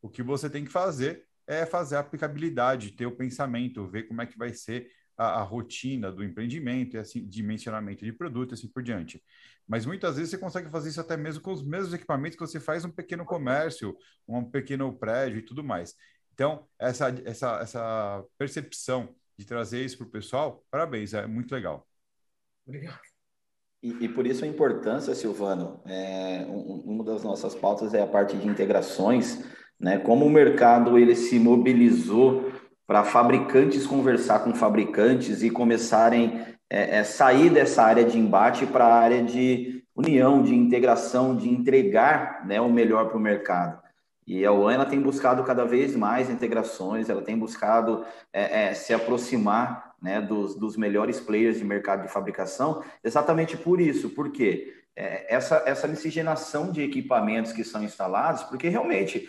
O 0.00 0.08
que 0.08 0.22
você 0.22 0.48
tem 0.48 0.64
que 0.64 0.70
fazer 0.70 1.26
é 1.46 1.66
fazer 1.66 1.96
a 1.96 2.00
aplicabilidade, 2.00 2.92
ter 2.92 3.06
o 3.06 3.16
pensamento, 3.16 3.86
ver 3.88 4.04
como 4.04 4.22
é 4.22 4.26
que 4.26 4.38
vai 4.38 4.54
ser 4.54 4.90
a, 5.20 5.40
a 5.40 5.42
rotina 5.42 6.10
do 6.10 6.24
empreendimento, 6.24 6.96
e 6.96 6.98
assim, 6.98 7.28
dimensionamento 7.28 8.06
de 8.06 8.12
produto 8.12 8.52
e 8.52 8.54
assim 8.54 8.68
por 8.68 8.82
diante. 8.82 9.22
Mas 9.68 9.84
muitas 9.84 10.16
vezes 10.16 10.30
você 10.30 10.38
consegue 10.38 10.70
fazer 10.70 10.88
isso 10.88 11.00
até 11.00 11.14
mesmo 11.14 11.42
com 11.42 11.52
os 11.52 11.62
mesmos 11.62 11.92
equipamentos 11.92 12.38
que 12.38 12.46
você 12.46 12.58
faz 12.58 12.86
um 12.86 12.90
pequeno 12.90 13.26
comércio, 13.26 13.94
um 14.26 14.42
pequeno 14.42 14.90
prédio 14.96 15.38
e 15.38 15.42
tudo 15.42 15.62
mais. 15.62 15.94
Então, 16.32 16.66
essa, 16.78 17.14
essa, 17.26 17.58
essa 17.60 18.24
percepção 18.38 19.14
de 19.36 19.44
trazer 19.44 19.84
isso 19.84 19.98
para 19.98 20.06
o 20.06 20.10
pessoal, 20.10 20.64
parabéns, 20.70 21.12
é 21.12 21.26
muito 21.26 21.54
legal. 21.54 21.86
Obrigado. 22.66 23.00
E, 23.82 24.04
e, 24.04 24.08
por 24.08 24.26
isso 24.26 24.44
a 24.44 24.48
importância, 24.48 25.14
Silvano, 25.14 25.82
é, 25.86 26.46
um, 26.48 26.82
uma 26.86 27.04
das 27.04 27.22
nossas 27.22 27.54
pautas 27.54 27.92
é 27.92 28.00
a 28.00 28.06
parte 28.06 28.38
de 28.38 28.48
integrações, 28.48 29.42
né? 29.78 29.98
Como 29.98 30.24
o 30.24 30.30
mercado 30.30 30.98
ele 30.98 31.14
se 31.14 31.38
mobilizou 31.38 32.49
para 32.90 33.04
fabricantes 33.04 33.86
conversar 33.86 34.40
com 34.40 34.52
fabricantes 34.52 35.44
e 35.44 35.48
começarem 35.48 36.44
é, 36.68 36.98
é, 36.98 37.04
sair 37.04 37.48
dessa 37.48 37.84
área 37.84 38.02
de 38.04 38.18
embate 38.18 38.66
para 38.66 38.84
a 38.84 38.92
área 38.92 39.22
de 39.22 39.84
união, 39.94 40.42
de 40.42 40.56
integração, 40.56 41.36
de 41.36 41.48
entregar 41.48 42.44
né, 42.44 42.60
o 42.60 42.68
melhor 42.68 43.06
para 43.06 43.16
o 43.16 43.20
mercado. 43.20 43.80
E 44.26 44.44
a 44.44 44.50
UAN 44.50 44.72
ela 44.72 44.84
tem 44.84 45.00
buscado 45.00 45.44
cada 45.44 45.64
vez 45.64 45.94
mais 45.94 46.28
integrações, 46.28 47.08
ela 47.08 47.22
tem 47.22 47.38
buscado 47.38 48.04
é, 48.32 48.64
é, 48.64 48.74
se 48.74 48.92
aproximar 48.92 49.92
né, 50.02 50.20
dos, 50.20 50.56
dos 50.56 50.76
melhores 50.76 51.20
players 51.20 51.58
de 51.58 51.64
mercado 51.64 52.02
de 52.02 52.12
fabricação, 52.12 52.82
exatamente 53.04 53.56
por 53.56 53.80
isso. 53.80 54.10
Por 54.10 54.32
quê? 54.32 54.80
é, 55.00 55.34
essa, 55.34 55.62
essa 55.66 55.88
miscigenação 55.88 56.70
de 56.70 56.82
equipamentos 56.82 57.52
que 57.52 57.64
são 57.64 57.82
instalados, 57.82 58.42
porque 58.44 58.68
realmente 58.68 59.28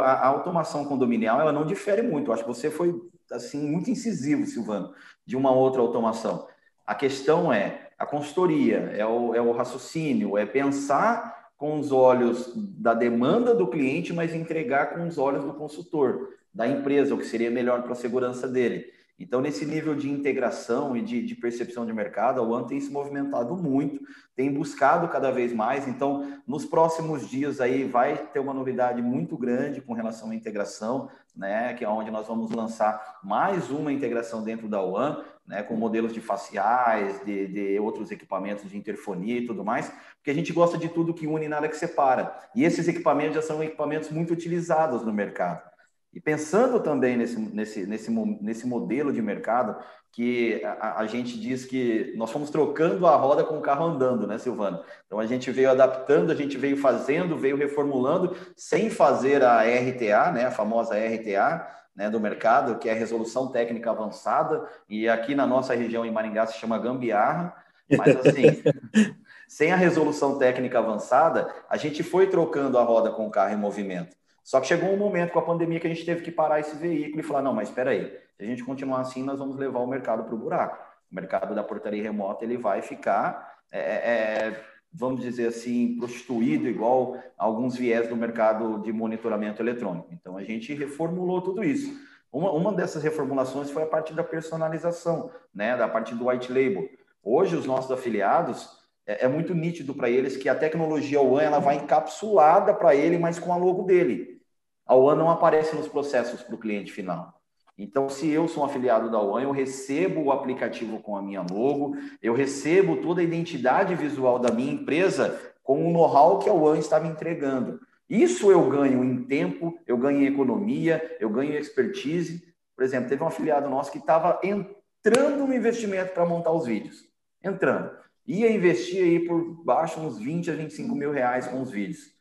a, 0.00 0.12
a, 0.12 0.26
automação 0.26 0.84
condominial 0.84 1.40
ela 1.40 1.52
não 1.52 1.66
difere 1.66 2.02
muito. 2.02 2.28
Eu 2.28 2.34
acho 2.34 2.44
que 2.44 2.48
você 2.48 2.70
foi 2.70 2.94
assim 3.30 3.70
muito 3.70 3.90
incisivo, 3.90 4.46
Silvano, 4.46 4.92
de 5.26 5.36
uma 5.36 5.50
outra 5.50 5.80
automação. 5.80 6.46
A 6.86 6.94
questão 6.94 7.52
é 7.52 7.90
a 7.98 8.04
consultoria, 8.04 8.92
é 8.96 9.06
o, 9.06 9.34
é 9.34 9.40
o 9.40 9.52
raciocínio, 9.52 10.36
é 10.36 10.44
pensar 10.44 11.50
com 11.56 11.78
os 11.78 11.92
olhos 11.92 12.52
da 12.56 12.92
demanda 12.92 13.54
do 13.54 13.68
cliente, 13.68 14.12
mas 14.12 14.34
entregar 14.34 14.94
com 14.94 15.06
os 15.06 15.16
olhos 15.16 15.44
do 15.44 15.54
consultor, 15.54 16.30
da 16.52 16.66
empresa, 16.66 17.14
o 17.14 17.18
que 17.18 17.24
seria 17.24 17.50
melhor 17.50 17.82
para 17.82 17.92
a 17.92 17.96
segurança 17.96 18.48
dele. 18.48 18.86
Então, 19.18 19.40
nesse 19.40 19.64
nível 19.64 19.94
de 19.94 20.10
integração 20.10 20.96
e 20.96 21.02
de, 21.02 21.22
de, 21.22 21.34
percepção 21.36 21.86
de 21.86 21.92
mercado, 21.92 22.40
a 22.40 22.44
One 22.44 22.66
tem 22.66 22.80
se 22.80 22.90
movimentado 22.90 23.56
muito, 23.56 24.00
tem 24.34 24.52
buscado 24.52 25.06
cada 25.08 25.30
vez 25.30 25.52
mais. 25.52 25.86
Então, 25.86 26.40
nos 26.46 26.64
próximos 26.64 27.28
dias 27.28 27.60
aí 27.60 27.84
vai 27.84 28.16
ter 28.16 28.40
uma 28.40 28.54
novidade 28.54 29.00
muito 29.00 29.36
grande 29.36 29.80
com 29.80 29.92
relação 29.92 30.30
à 30.30 30.34
integração, 30.34 31.08
né? 31.36 31.72
Que 31.74 31.84
é 31.84 31.88
onde 31.88 32.10
nós 32.10 32.26
vamos 32.26 32.50
lançar 32.50 33.20
mais 33.22 33.70
uma 33.70 33.92
integração 33.92 34.42
dentro 34.42 34.68
da 34.68 34.82
One, 34.82 35.22
né? 35.46 35.62
Com 35.62 35.76
modelos 35.76 36.12
de 36.12 36.20
faciais, 36.20 37.24
de, 37.24 37.46
de 37.46 37.78
outros 37.78 38.10
equipamentos 38.10 38.68
de 38.68 38.76
interfonia 38.76 39.38
e 39.38 39.46
tudo 39.46 39.64
mais, 39.64 39.92
porque 40.16 40.30
a 40.30 40.34
gente 40.34 40.52
gosta 40.52 40.76
de 40.76 40.88
tudo 40.88 41.14
que 41.14 41.26
une 41.26 41.44
e 41.44 41.48
nada 41.48 41.68
que 41.68 41.76
separa. 41.76 42.34
E 42.56 42.64
esses 42.64 42.88
equipamentos 42.88 43.36
já 43.36 43.42
são 43.42 43.62
equipamentos 43.62 44.10
muito 44.10 44.32
utilizados 44.32 45.04
no 45.04 45.12
mercado. 45.12 45.71
E 46.12 46.20
pensando 46.20 46.78
também 46.80 47.16
nesse, 47.16 47.38
nesse, 47.38 47.86
nesse, 47.86 48.10
nesse 48.10 48.66
modelo 48.66 49.12
de 49.12 49.22
mercado, 49.22 49.76
que 50.12 50.62
a, 50.62 51.00
a, 51.00 51.06
gente 51.06 51.40
diz 51.40 51.64
que 51.64 52.12
nós 52.16 52.30
fomos 52.30 52.50
trocando 52.50 53.06
a 53.06 53.16
roda 53.16 53.42
com 53.42 53.58
o 53.58 53.62
carro 53.62 53.86
andando, 53.86 54.26
né, 54.26 54.36
Silvano? 54.36 54.84
Então 55.06 55.18
a 55.18 55.24
gente 55.24 55.50
veio 55.50 55.70
adaptando, 55.70 56.30
a 56.30 56.34
gente 56.34 56.58
veio 56.58 56.76
fazendo, 56.76 57.38
veio 57.38 57.56
reformulando, 57.56 58.36
sem 58.54 58.90
fazer 58.90 59.42
a 59.42 59.62
RTA, 59.62 60.30
né, 60.32 60.44
a 60.44 60.50
famosa 60.50 60.94
RTA, 60.94 61.66
né, 61.96 62.10
do 62.10 62.20
mercado, 62.20 62.78
que 62.78 62.90
é 62.90 62.92
a 62.92 62.96
resolução 62.96 63.48
técnica 63.48 63.90
avançada, 63.90 64.68
e 64.88 65.08
aqui 65.08 65.34
na 65.34 65.46
nossa 65.46 65.74
região 65.74 66.04
em 66.04 66.10
Maringá 66.10 66.46
se 66.46 66.58
chama 66.58 66.78
gambiarra, 66.78 67.54
mas 67.96 68.14
assim, 68.16 68.62
sem 69.48 69.72
a 69.72 69.76
resolução 69.76 70.38
técnica 70.38 70.78
avançada, 70.78 71.50
a 71.70 71.78
gente 71.78 72.02
foi 72.02 72.26
trocando 72.26 72.76
a 72.76 72.82
roda 72.82 73.10
com 73.10 73.26
o 73.26 73.30
carro 73.30 73.54
em 73.54 73.58
movimento. 73.58 74.14
Só 74.42 74.60
que 74.60 74.66
chegou 74.66 74.90
um 74.90 74.96
momento 74.96 75.32
com 75.32 75.38
a 75.38 75.42
pandemia 75.42 75.78
que 75.78 75.86
a 75.86 75.90
gente 75.90 76.04
teve 76.04 76.22
que 76.22 76.30
parar 76.30 76.60
esse 76.60 76.76
veículo 76.76 77.20
e 77.20 77.22
falar, 77.22 77.42
não, 77.42 77.54
mas 77.54 77.68
espera 77.68 77.90
aí, 77.90 78.10
se 78.36 78.42
a 78.42 78.46
gente 78.46 78.64
continuar 78.64 79.00
assim, 79.00 79.22
nós 79.22 79.38
vamos 79.38 79.56
levar 79.56 79.78
o 79.78 79.86
mercado 79.86 80.24
para 80.24 80.34
o 80.34 80.38
buraco. 80.38 80.78
O 81.10 81.14
mercado 81.14 81.54
da 81.54 81.62
portaria 81.62 82.02
remota 82.02 82.44
ele 82.44 82.56
vai 82.56 82.82
ficar, 82.82 83.60
é, 83.70 83.78
é, 83.78 84.48
é, 84.48 84.64
vamos 84.92 85.20
dizer 85.20 85.46
assim, 85.46 85.96
prostituído 85.96 86.66
igual 86.66 87.16
alguns 87.38 87.76
viés 87.76 88.08
do 88.08 88.16
mercado 88.16 88.78
de 88.78 88.92
monitoramento 88.92 89.62
eletrônico. 89.62 90.08
Então 90.12 90.36
a 90.36 90.42
gente 90.42 90.74
reformulou 90.74 91.40
tudo 91.40 91.62
isso. 91.62 91.94
Uma, 92.32 92.50
uma 92.50 92.72
dessas 92.72 93.02
reformulações 93.02 93.70
foi 93.70 93.82
a 93.82 93.86
parte 93.86 94.12
da 94.14 94.24
personalização, 94.24 95.30
né, 95.54 95.76
da 95.76 95.86
parte 95.86 96.14
do 96.14 96.28
white 96.28 96.50
label. 96.50 96.88
Hoje 97.22 97.54
os 97.54 97.66
nossos 97.66 97.90
afiliados 97.92 98.81
é, 99.06 99.24
é 99.24 99.28
muito 99.28 99.54
nítido 99.54 99.94
para 99.94 100.10
eles 100.10 100.36
que 100.36 100.48
a 100.48 100.54
tecnologia 100.54 101.20
One 101.20 101.44
ela 101.44 101.58
vai 101.58 101.76
encapsulada 101.76 102.74
para 102.74 102.94
ele, 102.94 103.18
mas 103.18 103.38
com 103.38 103.52
a 103.52 103.56
logo 103.56 103.82
dele. 103.82 104.40
A 104.86 104.94
One 104.94 105.18
não 105.18 105.30
aparece 105.30 105.74
nos 105.76 105.88
processos 105.88 106.42
para 106.42 106.54
o 106.54 106.58
cliente 106.58 106.92
final. 106.92 107.40
Então, 107.78 108.08
se 108.08 108.28
eu 108.28 108.46
sou 108.48 108.62
um 108.62 108.66
afiliado 108.66 109.10
da 109.10 109.18
One, 109.18 109.44
eu 109.44 109.50
recebo 109.50 110.22
o 110.22 110.32
aplicativo 110.32 111.00
com 111.00 111.16
a 111.16 111.22
minha 111.22 111.40
logo, 111.40 111.96
eu 112.20 112.34
recebo 112.34 112.98
toda 112.98 113.20
a 113.20 113.24
identidade 113.24 113.94
visual 113.94 114.38
da 114.38 114.52
minha 114.52 114.72
empresa 114.72 115.40
com 115.62 115.88
o 115.88 115.92
know-how 115.92 116.38
que 116.38 116.50
a 116.50 116.52
One 116.52 116.78
está 116.78 117.00
me 117.00 117.08
entregando. 117.08 117.80
Isso 118.08 118.52
eu 118.52 118.68
ganho 118.68 119.02
em 119.02 119.24
tempo, 119.24 119.78
eu 119.86 119.96
ganho 119.96 120.20
em 120.20 120.26
economia, 120.26 121.16
eu 121.18 121.30
ganho 121.30 121.54
em 121.54 121.56
expertise. 121.56 122.42
Por 122.76 122.84
exemplo, 122.84 123.08
teve 123.08 123.22
um 123.22 123.26
afiliado 123.26 123.70
nosso 123.70 123.90
que 123.90 123.98
estava 123.98 124.38
entrando 124.42 125.46
no 125.46 125.54
investimento 125.54 126.12
para 126.12 126.26
montar 126.26 126.52
os 126.52 126.66
vídeos. 126.66 127.04
Entrando 127.42 127.90
ia 128.26 128.50
investir 128.50 129.02
aí 129.02 129.26
por 129.26 129.64
baixo 129.64 130.00
uns 130.00 130.18
20 130.18 130.50
a 130.50 130.54
25 130.54 130.94
mil 130.94 131.10
reais 131.10 131.46
com 131.46 131.60
os 131.60 131.70
vídeos. 131.70 132.12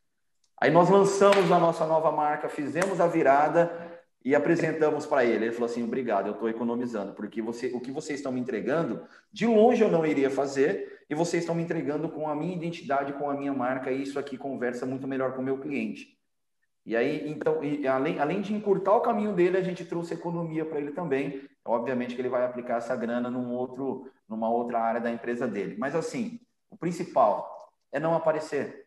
Aí 0.60 0.70
nós 0.70 0.89
lançamos 0.89 1.52
a 1.52 1.60
nossa 1.60 1.86
nova 1.86 2.12
marca, 2.12 2.47
fizemos 2.47 3.02
a 3.02 3.08
virada 3.08 3.91
e 4.24 4.36
apresentamos 4.36 5.06
para 5.06 5.26
ele. 5.26 5.45
Ele 5.45 5.54
falou 5.54 5.70
assim: 5.70 5.84
obrigado, 5.84 6.28
eu 6.28 6.34
estou 6.34 6.49
economizando, 6.49 7.14
porque 7.14 7.41
você, 7.41 7.68
o 7.74 7.80
que 7.80 7.91
vocês 7.91 8.20
estão 8.20 8.32
me 8.32 8.39
entregando, 8.39 9.04
de 9.32 9.47
longe 9.47 9.82
eu 9.82 9.89
não 9.89 10.06
iria 10.06 10.30
fazer, 10.30 11.04
e 11.10 11.16
vocês 11.16 11.43
estão 11.43 11.56
me 11.56 11.64
entregando 11.64 12.10
com 12.10 12.30
a 12.30 12.36
minha 12.36 12.56
identidade, 12.56 13.14
com 13.14 13.30
a 13.30 13.34
minha 13.34 13.54
marca, 13.54 13.91
e 13.91 14.04
isso 14.04 14.20
aqui 14.20 14.38
conversa 14.38 14.86
muito 14.86 15.08
melhor 15.08 15.34
com 15.34 15.41
o 15.41 15.45
meu 15.45 15.58
cliente. 15.58 16.18
E 16.86 16.95
aí, 16.95 17.30
então, 17.30 17.64
e 17.64 17.88
além, 17.88 18.20
além 18.20 18.41
de 18.41 18.54
encurtar 18.54 18.95
o 18.95 19.02
caminho 19.02 19.34
dele, 19.34 19.58
a 19.58 19.62
gente 19.62 19.86
trouxe 19.86 20.14
economia 20.14 20.66
para 20.66 20.80
ele 20.80 20.91
também. 20.91 21.43
Obviamente 21.66 22.16
que 22.16 22.22
ele 22.22 22.30
vai 22.30 22.45
aplicar 22.45 22.78
essa 22.78 22.95
grana 22.95 23.30
num 23.30 23.53
outro, 23.53 24.09
numa 24.28 24.49
outra 24.49 24.80
área 24.80 25.01
da 25.01 25.12
empresa 25.12 25.47
dele. 25.47 25.76
Mas 25.78 25.95
assim, 25.95 26.39
o 26.70 26.78
principal 26.78 27.72
é 27.91 27.99
não 27.99 28.16
aparecer. 28.16 28.86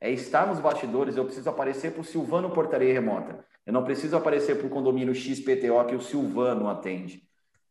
É 0.00 0.10
estar 0.10 0.46
nos 0.46 0.58
bastidores. 0.58 1.16
Eu 1.16 1.24
preciso 1.24 1.48
aparecer 1.48 1.92
para 1.92 2.00
o 2.00 2.04
Silvano 2.04 2.50
Portaria 2.50 2.92
Remota. 2.92 3.44
Eu 3.64 3.72
não 3.72 3.84
preciso 3.84 4.16
aparecer 4.16 4.56
para 4.56 4.66
o 4.66 4.70
condomínio 4.70 5.14
XPTO 5.14 5.84
que 5.86 5.94
o 5.94 6.00
Silvano 6.00 6.68
atende. 6.68 7.22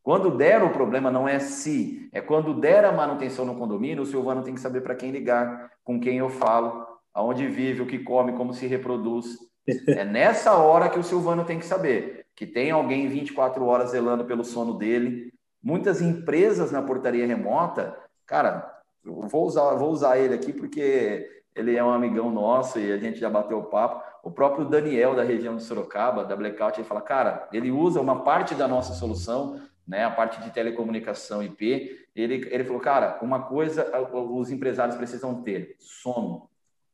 Quando 0.02 0.38
der 0.38 0.64
o 0.64 0.72
problema, 0.72 1.12
não 1.12 1.28
é 1.28 1.40
se, 1.40 2.10
é 2.14 2.22
quando 2.22 2.54
der 2.54 2.86
a 2.86 2.92
manutenção 2.92 3.46
no 3.46 3.58
condomínio, 3.58 4.04
o 4.04 4.06
Silvano 4.06 4.44
tem 4.44 4.54
que 4.54 4.62
saber 4.62 4.82
para 4.82 4.96
quem 4.96 5.12
ligar, 5.12 5.72
com 5.84 6.00
quem 6.00 6.18
eu 6.18 6.30
falo, 6.30 6.88
aonde 7.14 7.48
vive, 7.48 7.82
o 7.82 7.86
que 7.86 8.00
come, 8.00 8.34
como 8.34 8.54
se 8.54 8.66
reproduz. 8.66 9.38
É 9.88 10.06
nessa 10.06 10.56
hora 10.56 10.90
que 10.90 10.98
o 10.98 11.04
Silvano 11.04 11.44
tem 11.44 11.60
que 11.60 11.66
saber 11.66 12.19
que 12.40 12.48
tem 12.48 12.72
alguém 12.72 13.10
24 13.10 13.66
horas 13.66 13.90
zelando 13.90 14.24
pelo 14.24 14.46
sono 14.46 14.76
dele. 14.76 15.34
Muitas 15.62 16.02
empresas 16.02 16.72
na 16.72 16.82
portaria 16.82 17.28
remota, 17.28 17.98
cara, 18.26 18.80
vou 19.04 19.46
usar, 19.46 19.74
vou 19.76 19.92
usar 19.92 20.18
ele 20.18 20.36
aqui 20.36 20.54
porque 20.54 21.30
ele 21.54 21.76
é 21.76 21.84
um 21.84 21.92
amigão 21.92 22.32
nosso 22.32 22.80
e 22.80 22.94
a 22.94 22.98
gente 22.98 23.20
já 23.20 23.30
bateu 23.30 23.60
o 23.60 23.66
papo. 23.66 24.02
O 24.24 24.32
próprio 24.32 24.64
Daniel, 24.64 25.18
da 25.18 25.24
região 25.24 25.58
de 25.58 25.64
Sorocaba, 25.64 26.24
da 26.24 26.34
Blackout, 26.34 26.80
ele 26.80 26.88
fala, 26.88 27.02
cara, 27.02 27.50
ele 27.52 27.72
usa 27.72 28.00
uma 28.00 28.24
parte 28.24 28.56
da 28.56 28.70
nossa 28.70 28.94
solução, 28.94 29.62
né, 29.86 30.06
a 30.06 30.12
parte 30.12 30.42
de 30.42 30.50
telecomunicação 30.50 31.44
IP. 31.44 32.08
Ele, 32.16 32.48
ele 32.50 32.64
falou, 32.64 32.80
cara, 32.80 33.20
uma 33.22 33.42
coisa 33.50 33.92
os 34.14 34.50
empresários 34.50 34.96
precisam 34.96 35.44
ter, 35.44 35.76
sono. 35.78 36.50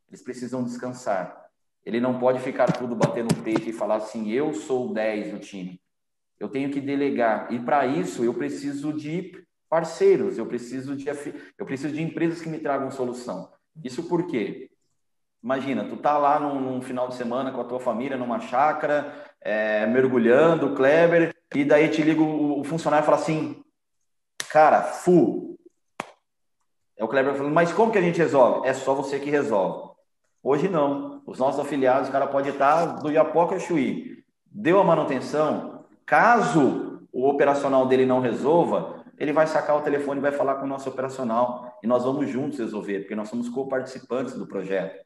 Eles 0.09 0.23
precisam 0.23 0.63
descansar. 0.63 1.44
Ele 1.85 1.99
não 1.99 2.17
pode 2.17 2.39
ficar 2.39 2.71
tudo 2.71 2.95
batendo 2.95 3.35
no 3.35 3.43
peito 3.43 3.69
e 3.69 3.73
falar 3.73 3.97
assim: 3.97 4.31
eu 4.31 4.53
sou 4.53 4.89
o 4.89 4.93
10 4.93 5.31
do 5.31 5.39
time. 5.39 5.79
Eu 6.39 6.49
tenho 6.49 6.71
que 6.71 6.81
delegar. 6.81 7.51
E 7.53 7.59
para 7.59 7.85
isso 7.85 8.23
eu 8.23 8.33
preciso 8.33 8.91
de 8.91 9.45
parceiros, 9.69 10.37
eu 10.37 10.45
preciso 10.45 10.95
de 10.95 11.07
eu 11.57 11.65
preciso 11.65 11.93
de 11.93 12.01
empresas 12.01 12.41
que 12.41 12.49
me 12.49 12.59
tragam 12.59 12.89
solução. 12.89 13.51
Isso 13.83 14.03
por 14.03 14.25
quê? 14.25 14.69
Imagina, 15.43 15.87
tu 15.87 15.97
tá 15.97 16.17
lá 16.17 16.39
num, 16.39 16.59
num 16.59 16.81
final 16.81 17.07
de 17.07 17.15
semana 17.15 17.51
com 17.51 17.61
a 17.61 17.65
tua 17.65 17.79
família 17.79 18.17
numa 18.17 18.39
chácara, 18.39 19.13
é, 19.39 19.85
mergulhando, 19.85 20.73
Kleber, 20.73 21.35
e 21.53 21.63
daí 21.63 21.87
te 21.89 22.01
liga 22.01 22.19
o, 22.21 22.61
o 22.61 22.63
funcionário 22.63 23.03
e 23.03 23.05
fala 23.05 23.17
assim: 23.17 23.63
"Cara, 24.49 24.81
fu". 24.81 25.55
É 26.97 27.03
o 27.03 27.07
Kleber 27.07 27.35
falando: 27.35 27.53
"Mas 27.53 27.71
como 27.71 27.91
que 27.91 27.99
a 27.99 28.01
gente 28.01 28.17
resolve?" 28.17 28.67
É 28.67 28.73
só 28.73 28.95
você 28.95 29.19
que 29.19 29.29
resolve. 29.29 29.93
Hoje 30.41 30.67
não. 30.67 31.14
Os 31.25 31.39
nossos 31.39 31.59
afiliados, 31.59 32.09
o 32.09 32.11
cara 32.11 32.27
pode 32.27 32.49
estar 32.49 32.85
do 33.01 33.11
Iapoca 33.11 33.55
a 33.55 33.59
Chuí. 33.59 34.23
Deu 34.45 34.79
a 34.79 34.83
manutenção, 34.83 35.85
caso 36.05 37.07
o 37.11 37.27
operacional 37.27 37.87
dele 37.87 38.05
não 38.05 38.19
resolva, 38.19 39.03
ele 39.17 39.33
vai 39.33 39.47
sacar 39.47 39.77
o 39.77 39.81
telefone 39.81 40.19
e 40.19 40.21
vai 40.21 40.31
falar 40.31 40.55
com 40.55 40.65
o 40.65 40.67
nosso 40.67 40.89
operacional 40.89 41.77
e 41.81 41.87
nós 41.87 42.03
vamos 42.03 42.29
juntos 42.29 42.59
resolver, 42.59 42.99
porque 42.99 43.15
nós 43.15 43.29
somos 43.29 43.49
co-participantes 43.49 44.33
do 44.33 44.45
projeto. 44.45 45.03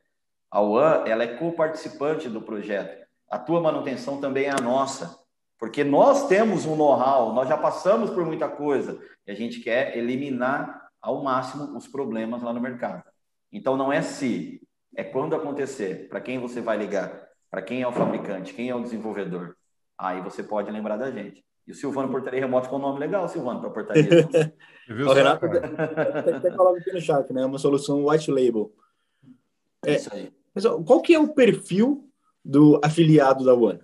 A 0.51 0.61
UAN, 0.61 1.03
ela 1.05 1.23
é 1.23 1.37
co-participante 1.37 2.27
do 2.27 2.41
projeto. 2.41 3.07
A 3.29 3.37
tua 3.37 3.61
manutenção 3.61 4.19
também 4.19 4.45
é 4.45 4.51
a 4.51 4.61
nossa, 4.61 5.19
porque 5.59 5.83
nós 5.83 6.27
temos 6.27 6.65
um 6.65 6.75
know-how, 6.75 7.33
nós 7.33 7.47
já 7.47 7.57
passamos 7.57 8.09
por 8.09 8.25
muita 8.25 8.49
coisa 8.49 8.99
e 9.27 9.31
a 9.31 9.35
gente 9.35 9.59
quer 9.59 9.95
eliminar 9.95 10.89
ao 10.99 11.23
máximo 11.23 11.77
os 11.77 11.87
problemas 11.87 12.41
lá 12.41 12.51
no 12.51 12.59
mercado. 12.59 13.03
Então 13.51 13.77
não 13.77 13.93
é 13.93 14.01
se, 14.01 14.61
é 14.95 15.03
quando 15.03 15.35
acontecer, 15.35 16.07
para 16.09 16.21
quem 16.21 16.39
você 16.39 16.61
vai 16.61 16.77
ligar, 16.77 17.29
para 17.49 17.61
quem 17.61 17.81
é 17.81 17.87
o 17.87 17.91
fabricante, 17.91 18.53
quem 18.53 18.69
é 18.69 18.75
o 18.75 18.83
desenvolvedor. 18.83 19.55
Aí 19.97 20.21
você 20.21 20.43
pode 20.43 20.71
lembrar 20.71 20.97
da 20.97 21.11
gente. 21.11 21.43
E 21.67 21.71
o 21.71 21.75
Silvano 21.75 22.09
Portaria 22.09 22.39
Remoto 22.39 22.69
com 22.69 22.77
um 22.77 22.79
nome 22.79 22.99
legal, 22.99 23.27
Silvano, 23.27 23.59
para 23.59 23.69
portaria. 23.69 24.09
o 24.89 25.13
Renato 25.13 25.45
até 25.45 26.51
falava 26.51 26.77
aqui 26.77 26.91
no 26.91 26.99
chat, 26.99 27.31
né? 27.31 27.43
É 27.43 27.45
uma 27.45 27.59
solução 27.59 28.05
white 28.05 28.31
label. 28.31 28.73
É, 29.85 29.95
Isso 29.95 30.13
aí. 30.13 30.33
Mas, 30.53 30.65
qual 30.85 31.01
que 31.01 31.13
é 31.13 31.19
o 31.19 31.27
perfil 31.27 32.09
do 32.43 32.81
afiliado 32.83 33.45
da 33.45 33.53
One? 33.53 33.81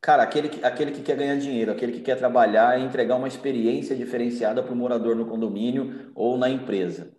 Cara, 0.00 0.22
aquele 0.22 0.48
que, 0.48 0.64
aquele 0.64 0.92
que 0.92 1.02
quer 1.02 1.16
ganhar 1.16 1.36
dinheiro, 1.38 1.72
aquele 1.72 1.92
que 1.92 2.02
quer 2.02 2.16
trabalhar 2.18 2.78
e 2.78 2.84
entregar 2.84 3.16
uma 3.16 3.26
experiência 3.26 3.96
diferenciada 3.96 4.62
para 4.62 4.72
o 4.72 4.76
morador 4.76 5.16
no 5.16 5.26
condomínio 5.26 6.12
ou 6.14 6.36
na 6.36 6.48
empresa. 6.48 7.16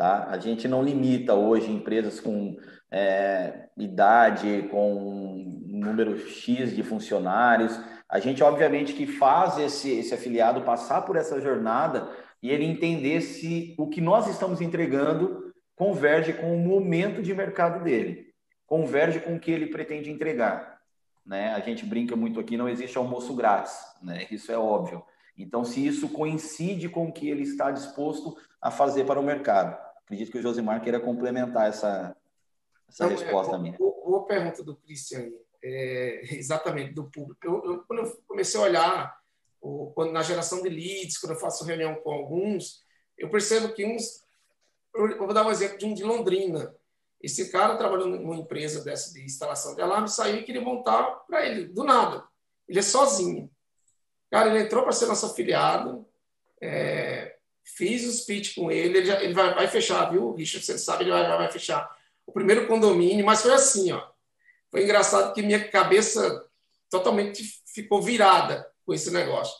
Tá? 0.00 0.28
A 0.30 0.38
gente 0.38 0.66
não 0.66 0.82
limita 0.82 1.34
hoje 1.34 1.70
empresas 1.70 2.20
com 2.20 2.56
é, 2.90 3.68
idade, 3.76 4.66
com 4.70 5.62
número 5.66 6.18
X 6.26 6.74
de 6.74 6.82
funcionários. 6.82 7.78
A 8.08 8.18
gente, 8.18 8.42
obviamente, 8.42 8.94
que 8.94 9.06
faz 9.06 9.58
esse, 9.58 9.90
esse 9.90 10.14
afiliado 10.14 10.62
passar 10.62 11.02
por 11.02 11.16
essa 11.16 11.38
jornada 11.38 12.08
e 12.42 12.48
ele 12.48 12.64
entender 12.64 13.20
se 13.20 13.74
o 13.78 13.88
que 13.88 14.00
nós 14.00 14.26
estamos 14.26 14.62
entregando 14.62 15.52
converge 15.76 16.32
com 16.32 16.56
o 16.56 16.58
momento 16.58 17.20
de 17.20 17.34
mercado 17.34 17.84
dele, 17.84 18.32
converge 18.66 19.20
com 19.20 19.36
o 19.36 19.38
que 19.38 19.50
ele 19.50 19.66
pretende 19.66 20.10
entregar. 20.10 20.80
Né? 21.26 21.52
A 21.52 21.60
gente 21.60 21.84
brinca 21.84 22.16
muito 22.16 22.40
aqui, 22.40 22.56
não 22.56 22.70
existe 22.70 22.96
almoço 22.96 23.36
grátis, 23.36 23.76
né? 24.02 24.26
isso 24.30 24.50
é 24.50 24.56
óbvio. 24.56 25.04
Então, 25.36 25.62
se 25.62 25.86
isso 25.86 26.08
coincide 26.08 26.88
com 26.88 27.08
o 27.08 27.12
que 27.12 27.28
ele 27.28 27.42
está 27.42 27.70
disposto 27.70 28.34
a 28.62 28.70
fazer 28.70 29.04
para 29.04 29.20
o 29.20 29.22
mercado. 29.22 29.89
Acredito 30.10 30.32
que 30.32 30.38
o 30.38 30.42
Josimar 30.42 30.82
queira 30.82 30.98
complementar 30.98 31.68
essa, 31.68 32.16
essa 32.88 33.04
não, 33.04 33.10
resposta 33.12 33.54
é, 33.54 33.58
minha. 33.60 33.78
Boa 33.78 34.26
pergunta 34.26 34.60
do 34.60 34.74
Cristian, 34.74 35.30
é, 35.62 36.34
exatamente, 36.34 36.92
do 36.92 37.08
público. 37.08 37.38
Eu, 37.44 37.64
eu, 37.64 37.84
quando 37.84 38.00
eu 38.00 38.22
comecei 38.26 38.58
a 38.58 38.64
olhar, 38.64 39.20
quando, 39.94 40.10
na 40.10 40.20
geração 40.24 40.62
de 40.62 40.68
leads, 40.68 41.16
quando 41.16 41.34
eu 41.34 41.38
faço 41.38 41.64
reunião 41.64 41.94
com 41.94 42.10
alguns, 42.10 42.82
eu 43.16 43.30
percebo 43.30 43.72
que 43.72 43.86
uns. 43.86 44.24
Eu 44.92 45.16
vou 45.16 45.32
dar 45.32 45.46
um 45.46 45.50
exemplo 45.52 45.78
de 45.78 45.86
um 45.86 45.94
de 45.94 46.02
Londrina. 46.02 46.74
Esse 47.22 47.48
cara 47.52 47.76
trabalhou 47.76 48.08
numa 48.08 48.34
empresa 48.34 48.82
dessa 48.82 49.12
de 49.12 49.24
instalação 49.24 49.76
de 49.76 49.80
alarme, 49.80 50.08
saiu 50.08 50.38
e 50.38 50.42
queria 50.42 50.60
montar 50.60 51.04
para 51.28 51.46
ele, 51.46 51.66
do 51.66 51.84
nada. 51.84 52.26
Ele 52.68 52.80
é 52.80 52.82
sozinho. 52.82 53.48
Cara, 54.28 54.50
ele 54.50 54.64
entrou 54.64 54.82
para 54.82 54.90
ser 54.90 55.06
nosso 55.06 55.26
afiliado, 55.26 56.04
é, 56.60 57.29
fiz 57.76 58.04
o 58.04 58.12
speech 58.12 58.54
com 58.54 58.70
ele, 58.70 58.98
ele, 58.98 59.06
já, 59.06 59.22
ele 59.22 59.34
vai, 59.34 59.54
vai, 59.54 59.68
fechar, 59.68 60.10
viu, 60.10 60.34
Richard? 60.34 60.64
Você 60.64 60.78
sabe, 60.78 61.04
ele 61.04 61.10
vai, 61.10 61.26
vai 61.26 61.50
fechar 61.50 61.88
o 62.26 62.32
primeiro 62.32 62.66
condomínio, 62.66 63.24
mas 63.24 63.42
foi 63.42 63.52
assim, 63.52 63.92
ó. 63.92 64.10
Foi 64.70 64.84
engraçado 64.84 65.34
que 65.34 65.42
minha 65.42 65.68
cabeça 65.68 66.46
totalmente 66.88 67.42
ficou 67.74 68.00
virada 68.00 68.70
com 68.84 68.94
esse 68.94 69.10
negócio. 69.10 69.54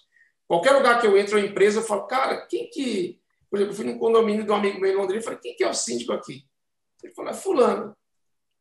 Qualquer 0.46 0.72
lugar 0.72 1.00
que 1.00 1.06
eu 1.06 1.16
entro 1.16 1.38
em 1.38 1.46
empresa, 1.46 1.80
eu 1.80 1.84
falo, 1.84 2.06
cara, 2.06 2.46
quem 2.46 2.68
que. 2.70 3.20
Por 3.48 3.56
exemplo, 3.56 3.72
eu 3.72 3.76
fui 3.76 3.84
num 3.84 3.98
condomínio 3.98 4.44
de 4.44 4.50
um 4.50 4.54
amigo 4.54 4.80
meu 4.80 4.92
em 4.92 4.96
Londrina 4.96 5.20
e 5.20 5.24
falei, 5.24 5.38
quem 5.40 5.56
que 5.56 5.64
é 5.64 5.68
o 5.68 5.74
síndico 5.74 6.12
aqui? 6.12 6.44
Ele 7.02 7.12
falou, 7.14 7.30
é 7.30 7.34
fulano. 7.34 7.96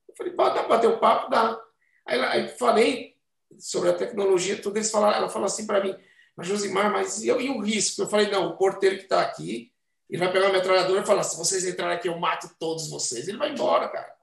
Eu 0.08 0.16
falei, 0.16 0.34
bota 0.34 0.64
bater 0.64 0.88
o 0.88 1.00
papo, 1.00 1.30
dá. 1.30 1.60
Aí, 2.06 2.20
aí 2.20 2.48
falei 2.58 3.16
sobre 3.58 3.90
a 3.90 3.94
tecnologia, 3.94 4.62
tudo 4.62 4.78
eles 4.78 4.90
falaram, 4.90 5.18
ela 5.18 5.30
falou 5.30 5.46
assim 5.46 5.66
para 5.66 5.84
mim, 5.84 5.96
mas 6.40 6.48
Josimar, 6.48 6.92
mas 6.92 7.24
eu 7.24 7.42
e 7.42 7.50
o 7.50 7.60
risco? 7.60 8.02
Eu 8.02 8.08
falei, 8.08 8.32
não, 8.32 8.48
o 8.48 8.58
porteiro 8.58 8.96
que 8.98 9.04
está 9.04 9.22
aqui, 9.22 9.72
ele 10.10 10.20
vai 10.20 10.32
pegar 10.32 10.46
uma 10.46 10.54
metralhadora 10.54 11.02
e 11.02 11.06
falar, 11.06 11.24
se 11.24 11.38
vocês 11.38 11.66
entrarem 11.66 11.98
aqui, 11.98 12.08
eu 12.08 12.18
mato 12.18 12.50
todos 12.58 12.90
vocês. 12.90 13.28
Ele 13.28 13.38
vai 13.38 13.52
embora, 13.52 13.90
cara. 13.90 14.14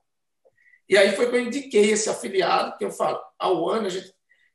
E 0.89 0.97
aí 0.97 1.15
foi 1.15 1.29
que 1.29 1.37
eu 1.37 1.41
indiquei 1.41 1.91
esse 1.91 2.09
afiliado, 2.09 2.77
que 2.79 2.85
eu 2.85 2.91
falo, 2.91 3.21
ao 3.39 3.69
ano 3.69 3.87
a 3.87 3.91
gente 3.91 4.15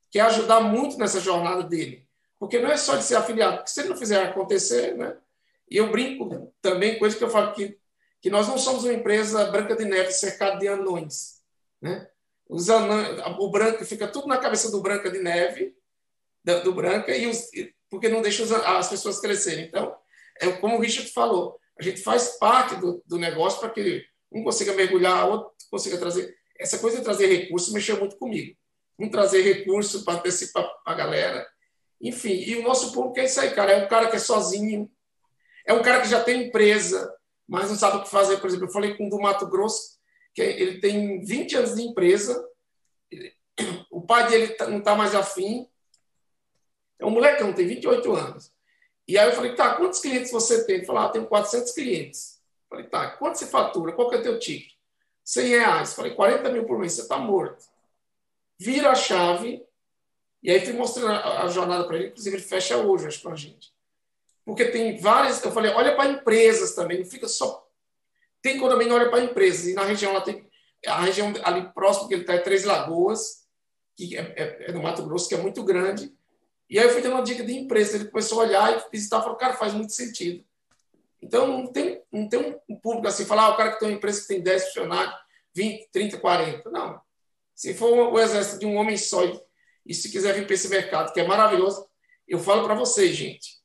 quer 0.09 0.21
ajudar 0.21 0.61
muito 0.61 0.97
nessa 0.97 1.19
jornada 1.19 1.61
dele. 1.63 2.07
Porque 2.39 2.59
não 2.59 2.71
é 2.71 2.77
só 2.77 2.95
de 2.95 3.03
ser 3.03 3.15
afiliado, 3.15 3.57
porque 3.57 3.69
se 3.69 3.81
ele 3.81 3.89
não 3.89 3.97
fizer 3.97 4.23
acontecer, 4.23 4.97
né? 4.97 5.15
E 5.69 5.77
eu 5.77 5.91
brinco 5.91 6.51
também, 6.61 6.97
coisa 6.97 7.15
que 7.15 7.23
eu 7.23 7.29
falo 7.29 7.53
que 7.53 7.79
que 8.21 8.29
nós 8.29 8.47
não 8.47 8.57
somos 8.57 8.83
uma 8.83 8.93
empresa 8.93 9.45
branca 9.45 9.75
de 9.75 9.83
neve 9.83 10.11
cercada 10.11 10.59
de 10.59 10.67
anões. 10.67 11.41
Né? 11.81 12.07
Os 12.47 12.69
o 12.69 13.49
branco 13.49 13.83
fica 13.83 14.07
tudo 14.07 14.27
na 14.27 14.37
cabeça 14.37 14.69
do 14.69 14.81
branca 14.81 15.09
de 15.09 15.19
neve, 15.19 15.75
do 16.43 16.73
branca, 16.73 17.15
e 17.15 17.27
os, 17.27 17.49
porque 17.89 18.09
não 18.09 18.21
deixa 18.21 18.43
as 18.77 18.89
pessoas 18.89 19.19
crescerem. 19.19 19.65
Então, 19.65 19.95
é 20.39 20.51
como 20.53 20.77
o 20.77 20.79
Richard 20.79 21.11
falou, 21.11 21.59
a 21.79 21.83
gente 21.83 22.01
faz 22.01 22.37
parte 22.39 22.75
do, 22.75 23.03
do 23.05 23.17
negócio 23.17 23.59
para 23.59 23.69
que 23.69 24.03
um 24.31 24.43
consiga 24.43 24.73
mergulhar, 24.73 25.27
outro 25.29 25.51
consiga 25.69 25.97
trazer. 25.97 26.35
Essa 26.59 26.79
coisa 26.79 26.97
de 26.97 27.03
trazer 27.03 27.27
recursos 27.27 27.73
mexeu 27.73 27.99
muito 27.99 28.17
comigo. 28.17 28.55
Um 28.99 29.09
trazer 29.09 29.41
recurso 29.41 30.03
para 30.03 30.19
antecipar 30.19 30.69
a 30.85 30.93
galera. 30.93 31.47
Enfim, 31.99 32.33
e 32.33 32.55
o 32.55 32.63
nosso 32.63 32.91
público 32.91 33.19
é 33.19 33.25
isso 33.25 33.39
aí, 33.39 33.51
cara. 33.51 33.71
É 33.71 33.85
um 33.85 33.87
cara 33.87 34.09
que 34.09 34.15
é 34.15 34.19
sozinho, 34.19 34.89
é 35.65 35.73
um 35.73 35.81
cara 35.81 36.01
que 36.01 36.09
já 36.09 36.23
tem 36.23 36.47
empresa, 36.47 37.11
mas 37.47 37.69
não 37.69 37.75
sabe 37.75 37.97
o 37.97 38.03
que 38.03 38.09
fazer. 38.09 38.37
Por 38.37 38.47
exemplo, 38.47 38.65
eu 38.65 38.71
falei 38.71 38.95
com 38.95 39.07
o 39.07 39.09
do 39.09 39.19
Mato 39.19 39.47
Grosso, 39.47 39.99
que 40.33 40.41
ele 40.41 40.79
tem 40.79 41.23
20 41.23 41.57
anos 41.57 41.75
de 41.75 41.81
empresa, 41.81 42.47
o 43.91 44.01
pai 44.01 44.29
dele 44.29 44.47
tá, 44.49 44.67
não 44.67 44.79
está 44.79 44.95
mais 44.95 45.13
afim, 45.13 45.67
é 47.01 47.05
um 47.05 47.09
molecão, 47.09 47.51
tem 47.53 47.67
28 47.67 48.13
anos. 48.13 48.51
E 49.07 49.17
aí 49.17 49.27
eu 49.27 49.33
falei, 49.33 49.55
tá, 49.55 49.75
quantos 49.75 49.99
clientes 49.99 50.31
você 50.31 50.63
tem? 50.65 50.77
Ele 50.77 50.85
falou, 50.85 51.01
ah, 51.01 51.09
tenho 51.09 51.25
400 51.25 51.71
clientes. 51.73 52.39
Eu 52.63 52.77
falei, 52.77 52.85
tá, 52.85 53.11
quanto 53.17 53.37
você 53.37 53.47
fatura? 53.47 53.91
Qual 53.91 54.09
que 54.09 54.15
é 54.15 54.19
o 54.19 54.23
teu 54.23 54.39
ticket? 54.39 54.71
100 55.25 55.47
reais. 55.47 55.89
Eu 55.89 55.95
falei, 55.95 56.13
40 56.13 56.49
mil 56.51 56.65
por 56.65 56.79
mês, 56.79 56.93
você 56.93 57.01
está 57.01 57.17
morto. 57.17 57.65
Vira 58.57 58.91
a 58.91 58.95
chave, 58.95 59.65
e 60.41 60.51
aí 60.51 60.63
fui 60.63 60.73
mostrando 60.73 61.11
a, 61.11 61.43
a 61.43 61.47
jornada 61.49 61.83
para 61.85 61.97
ele, 61.97 62.07
inclusive 62.07 62.37
ele 62.37 62.43
fecha 62.43 62.77
hoje, 62.77 63.07
acho, 63.07 63.21
com 63.21 63.29
a 63.29 63.35
gente 63.35 63.73
porque 64.45 64.65
tem 64.65 64.97
várias. 64.97 65.43
Eu 65.43 65.51
falei, 65.51 65.71
olha 65.71 65.95
para 65.95 66.09
empresas 66.09 66.73
também, 66.73 66.99
não 66.99 67.05
fica 67.05 67.27
só. 67.27 67.67
Tem 68.41 68.59
condomínio, 68.59 68.95
olha 68.95 69.09
para 69.09 69.23
empresas. 69.23 69.67
E 69.67 69.73
na 69.73 69.83
região 69.83 70.13
lá 70.13 70.21
tem. 70.21 70.49
A 70.85 71.01
região 71.01 71.31
ali 71.43 71.71
próximo 71.73 72.07
que 72.07 72.15
ele 72.15 72.23
está 72.23 72.33
é 72.33 72.39
Três 72.39 72.63
Lagoas, 72.63 73.45
que 73.95 74.17
é, 74.17 74.21
é, 74.35 74.65
é, 74.69 74.71
no 74.71 74.81
Mato 74.81 75.03
Grosso, 75.03 75.29
que 75.29 75.35
é 75.35 75.37
muito 75.37 75.63
grande. 75.63 76.11
E 76.71 76.79
aí 76.79 76.85
eu 76.85 76.91
fui 76.91 77.03
dando 77.03 77.13
uma 77.13 77.23
dica 77.23 77.43
de 77.43 77.53
empresa. 77.53 77.97
Ele 77.97 78.09
começou 78.09 78.41
a 78.41 78.45
olhar 78.45 78.75
e 78.75 78.91
visitar 78.91 79.19
e 79.19 79.21
falou, 79.21 79.37
cara, 79.37 79.53
faz 79.53 79.73
muito 79.73 79.91
sentido. 79.91 80.43
Então 81.21 81.45
não 81.45 81.67
tem, 81.67 82.01
não 82.11 82.27
tem 82.27 82.59
um 82.67 82.75
público 82.75 83.07
assim, 83.07 83.25
falar, 83.25 83.43
ah, 83.43 83.49
o 83.49 83.57
cara 83.57 83.73
que 83.73 83.79
tem 83.79 83.89
uma 83.89 83.97
empresa 83.97 84.21
que 84.21 84.27
tem 84.27 84.41
10 84.41 84.65
funcionários, 84.65 85.13
20, 85.53 85.89
30, 85.91 86.17
40. 86.17 86.71
Não. 86.71 86.99
Se 87.53 87.75
for 87.75 88.11
o 88.11 88.19
exército 88.19 88.59
de 88.59 88.65
um 88.65 88.75
homem 88.77 88.97
só 88.97 89.21
e 89.85 89.93
se 89.93 90.09
quiser 90.09 90.33
vir 90.33 90.45
para 90.45 90.55
esse 90.55 90.67
mercado, 90.67 91.13
que 91.13 91.19
é 91.19 91.27
maravilhoso, 91.27 91.85
eu 92.27 92.39
falo 92.39 92.63
para 92.63 92.73
vocês, 92.73 93.15
gente 93.15 93.61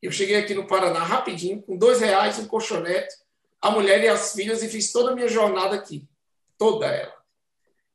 eu 0.00 0.12
cheguei 0.12 0.36
aqui 0.36 0.54
no 0.54 0.66
Paraná 0.66 1.00
rapidinho, 1.00 1.60
com 1.62 1.76
dois 1.76 2.00
reais, 2.00 2.38
um 2.38 2.46
colchonete, 2.46 3.14
a 3.60 3.70
mulher 3.70 4.02
e 4.02 4.08
as 4.08 4.32
filhas, 4.32 4.62
e 4.62 4.68
fiz 4.68 4.92
toda 4.92 5.10
a 5.10 5.14
minha 5.14 5.28
jornada 5.28 5.74
aqui. 5.74 6.08
Toda 6.56 6.86
ela. 6.86 7.14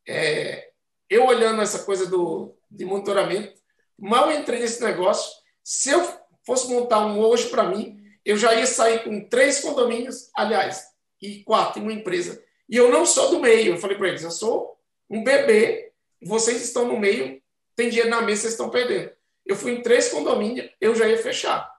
É, 0.07 0.72
eu 1.09 1.26
olhando 1.26 1.61
essa 1.61 1.84
coisa 1.84 2.05
do, 2.05 2.53
de 2.70 2.84
monitoramento, 2.84 3.61
mal 4.00 4.32
entrei 4.32 4.60
nesse 4.60 4.82
negócio. 4.84 5.32
Se 5.64 5.89
eu 5.89 6.08
fosse 6.46 6.70
montar 6.70 7.06
um 7.06 7.20
hoje 7.20 7.50
para 7.50 7.64
mim, 7.64 8.02
eu 8.26 8.38
já 8.38 8.54
ia 8.54 8.66
sair 8.66 9.04
com 9.04 9.28
três 9.28 9.60
condomínios, 9.60 10.30
aliás, 10.36 10.84
e 11.22 11.44
quatro 11.44 11.80
em 11.80 11.84
uma 11.84 11.94
empresa. 11.94 12.44
E 12.70 12.78
eu 12.78 12.89
não 12.89 13.06
sou 13.06 13.32
do 13.32 13.39
meio. 13.39 13.74
Eu 13.74 13.78
falei 13.78 13.98
para 13.98 14.10
eles, 14.10 14.24
eu 14.24 14.32
sou 14.32 14.78
um 15.10 15.24
bebê, 15.24 15.91
vocês 16.22 16.64
estão 16.64 16.88
no 16.88 17.00
meio, 17.00 17.41
tem 17.76 17.89
dinheiro 17.89 18.10
na 18.10 18.22
mesa, 18.22 18.41
vocês 18.41 18.54
estão 18.54 18.70
perdendo. 18.70 19.12
Eu 19.46 19.56
fui 19.56 19.74
em 19.74 19.82
três 19.82 20.10
condomínios, 20.10 20.70
eu 20.80 20.96
já 20.96 21.08
ia 21.08 21.18
fechar. 21.18 21.72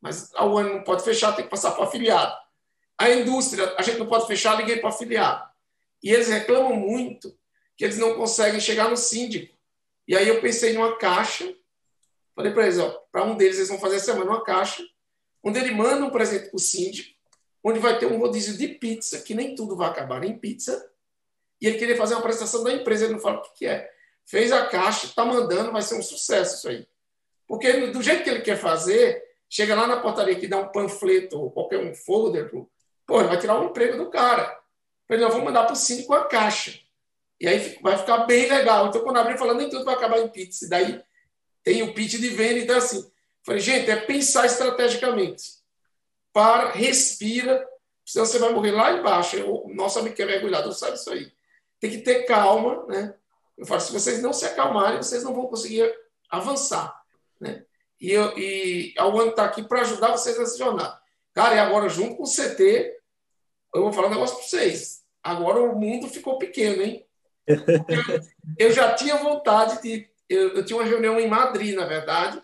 Mas 0.00 0.32
ao 0.34 0.56
ano 0.56 0.74
não 0.74 0.84
pode 0.84 1.02
fechar, 1.02 1.34
tem 1.34 1.44
que 1.44 1.50
passar 1.50 1.72
para 1.72 1.84
afiliado. 1.84 2.32
A 2.96 3.10
indústria, 3.10 3.74
a 3.76 3.82
gente 3.82 3.98
não 3.98 4.06
pode 4.06 4.26
fechar, 4.26 4.56
liguei 4.56 4.76
para 4.76 4.90
afiliado. 4.90 5.48
E 6.02 6.12
eles 6.12 6.28
reclamam 6.28 6.74
muito 6.74 7.36
que 7.76 7.84
eles 7.84 7.98
não 7.98 8.14
conseguem 8.14 8.60
chegar 8.60 8.88
no 8.88 8.96
síndico. 8.96 9.56
E 10.08 10.16
aí 10.16 10.26
eu 10.26 10.40
pensei 10.40 10.72
em 10.72 10.78
uma 10.78 10.96
caixa, 10.96 11.54
falei 12.34 12.52
para 12.52 12.64
eles, 12.64 12.78
para 13.12 13.24
um 13.24 13.36
deles 13.36 13.58
eles 13.58 13.68
vão 13.68 13.78
fazer 13.78 13.96
essa 13.96 14.12
semana 14.12 14.30
uma 14.30 14.42
caixa, 14.42 14.82
onde 15.44 15.60
ele 15.60 15.72
manda 15.72 16.04
um 16.04 16.10
presente 16.10 16.48
para 16.48 16.56
o 16.56 16.58
síndico, 16.58 17.14
onde 17.62 17.78
vai 17.78 17.98
ter 17.98 18.06
um 18.06 18.18
rodízio 18.18 18.56
de 18.56 18.66
pizza, 18.66 19.20
que 19.20 19.34
nem 19.34 19.54
tudo 19.54 19.76
vai 19.76 19.90
acabar 19.90 20.24
em 20.24 20.38
pizza, 20.38 20.90
e 21.60 21.66
ele 21.66 21.78
queria 21.78 21.96
fazer 21.96 22.14
uma 22.14 22.22
prestação 22.22 22.64
da 22.64 22.72
empresa, 22.72 23.04
ele 23.04 23.12
não 23.14 23.20
fala 23.20 23.38
o 23.38 23.42
que, 23.42 23.58
que 23.58 23.66
é. 23.66 23.88
Fez 24.24 24.50
a 24.50 24.66
caixa, 24.66 25.06
está 25.06 25.24
mandando, 25.24 25.72
vai 25.72 25.82
ser 25.82 25.94
um 25.96 26.02
sucesso 26.02 26.56
isso 26.56 26.68
aí. 26.68 26.88
Porque 27.46 27.88
do 27.88 28.02
jeito 28.02 28.24
que 28.24 28.30
ele 28.30 28.42
quer 28.42 28.56
fazer, 28.56 29.28
Chega 29.48 29.74
lá 29.74 29.86
na 29.86 30.00
portaria 30.00 30.38
que 30.38 30.46
dá 30.46 30.58
um 30.58 30.68
panfleto 30.68 31.40
ou 31.40 31.50
qualquer 31.50 31.78
um 31.78 31.94
folder, 31.94 32.50
pô, 33.06 33.18
ele 33.18 33.28
vai 33.28 33.38
tirar 33.38 33.58
o 33.58 33.62
um 33.62 33.70
emprego 33.70 33.96
do 33.96 34.10
cara. 34.10 34.58
Ele, 35.08 35.22
não, 35.22 35.30
vou 35.30 35.42
mandar 35.42 35.64
para 35.64 35.72
o 35.72 35.76
síndico 35.76 36.12
a 36.12 36.26
caixa. 36.26 36.78
E 37.40 37.46
aí 37.46 37.78
vai 37.80 37.96
ficar 37.96 38.18
bem 38.18 38.48
legal. 38.48 38.88
Então, 38.88 39.02
quando 39.02 39.18
abrir 39.18 39.38
falando, 39.38 39.58
nem 39.58 39.70
tudo 39.70 39.84
vai 39.84 39.94
acabar 39.94 40.18
em 40.18 40.28
pitch. 40.28 40.62
E 40.62 40.68
daí 40.68 41.02
tem 41.62 41.82
o 41.82 41.94
pitch 41.94 42.14
de 42.14 42.28
venda. 42.28 42.58
Então, 42.58 42.76
assim, 42.76 43.08
falei, 43.44 43.60
gente, 43.60 43.90
é 43.90 43.96
pensar 43.96 44.46
estrategicamente. 44.46 45.58
Para, 46.32 46.70
respira, 46.70 47.66
senão 48.04 48.26
você 48.26 48.38
vai 48.38 48.52
morrer 48.52 48.72
lá 48.72 48.92
embaixo. 48.92 49.36
O 49.44 49.72
nosso 49.74 49.98
amigo 49.98 50.16
que 50.16 50.22
é 50.22 50.26
mergulhador 50.26 50.72
sabe 50.72 50.96
isso 50.96 51.10
aí. 51.10 51.32
Tem 51.80 51.90
que 51.90 51.98
ter 51.98 52.24
calma, 52.24 52.84
né? 52.86 53.14
Eu 53.56 53.66
falo, 53.66 53.80
se 53.80 53.92
vocês 53.92 54.22
não 54.22 54.32
se 54.32 54.44
acalmarem, 54.44 54.98
vocês 54.98 55.22
não 55.22 55.34
vão 55.34 55.46
conseguir 55.46 55.92
avançar, 56.30 57.02
né? 57.40 57.64
e, 58.00 58.12
eu, 58.12 58.38
e 58.38 58.94
a 58.96 59.06
One 59.06 59.30
está 59.30 59.44
aqui 59.44 59.62
para 59.62 59.80
ajudar 59.80 60.12
vocês 60.12 60.38
nessa 60.38 60.56
jornada. 60.56 61.00
Cara, 61.34 61.56
e 61.56 61.58
agora, 61.58 61.88
junto 61.88 62.16
com 62.16 62.22
o 62.22 62.26
CT, 62.26 62.96
eu 63.74 63.82
vou 63.82 63.92
falar 63.92 64.08
um 64.08 64.12
negócio 64.12 64.36
para 64.36 64.46
vocês. 64.46 65.02
Agora 65.22 65.60
o 65.60 65.74
mundo 65.74 66.08
ficou 66.08 66.38
pequeno, 66.38 66.82
hein? 66.82 67.04
Eu, 67.48 68.20
eu 68.68 68.72
já 68.72 68.94
tinha 68.94 69.16
vontade 69.16 69.80
de. 69.82 70.08
Eu, 70.28 70.56
eu, 70.56 70.64
tinha 70.64 70.78
uma 70.78 70.84
reunião 70.84 71.18
em 71.18 71.26
Madrid, 71.26 71.74
na 71.74 71.86
verdade, 71.86 72.40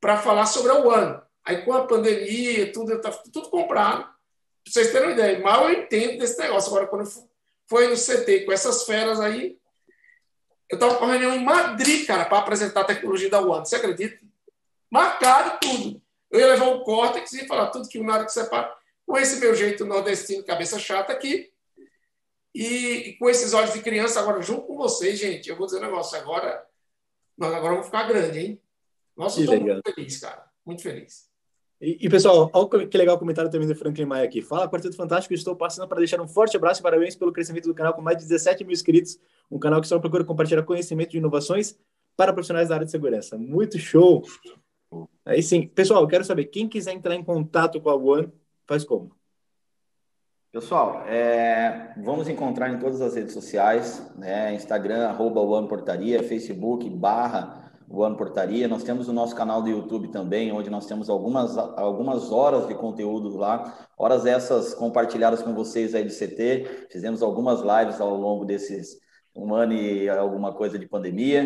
para 0.00 0.16
falar 0.16 0.46
sobre 0.46 0.72
a 0.72 0.74
One. 0.74 1.20
Aí, 1.44 1.62
com 1.62 1.72
a 1.72 1.86
pandemia, 1.86 2.72
tudo, 2.72 2.92
estava 2.94 3.16
tudo 3.32 3.48
comprado. 3.48 4.02
Pra 4.02 4.72
vocês 4.72 4.92
terem 4.92 5.08
uma 5.08 5.14
ideia, 5.14 5.40
mal 5.40 5.70
eu 5.70 5.80
entendo 5.80 6.18
desse 6.18 6.38
negócio. 6.38 6.70
Agora, 6.70 6.88
quando 6.88 7.08
foi 7.68 7.88
no 7.88 7.94
CT 7.94 8.44
com 8.44 8.52
essas 8.52 8.84
feras 8.84 9.20
aí, 9.20 9.56
eu 10.68 10.74
estava 10.74 10.96
com 10.96 11.04
uma 11.04 11.12
reunião 11.12 11.34
em 11.34 11.44
Madrid, 11.44 12.06
cara, 12.06 12.26
para 12.26 12.38
apresentar 12.38 12.82
a 12.82 12.84
tecnologia 12.84 13.30
da 13.30 13.40
One. 13.40 13.66
Você 13.66 13.76
acredita? 13.76 14.18
Marcado 14.90 15.58
tudo. 15.60 16.02
Eu 16.30 16.40
ia 16.40 16.46
levar 16.48 16.66
um 16.66 16.80
córtex 16.80 17.32
e 17.32 17.46
falar 17.46 17.68
tudo 17.68 17.88
que 17.88 17.98
o 17.98 18.04
nada 18.04 18.24
que 18.24 18.32
separa. 18.32 18.74
Com 19.06 19.16
esse 19.16 19.40
meu 19.40 19.54
jeito 19.54 19.86
nordestino, 19.86 20.44
cabeça 20.44 20.78
chata 20.78 21.12
aqui. 21.12 21.50
E, 22.54 22.64
e, 22.64 23.18
com 23.18 23.28
esses 23.28 23.52
olhos 23.52 23.72
de 23.72 23.82
criança, 23.82 24.20
agora 24.20 24.40
junto 24.42 24.62
com 24.62 24.76
vocês, 24.76 25.18
gente, 25.18 25.48
eu 25.48 25.56
vou 25.56 25.66
dizer 25.66 25.78
um 25.78 25.82
negócio. 25.82 26.18
Agora, 26.18 26.64
nós 27.36 27.52
agora 27.54 27.74
vamos 27.74 27.86
ficar 27.86 28.08
grande, 28.08 28.38
hein? 28.38 28.62
Nossa, 29.16 29.40
estou 29.40 29.60
muito 29.60 29.92
feliz, 29.94 30.18
cara. 30.18 30.44
Muito 30.64 30.82
feliz. 30.82 31.28
E, 31.80 32.06
e, 32.06 32.08
pessoal, 32.08 32.50
olha 32.52 32.88
que 32.88 32.98
legal 32.98 33.16
o 33.16 33.18
comentário 33.18 33.50
também 33.50 33.68
do 33.68 33.74
Franklin 33.74 34.04
Maia 34.04 34.24
aqui. 34.24 34.42
Fala, 34.42 34.68
Quarteto 34.68 34.96
Fantástico, 34.96 35.32
estou 35.32 35.54
passando 35.54 35.86
para 35.88 35.98
deixar 35.98 36.20
um 36.20 36.26
forte 36.26 36.56
abraço 36.56 36.80
e 36.80 36.82
parabéns 36.82 37.14
pelo 37.14 37.32
crescimento 37.32 37.68
do 37.68 37.74
canal 37.74 37.94
com 37.94 38.02
mais 38.02 38.16
de 38.18 38.24
17 38.24 38.64
mil 38.64 38.72
inscritos. 38.72 39.18
Um 39.50 39.58
canal 39.58 39.80
que 39.80 39.86
só 39.86 39.98
procura 39.98 40.24
compartilhar 40.24 40.62
conhecimento 40.64 41.10
de 41.10 41.18
inovações 41.18 41.78
para 42.16 42.32
profissionais 42.32 42.68
da 42.68 42.74
área 42.74 42.84
de 42.84 42.90
segurança. 42.90 43.38
Muito 43.38 43.78
show! 43.78 44.24
Aí 45.24 45.42
sim, 45.42 45.68
pessoal, 45.68 46.06
quero 46.08 46.24
saber, 46.24 46.46
quem 46.46 46.68
quiser 46.68 46.92
entrar 46.92 47.14
em 47.14 47.22
contato 47.22 47.80
com 47.80 47.90
a 47.90 47.94
One, 47.94 48.32
faz 48.66 48.82
como? 48.82 49.17
Pessoal, 50.50 51.02
é, 51.06 51.92
vamos 51.98 52.26
encontrar 52.26 52.70
em 52.70 52.78
todas 52.78 53.02
as 53.02 53.14
redes 53.14 53.34
sociais, 53.34 54.02
né? 54.16 54.54
Instagram, 54.54 55.06
arroba 55.06 55.42
One 55.42 55.68
Portaria, 55.68 56.22
Facebook, 56.22 56.88
barra 56.88 57.70
One 57.86 58.16
Portaria. 58.16 58.66
Nós 58.66 58.82
temos 58.82 59.08
o 59.08 59.12
nosso 59.12 59.36
canal 59.36 59.60
do 59.60 59.68
YouTube 59.68 60.08
também, 60.08 60.50
onde 60.50 60.70
nós 60.70 60.86
temos 60.86 61.10
algumas, 61.10 61.58
algumas 61.58 62.32
horas 62.32 62.66
de 62.66 62.74
conteúdo 62.74 63.36
lá, 63.36 63.76
horas 63.98 64.24
essas 64.24 64.72
compartilhadas 64.72 65.42
com 65.42 65.52
vocês 65.52 65.94
aí 65.94 66.04
do 66.04 66.14
CT. 66.14 66.86
Fizemos 66.90 67.22
algumas 67.22 67.60
lives 67.60 68.00
ao 68.00 68.16
longo 68.16 68.46
desses 68.46 68.96
um 69.36 69.54
ano 69.54 69.74
e 69.74 70.08
alguma 70.08 70.54
coisa 70.54 70.78
de 70.78 70.88
pandemia. 70.88 71.44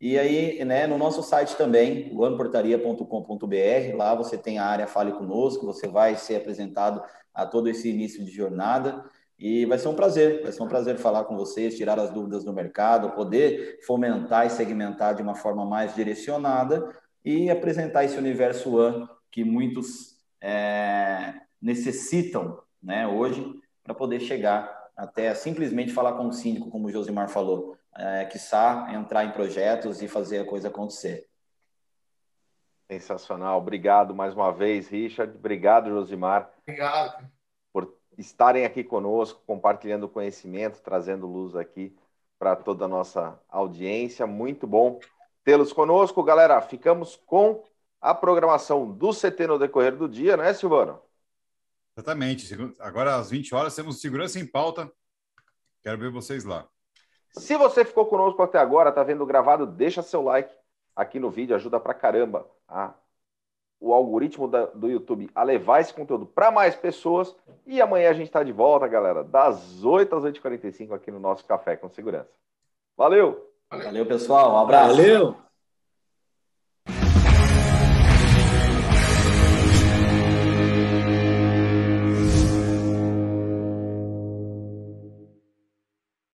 E 0.00 0.16
aí, 0.16 0.64
né, 0.64 0.86
no 0.86 0.96
nosso 0.96 1.22
site 1.22 1.56
também, 1.56 2.16
oneportaria.com.br, 2.16 3.96
lá 3.96 4.14
você 4.14 4.38
tem 4.38 4.58
a 4.58 4.64
área 4.64 4.86
Fale 4.86 5.12
Conosco, 5.12 5.66
você 5.66 5.88
vai 5.88 6.14
ser 6.14 6.36
apresentado 6.36 7.02
a 7.34 7.44
todo 7.44 7.68
esse 7.68 7.90
início 7.90 8.24
de 8.24 8.30
jornada. 8.30 9.04
E 9.38 9.66
vai 9.66 9.78
ser 9.78 9.88
um 9.88 9.94
prazer, 9.94 10.42
vai 10.42 10.52
ser 10.52 10.62
um 10.62 10.68
prazer 10.68 10.96
falar 10.96 11.24
com 11.24 11.36
vocês, 11.36 11.76
tirar 11.76 11.98
as 11.98 12.10
dúvidas 12.10 12.44
do 12.44 12.52
mercado, 12.52 13.10
poder 13.10 13.80
fomentar 13.84 14.46
e 14.46 14.50
segmentar 14.50 15.14
de 15.14 15.22
uma 15.22 15.34
forma 15.34 15.64
mais 15.64 15.94
direcionada 15.94 16.94
e 17.24 17.50
apresentar 17.50 18.04
esse 18.04 18.16
universo 18.16 18.76
One 18.76 19.08
que 19.30 19.42
muitos 19.42 20.14
é, 20.40 21.34
necessitam 21.60 22.60
né, 22.80 23.08
hoje 23.08 23.44
para 23.82 23.94
poder 23.94 24.20
chegar 24.20 24.84
até 24.96 25.34
simplesmente 25.34 25.92
falar 25.92 26.12
com 26.12 26.28
o 26.28 26.32
síndico, 26.32 26.70
como 26.70 26.86
o 26.86 26.92
Josimar 26.92 27.28
falou, 27.28 27.76
é, 27.96 28.24
quiçá 28.26 28.88
entrar 28.92 29.24
em 29.24 29.32
projetos 29.32 30.00
e 30.02 30.08
fazer 30.08 30.38
a 30.38 30.44
coisa 30.44 30.68
acontecer. 30.68 31.26
Sensacional. 32.90 33.58
Obrigado 33.58 34.14
mais 34.14 34.34
uma 34.34 34.52
vez, 34.52 34.88
Richard. 34.88 35.36
Obrigado, 35.36 35.90
Josimar. 35.90 36.52
Obrigado 36.62 37.34
estarem 38.18 38.64
aqui 38.64 38.84
conosco, 38.84 39.42
compartilhando 39.46 40.08
conhecimento, 40.08 40.80
trazendo 40.82 41.26
luz 41.26 41.54
aqui 41.56 41.94
para 42.38 42.56
toda 42.56 42.84
a 42.84 42.88
nossa 42.88 43.40
audiência. 43.48 44.26
Muito 44.26 44.66
bom 44.66 45.00
tê-los 45.42 45.72
conosco, 45.72 46.22
galera. 46.22 46.60
Ficamos 46.60 47.16
com 47.16 47.62
a 48.00 48.14
programação 48.14 48.90
do 48.90 49.12
CT 49.12 49.46
no 49.46 49.58
decorrer 49.58 49.96
do 49.96 50.08
dia, 50.08 50.36
né, 50.36 50.52
Silvano? 50.52 51.00
Exatamente. 51.96 52.54
Agora 52.80 53.16
às 53.16 53.30
20 53.30 53.54
horas 53.54 53.74
temos 53.74 54.00
segurança 54.00 54.38
em 54.38 54.46
pauta. 54.46 54.90
Quero 55.82 55.98
ver 55.98 56.10
vocês 56.10 56.44
lá. 56.44 56.66
Se 57.30 57.56
você 57.56 57.84
ficou 57.84 58.06
conosco 58.06 58.42
até 58.42 58.58
agora, 58.58 58.92
tá 58.92 59.02
vendo 59.02 59.26
gravado, 59.26 59.66
deixa 59.66 60.02
seu 60.02 60.22
like 60.22 60.54
aqui 60.94 61.18
no 61.18 61.30
vídeo, 61.30 61.56
ajuda 61.56 61.78
pra 61.80 61.94
caramba 61.94 62.46
a 62.68 62.94
o 63.80 63.92
algoritmo 63.92 64.48
da, 64.48 64.64
do 64.66 64.88
YouTube 64.88 65.28
a 65.34 65.42
levar 65.42 65.80
esse 65.80 65.92
conteúdo 65.92 66.24
para 66.24 66.50
mais 66.50 66.74
pessoas. 66.74 67.36
E 67.66 67.82
amanhã 67.82 68.08
a 68.08 68.14
gente 68.14 68.28
está 68.28 68.42
de 68.42 68.50
volta, 68.52 68.88
galera, 68.88 69.22
das 69.22 69.84
8 69.84 70.16
às 70.16 70.24
8h45 70.24 70.92
aqui 70.92 71.10
no 71.10 71.20
nosso 71.20 71.44
Café 71.44 71.76
com 71.76 71.90
Segurança. 71.90 72.30
Valeu! 72.96 73.50
Valeu, 73.70 74.06
pessoal. 74.06 74.54
Um 74.54 74.58
abraço. 74.58 74.96
Valeu! 74.96 75.43